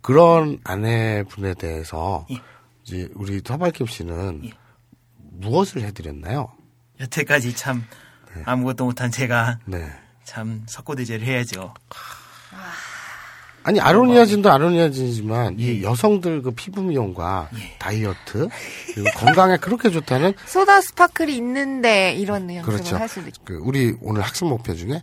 [0.00, 2.36] 그런 아내분에 대해서 예.
[2.82, 4.50] 이제 우리 서발킴 씨는 예.
[5.16, 6.50] 무엇을 해드렸나요?
[7.00, 7.84] 여태까지 참
[8.44, 9.90] 아무것도 못한 제가 네.
[10.24, 11.74] 참 석고대죄를 해야죠.
[13.64, 15.64] 아니 아로니아진도 아로니아진이지만 예.
[15.64, 18.48] 이 여성들 그 피부 미용과 다이어트
[18.94, 22.96] 그리고 건강에 그렇게 좋다는 소다 스파클이 있는데 이런 연습을 그렇죠.
[22.96, 23.40] 할 수도 있죠.
[23.44, 25.00] 그 우리 오늘 학습 목표 중에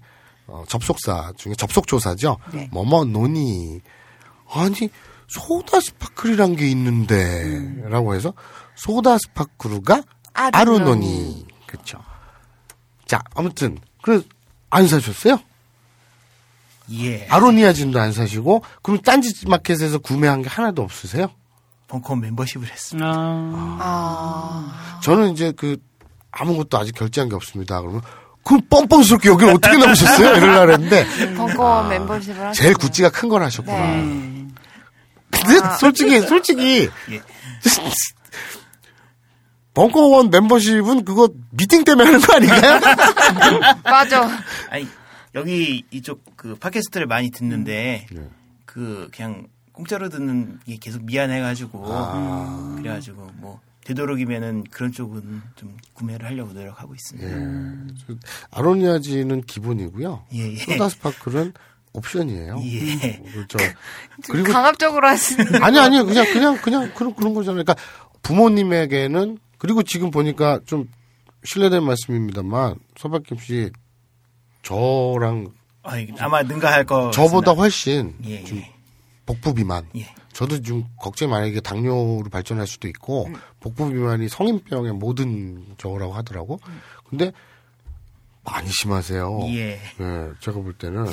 [0.47, 2.37] 어, 접속사 중에 접속 조사죠.
[2.51, 2.67] 네.
[2.71, 3.79] 뭐뭐 のに
[4.51, 4.89] 아니
[5.27, 8.33] 소다 스파클이란 게 있는데라고 해서
[8.75, 10.57] ソーダスパークルが あるのに.
[10.57, 11.99] あるのに 그렇죠.
[13.05, 14.19] 자 아무튼 그래
[14.69, 15.39] 안 사셨어요?
[16.91, 17.27] 예.
[17.29, 21.31] 아로니아진도 안 사시고 그럼 딴지 마켓에서 구매한 게 하나도 없으세요?
[21.87, 23.07] 벙커 멤버십을 했습니다.
[23.09, 25.77] 아, 아, 저는 이제 그
[26.31, 27.81] 아무것도 아직 결제한 게 없습니다.
[27.81, 28.01] 그러면
[28.43, 30.35] 그럼 뻔뻔스럽게 여기를 어떻게 나오셨어요?
[30.37, 33.77] 이러려고 했는데 벙커 멤버십을 하시고 제일 구찌가 큰 걸 하셨구나.
[33.77, 34.47] 네.
[35.31, 35.77] 근데 아.
[35.77, 37.21] 솔직히 솔직히 예.
[39.73, 42.79] 벙커원 멤버십은 그거 미팅 때문에 하는 거 아닌가요?
[43.83, 44.29] 맞아.
[44.69, 44.87] 아니
[45.35, 48.29] 여기 이쪽 그 팟캐스트를 많이 듣는데 네.
[48.65, 52.75] 그 그냥 공짜로 듣는 게 계속 미안해가지고 아.
[52.77, 57.93] 그래가지고 뭐 되도록이면은 그런 쪽은 좀 구매를 하려고 노력하고 있습니다.
[58.05, 58.13] 저
[58.51, 60.25] 아로니아진은 기본이고요.
[60.33, 60.55] 예, 예.
[60.57, 61.53] 소다 스파클은
[61.93, 62.61] 옵션이에요.
[62.65, 63.23] 예.
[63.31, 63.57] 그렇죠.
[64.29, 65.63] 그리고 강압적으로 하시는.
[65.63, 67.63] 아니 아니 그냥 그냥 그냥 그런 그런 거잖아요.
[67.63, 67.75] 그러니까
[68.21, 70.89] 부모님에게는 그리고 지금 보니까 좀
[71.43, 73.69] 실례된 말씀입니다만 서박김 씨
[74.63, 75.51] 저랑
[75.83, 77.51] 아니, 아마 능가할 거 저보다.
[77.51, 78.73] 훨씬 예, 좀 예.
[79.25, 79.87] 복부 비만.
[79.95, 80.07] 예.
[80.33, 81.59] 저도 지금 걱정이 많아요.
[81.61, 83.29] 당뇨로 발전할 수도 있고
[83.59, 86.59] 복부 비만이 성인병의 모든 저거라고 하더라고.
[87.09, 87.31] 근데
[88.43, 89.39] 많이 심하세요.
[89.49, 89.79] 예.
[89.99, 91.05] 예, 제가 볼 때는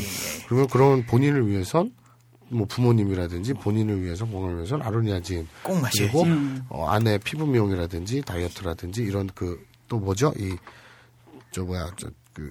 [0.49, 1.93] 그러면 그런 본인을 위해선
[2.49, 5.47] 뭐 부모님이라든지 본인을 위해서 건강을 위해서는 아로니아진.
[5.63, 6.13] 꼭 마셔야지.
[6.13, 6.27] 그리고
[6.69, 9.59] 어, 아내 피부 미용이라든지 다이어트라든지 이런 그
[9.89, 10.33] 또 뭐죠?
[10.39, 10.57] 이
[11.53, 11.87] 저 뭐야?
[11.97, 12.51] 저그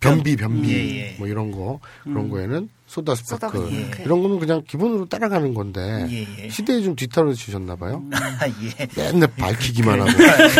[0.00, 1.16] 변비 변비 예, 예.
[1.18, 4.02] 뭐 이런 거 그런 거에는 소다 스파클 소다 스파클.
[4.02, 6.48] 이런 거는 그냥 기본으로 따라가는 건데 예, 예.
[6.48, 8.02] 시대에 좀 뒤떨어지셨나 봐요.
[8.12, 8.88] 아, 예.
[8.96, 10.10] 맨날 밝히기만 하고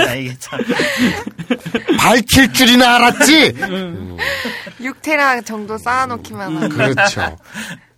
[0.09, 0.61] 아, 이게 참.
[1.99, 3.55] 밝힐 줄이나 알았지.
[4.81, 6.69] 6테라 정도 쌓아놓기만 하고.
[6.69, 7.37] 그렇죠.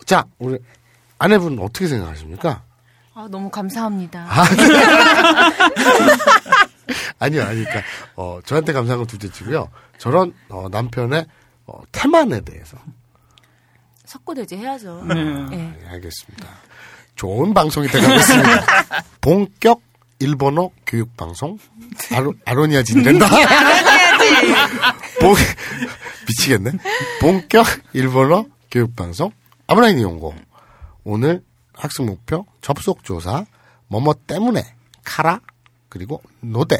[0.07, 0.59] 자 우리
[1.19, 2.63] 아내분 어떻게 생각하십니까?
[3.15, 4.27] 아, 너무 감사합니다.
[4.31, 4.45] 아
[7.31, 7.83] 니요, 아니, 그러니까,
[8.17, 9.71] 어, 저한테 감사한 건 둘째 치고요.
[9.99, 11.27] 저런, 어, 남편의,
[11.67, 12.77] 어, 태만에 대해서.
[14.07, 15.05] 석고대죄 해야죠.
[15.05, 15.15] 네.
[15.53, 15.57] 예.
[15.57, 16.49] 네, 알겠습니다.
[17.15, 18.11] 좋은 방송이 있습니다.
[19.21, 19.83] 본격
[20.19, 21.59] 일본어 교육 방송,
[22.13, 23.27] 아로, 아로니아진이 된다.
[25.21, 25.35] 본,
[26.29, 26.73] 미치겠네.
[27.21, 29.31] 본격 일본어 교육 방송,
[29.67, 30.35] 아부나이 니홍고.
[31.05, 31.43] 오늘
[31.73, 33.47] 학습 목표, 접속 조사,
[33.89, 34.63] 뭐뭐 때문에,
[35.05, 35.41] から,
[35.91, 36.79] 그리고 ので,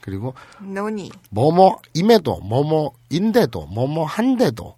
[0.00, 1.10] 그리고 のに.
[1.28, 4.76] 뭐뭐임에도 뭐뭐인데도 뭐뭐한데도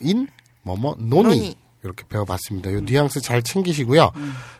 [0.00, 0.26] 인
[0.62, 1.54] 뭐뭐 のに.
[1.84, 2.70] 이렇게 배워봤습니다.
[2.70, 4.10] 이 뉘앙스 잘 챙기시고요.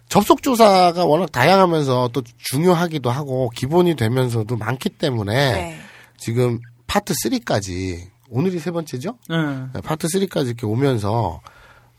[0.08, 5.78] 접속 조사가 워낙 다양하면서 또 중요하기도 하고 기본이 되면서도 많기 때문에 네.
[6.18, 9.16] 지금 파트 3까지 오늘이 세 번째죠?
[9.30, 9.36] 네.
[9.72, 11.40] 네, 파트 3까지 이렇게 오면서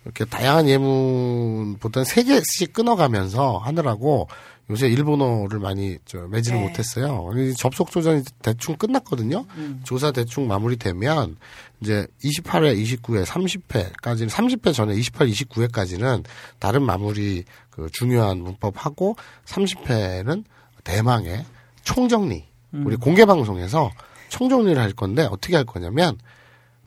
[0.04, 4.28] 이렇게 다양한 예문보다는 세 개씩 끊어가면서 하느라고
[4.70, 6.68] 요새 일본어를 많이 저 매지를 네.
[6.68, 7.30] 못했어요.
[7.36, 9.46] 이 접속 조전이 대충 끝났거든요.
[9.84, 11.38] 조사 대충 마무리되면
[11.82, 16.24] 이제 28회, 29회, 30회까지는 30회 전에 28, 29회까지는
[16.58, 19.16] 다른 마무리 그 중요한 문법하고
[19.46, 20.44] 30회는
[20.84, 21.46] 대망의
[21.84, 22.46] 총정리.
[22.74, 23.92] 우리 공개 방송에서
[24.30, 26.18] 총정리를 할 건데 어떻게 할 거냐면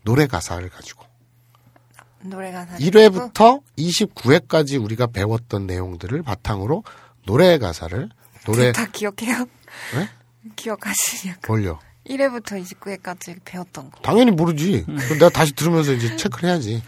[0.04, 1.04] 노래 가사를 가지고
[2.22, 2.76] 노래 가사.
[2.76, 6.82] 1회부터 29회까지 우리가 배웠던 내용들을 바탕으로
[7.28, 8.08] 노래 가사를
[8.46, 9.44] 노래 다 기억해요?
[9.94, 10.08] 네?
[10.56, 11.40] 기억하시냐고.
[11.42, 11.78] 벌려.
[12.08, 14.00] 1회부터 29회까지 배웠던 거.
[14.00, 14.84] 당연히 모르지.
[14.86, 16.82] 그럼 내가 다시 들으면서 이제 체크를 해야지.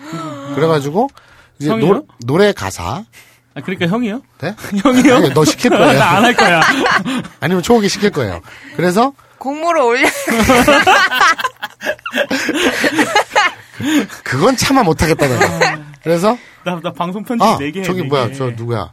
[0.54, 1.10] 그래가지고
[1.58, 1.92] 이제 형이요?
[1.92, 3.04] 노, 노래 가사.
[3.52, 4.22] 아, 그러니까 형이요?
[4.40, 4.54] 네?
[4.82, 5.16] 형이요?
[5.16, 5.92] 아니, 너 시킬 거야.
[5.92, 6.62] 나 안 할 거야.
[7.40, 8.40] 아니면 초옥이 시킬 거예요.
[8.76, 10.08] 그래서 공모를 올려.
[14.24, 15.78] 그건 차마 못하겠다 내가.
[16.02, 17.82] 그래서 나, 나 방송 편집 아 4개 해.
[17.82, 18.34] 저기 네 뭐야 개.
[18.34, 18.92] 저 누구야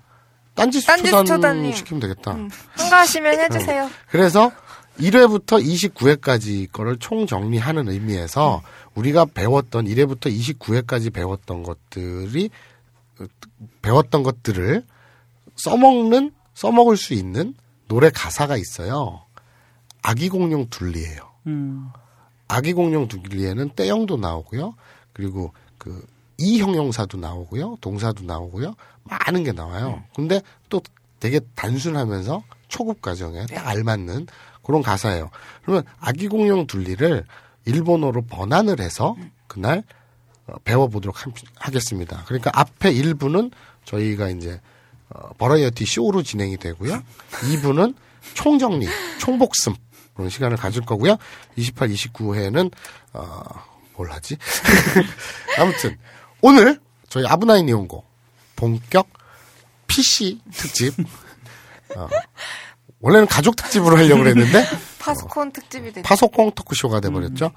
[0.57, 1.73] 딴지 딴지스 초단 초단님.
[1.73, 2.37] 시키면 되겠다.
[2.75, 3.89] 한가하시면 해주세요.
[4.09, 4.51] 그래서
[4.99, 8.63] 1회부터 29회까지 거를 총 정리하는 의미에서
[8.95, 12.49] 우리가 배웠던 1회부터 29회까지 배웠던 것들이
[13.19, 13.25] 어,
[13.83, 14.83] 배웠던 것들을
[15.55, 17.53] 써먹는 써먹을 수 있는
[17.87, 19.21] 노래 가사가 있어요.
[20.01, 21.19] 아기 공룡 둘리예요.
[21.45, 21.87] 음.
[22.47, 24.73] 아기 공룡 둘리에는 때형도 나오고요.
[25.13, 26.05] 그리고 그
[26.37, 27.77] 이 형용사도 나오고요.
[27.81, 28.75] 동사도 나오고요.
[29.03, 30.03] 많은 게 나와요.
[30.15, 30.81] 근데 또
[31.19, 34.27] 되게 단순하면서 초급 과정에 딱 알맞는
[34.63, 35.29] 그런 가사예요.
[35.63, 37.25] 그러면 아기 공룡 둘리를
[37.65, 39.15] 일본어로 번안을 해서
[39.47, 39.83] 그날
[40.45, 42.23] 어, 배워보도록 함- 하겠습니다.
[42.25, 43.51] 그러니까 앞에 1부는
[43.85, 44.61] 저희가 이제
[45.09, 47.01] 어, 버라이어티 쇼로 진행이 되고요.
[47.31, 47.95] 2부는
[48.33, 48.87] 총정리,
[49.19, 49.75] 총복습
[50.13, 51.17] 그런 시간을 가질 거고요.
[51.55, 52.71] 28, 29회는
[53.13, 53.41] 어,
[53.95, 54.37] 뭘 하지?
[55.57, 55.97] 아무튼
[56.41, 58.03] 오늘 저희 아브나인 이온고
[58.55, 59.07] 본격
[59.87, 60.93] PC 특집
[61.95, 62.07] 어,
[62.99, 64.65] 원래는 가족 특집으로 하려고 그랬는데
[64.99, 66.07] 파스콘 특집이 됐죠.
[66.07, 67.51] 파소콩 토크쇼가 돼버렸죠.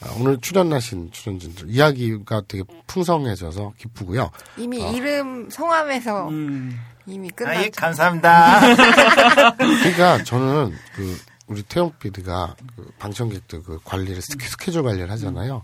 [0.00, 4.30] 아, 오늘 출연하신 출연진들 이야기가 되게 풍성해져서 기쁘고요.
[4.58, 4.90] 이미 어.
[4.92, 6.78] 이름 성함에서 음.
[7.06, 7.60] 이미 아, 끝났죠.
[7.62, 8.60] 예, 감사합니다.
[9.56, 15.62] 그러니까 저는 그 우리 태용 PD가 그 방청객들 그 관리를 스케- 스케줄 관리를 하잖아요.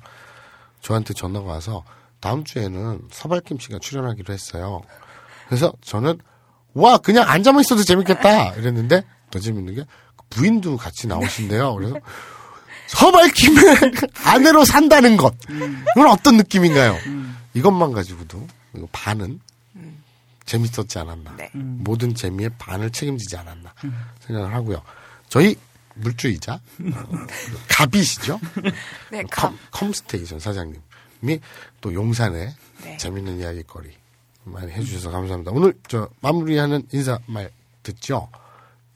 [0.81, 1.85] 저한테 전화가 와서
[2.23, 4.81] 다음 주에는 서발김 씨가 출연하기로 했어요.
[5.49, 6.19] 그래서 저는
[6.73, 9.86] 와 그냥 앉아만 있어도 재밌겠다 이랬는데 더 재밌는 게그
[10.31, 11.74] 부인도 같이 나오신대요.
[11.74, 11.97] 그래서
[12.86, 13.65] 서발김의
[14.24, 16.97] 아내로 산다는 것 이건 어떤 느낌인가요?
[17.55, 18.47] 이것만 가지고도
[18.77, 19.40] 이거 반은
[20.44, 21.35] 재밌었지 않았나.
[21.36, 21.51] 네.
[21.55, 23.74] 모든 재미의 반을 책임지지 않았나
[24.20, 24.81] 생각을 하고요.
[25.28, 25.57] 저희
[25.97, 27.27] 물주이자 어,
[27.69, 28.40] 갑이시죠?
[29.11, 29.51] 네, 감.
[29.51, 30.78] 컴, 컴스테이션 사장님이
[31.81, 32.55] 또 용산에
[32.85, 32.97] 네.
[32.97, 33.90] 재밌는 이야기거리
[34.44, 35.53] 많이 해주셔서 감사합니다.
[35.53, 37.51] 오늘 저 마무리하는 인사 말
[37.82, 38.28] 듣죠?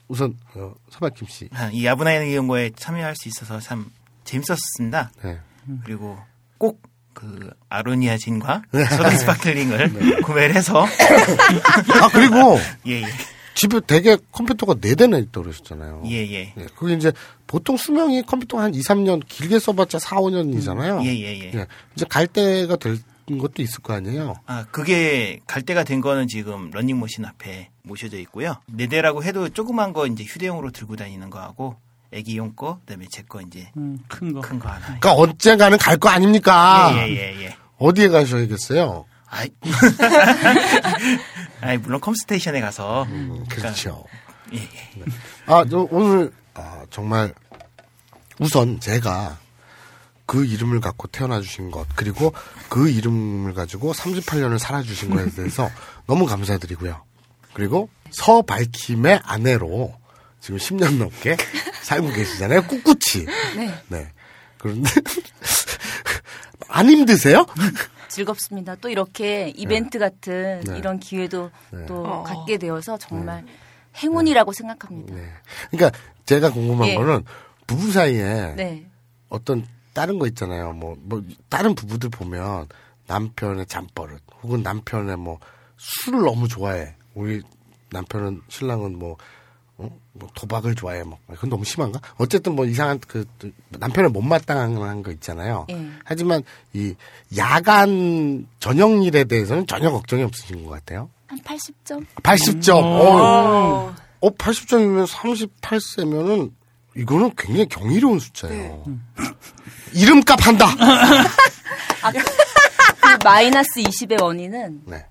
[0.07, 1.49] 우선 어, 서박김 씨.
[1.53, 3.91] 아, 이 아부나이 니홍고에 참여할 수 있어서 참
[4.23, 5.11] 재밌었습니다.
[5.23, 5.39] 네.
[5.83, 6.17] 그리고
[6.57, 6.81] 꼭
[7.17, 13.07] 그 아로니아 진과 소다 스파클링을 구매를 해서 아 그리고 예, 예.
[13.57, 16.03] 집에 되게 컴퓨터가 네 대나 있다고 그러셨잖아요.
[16.05, 16.53] 예, 예.
[16.55, 17.11] 예, 그게 이제
[17.47, 21.03] 보통 수명이 컴퓨터가 한 2, 3년 길게 써봤자 4, 5년이잖아요.
[21.05, 21.67] 예, 예, 예.
[21.95, 22.99] 이제 갈 때가 될
[23.41, 24.35] 것도 있을 거 아니에요.
[24.45, 28.57] 아, 그게 갈 때가 된 거는 지금 런닝머신 앞에 모셔져 있고요.
[28.67, 31.75] 네 대라고 해도 조그만 거 이제 휴대용으로 들고 다니는 거하고
[32.13, 34.41] 애기용 거, 그다음에 제 거 이제 음, 큰 거.
[34.41, 34.79] 큰 거 하나.
[34.85, 36.91] 그러니까 언젠가는 갈 거 아닙니까?
[36.93, 37.55] 예, 예, 예, 예.
[37.79, 39.05] 어디에 가셔야겠어요?
[39.29, 39.49] 아이,
[41.61, 43.05] 아이 물론 컴스테이션에 가서
[43.49, 44.05] 그렇죠.
[44.53, 45.05] 예, 예.
[45.45, 47.33] 아, 저 오늘 아, 정말
[48.39, 49.37] 우선 제가
[50.25, 52.33] 그 이름을 갖고 태어나 주신 것 그리고
[52.69, 55.69] 그 이름을 가지고 38년을 살아 주신 것에 대해서
[56.07, 57.01] 너무 감사드리고요.
[57.53, 59.93] 그리고 서발킴의 아내로
[60.39, 61.37] 지금 10년 넘게
[61.81, 62.63] 살고 계시잖아요.
[62.67, 63.25] 꿋꿋이.
[63.55, 63.83] 네.
[63.87, 64.11] 네.
[64.57, 64.89] 그런데
[66.69, 67.45] 안 힘드세요?
[68.07, 68.75] 즐겁습니다.
[68.75, 70.77] 또 이렇게 이벤트 같은 네.
[70.77, 71.85] 이런 기회도 네.
[71.85, 72.23] 또 어.
[72.23, 73.45] 갖게 되어서 정말
[74.01, 75.15] 행운이라고 생각합니다.
[75.15, 75.21] 네.
[75.71, 76.95] 그러니까 제가 궁금한 예.
[76.95, 77.23] 거는
[77.65, 78.89] 부부 사이에 네.
[79.29, 80.73] 어떤 다른 거 있잖아요.
[80.73, 82.67] 뭐, 뭐, 다른 부부들 보면
[83.07, 85.39] 남편의 잠버릇 혹은 남편의 뭐
[85.77, 86.95] 술을 너무 좋아해.
[87.15, 87.41] 우리
[87.91, 89.17] 남편은 신랑은 뭐
[89.77, 89.89] 어?
[90.13, 91.99] 뭐 도박을 좋아해 뭐 그건 너무 심한가?
[92.17, 95.67] 어쨌든 뭐 이상한 그또 남편을 못마땅한 거 있잖아요.
[95.69, 95.89] 예.
[96.03, 96.43] 하지만
[96.73, 96.95] 이
[97.37, 101.09] 야간 저녁 일에 대해서는 전혀 걱정이 없으신 것 같아요.
[101.27, 102.05] 한 80점?
[102.23, 102.83] 80점.
[102.83, 106.51] 어, 어 80점이면 38세면은
[106.95, 108.83] 이거는 굉장히 경이로운 숫자예요.
[109.93, 110.65] 이름값 한다.
[113.01, 115.05] 그 마이너스 20의 원인은 네.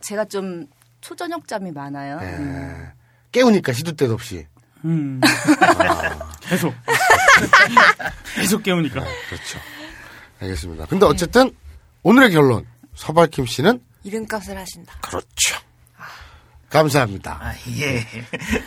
[0.00, 0.66] 제가 좀
[1.00, 2.18] 초저녁잠이 많아요.
[2.18, 2.92] 네.
[3.32, 4.46] 깨우니까 시도 때도 없이.
[4.84, 5.20] 음.
[6.42, 6.74] 계속.
[8.36, 9.00] 계속 깨우니까.
[9.28, 9.58] 그렇죠.
[10.40, 10.86] 알겠습니다.
[10.86, 11.54] 근데 어쨌든
[12.02, 14.94] 오늘의 결론 서발킴 씨는 이름값을 하신다.
[15.00, 15.56] 그렇죠.
[16.68, 17.38] 감사합니다.
[17.40, 18.04] 아, 예.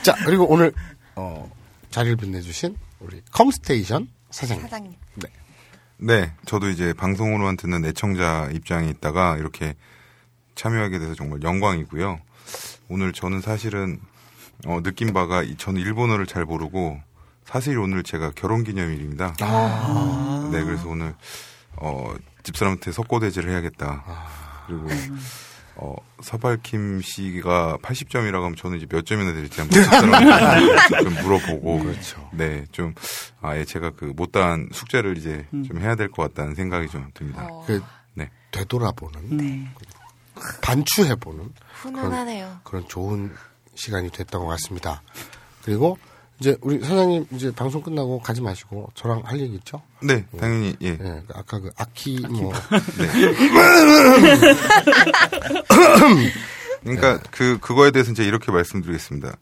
[0.04, 0.74] 자 그리고 오늘
[1.16, 1.52] 어,
[1.90, 4.64] 자리를 빛내주신 우리 컴스테이션 사장님.
[4.64, 4.96] 사장님.
[5.98, 9.76] 네, 저도 이제 방송으로만 듣는 애청자 입장에 있다가 이렇게
[10.56, 12.20] 참여하게 돼서 정말 영광이고요.
[12.90, 14.00] 오늘 저는 사실은
[14.66, 17.00] 어, 느낀 바가 이- 저는 일본어를 잘 모르고
[17.44, 19.34] 사실 오늘 제가 결혼 기념일입니다.
[20.52, 21.14] 네, 그래서 오늘
[21.78, 22.14] 어,
[22.44, 24.04] 집사람한테 석고대지를 해야겠다.
[24.68, 24.88] 그리고
[25.78, 32.30] 어, 서발킴 씨가 80점이라고 하면 저는 이제 몇 점이나 될지 한번 집사람한테 좀 물어보고 그렇죠.
[32.34, 32.94] 네, 좀
[33.42, 37.48] 아예 제가 그 못다한 숙제를 이제 좀 해야 될 것 같다는 생각이 좀 듭니다.
[37.68, 37.84] 그
[38.14, 38.32] 네.
[38.52, 39.68] 되돌아보는 네.
[40.62, 42.60] 반추해보는 훈훈하네요.
[42.64, 43.34] 그런 좋은
[43.76, 45.02] 시간이 됐던 것 같습니다.
[45.64, 45.98] 그리고
[46.40, 49.82] 이제 우리 사장님 이제 방송 끝나고 가지 마시고 저랑 할 얘기 있죠?
[50.02, 50.98] 네, 당연히 예.
[51.02, 52.52] 예, 아까 그 아키 뭐
[56.84, 59.38] 그러니까 그 그거에 대해서 이제 이렇게 말씀드리겠습니다.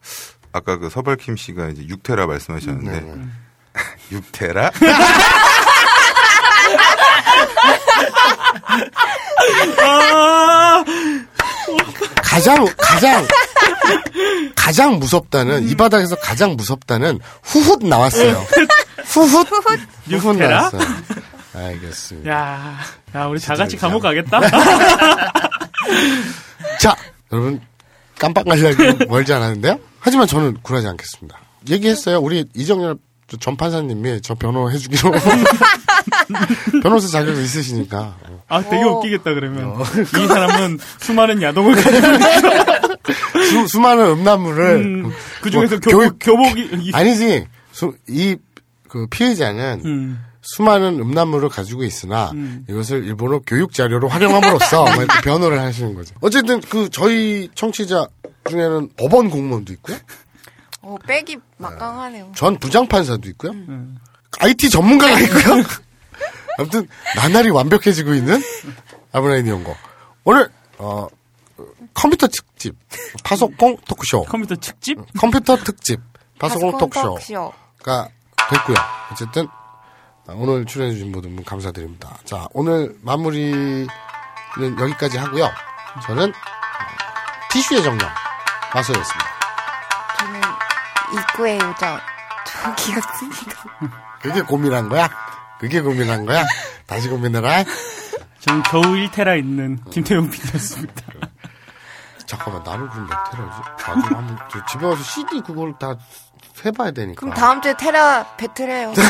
[0.52, 3.14] 아까 그 서발킴 씨가 이제 6테라 말씀하셨는데 네,
[4.16, 4.70] 6테라?
[9.82, 10.84] 아,
[12.22, 13.26] 가장 가장
[14.64, 18.42] 가장 무섭다는 이 바닥에서 가장 무섭다는 후훗 나왔어요.
[19.04, 20.38] 후훗 후훗?
[20.38, 20.80] 나왔어요.
[21.54, 22.30] 알겠습니다.
[22.30, 22.78] 야,
[23.14, 24.40] 야, 우리 다 같이 감옥 가겠다?
[26.80, 26.96] 자,
[27.30, 27.60] 여러분
[28.18, 29.78] 깜빡 가려고 멀지 않았는데요.
[30.00, 31.38] 하지만 저는 굴하지 않겠습니다.
[31.68, 32.18] 얘기했어요.
[32.20, 32.96] 우리 이정열
[33.40, 35.12] 전 판사님이 저 변호해 주기로
[36.82, 38.16] 변호사 자격이 있으시니까
[38.48, 38.98] 아, 되게 오.
[38.98, 39.74] 웃기겠다, 그러면.
[40.02, 42.73] 이 사람은 수많은 야동을 가지고 수,
[43.68, 45.12] 수 많은 음란물을 음,
[45.42, 46.70] 그 중에서 뭐 교복, 교복이.
[46.82, 47.46] 이- 아니지
[48.08, 50.24] 이그 피해자는 음.
[50.42, 52.64] 수많은 음란물을 가지고 있으나 음.
[52.68, 56.14] 이것을 일본어 교육 자료로 활용함으로써 뭐 변호를 하시는 거죠.
[56.20, 58.06] 어쨌든 그 저희 청취자
[58.48, 59.96] 중에는 법원 공무원도 있고요.
[60.82, 62.32] 오, 백이 막강하네요.
[62.36, 63.52] 전 부장판사도 있고요.
[63.52, 63.96] 음.
[64.38, 65.62] IT 전문가가 있고요.
[66.58, 66.86] 아무튼
[67.16, 68.40] 나날이 완벽해지고 있는
[69.12, 69.74] 아브라인 연고.
[70.24, 70.48] 오늘
[70.78, 71.08] 어
[71.94, 72.76] 컴퓨터 특집
[73.22, 74.98] 파소콩 토크쇼 컴퓨터 특집?
[75.18, 76.00] 컴퓨터 특집
[76.38, 78.08] 파스콘 토크쇼가.
[78.50, 78.76] 됐고요.
[79.12, 79.46] 어쨌든
[80.26, 82.16] 오늘 출연해주신 모든 분 감사드립니다.
[82.24, 83.86] 자 오늘 마무리는
[84.80, 85.48] 여기까지 하고요.
[86.06, 86.32] 저는
[87.52, 88.08] 티슈의 정령
[88.74, 89.26] 마소였습니다.
[90.18, 90.40] 저는
[91.14, 92.00] 입구의 요정
[92.46, 93.64] 조기였습니다.
[94.20, 95.08] 그게 고민한 거야?
[95.60, 96.44] 그게 고민한 거야?
[96.86, 97.64] 다시 고민해라.
[98.40, 101.02] 저는 겨우 1테라 있는 김태용 PD였습니다.
[102.36, 103.60] 잠깐만 나를 부르면 테라지?
[103.86, 105.94] 나도 한번 저 집에 와서 CD 그걸 다
[106.64, 107.20] 해봐야 되니까.
[107.20, 108.92] 그럼 다음 주에 테라 배틀해요.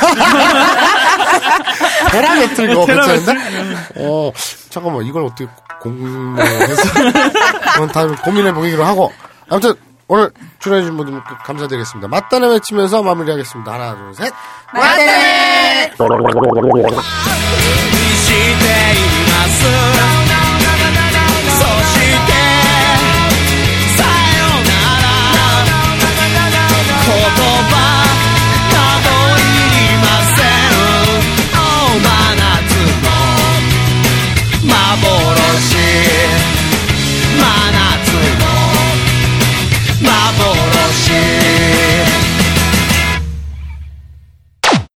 [2.10, 3.32] 테라 배틀 그거 테라 괜찮은데?
[3.34, 4.06] 네.
[4.06, 4.32] 어
[4.70, 5.46] 잠깐만 이걸 어떻게
[5.80, 6.82] 공모해서
[7.74, 9.12] 그건 다음에 고민해 보기로 하고
[9.50, 9.74] 아무튼
[10.08, 12.08] 오늘 출연해주신 분들 감사드리겠습니다.
[12.08, 13.72] 맞다네 외치면서 마무리하겠습니다.
[13.72, 14.32] 하나 둘 셋.
[14.72, 15.92] 맞다네.
[15.98, 16.74] 맞다네.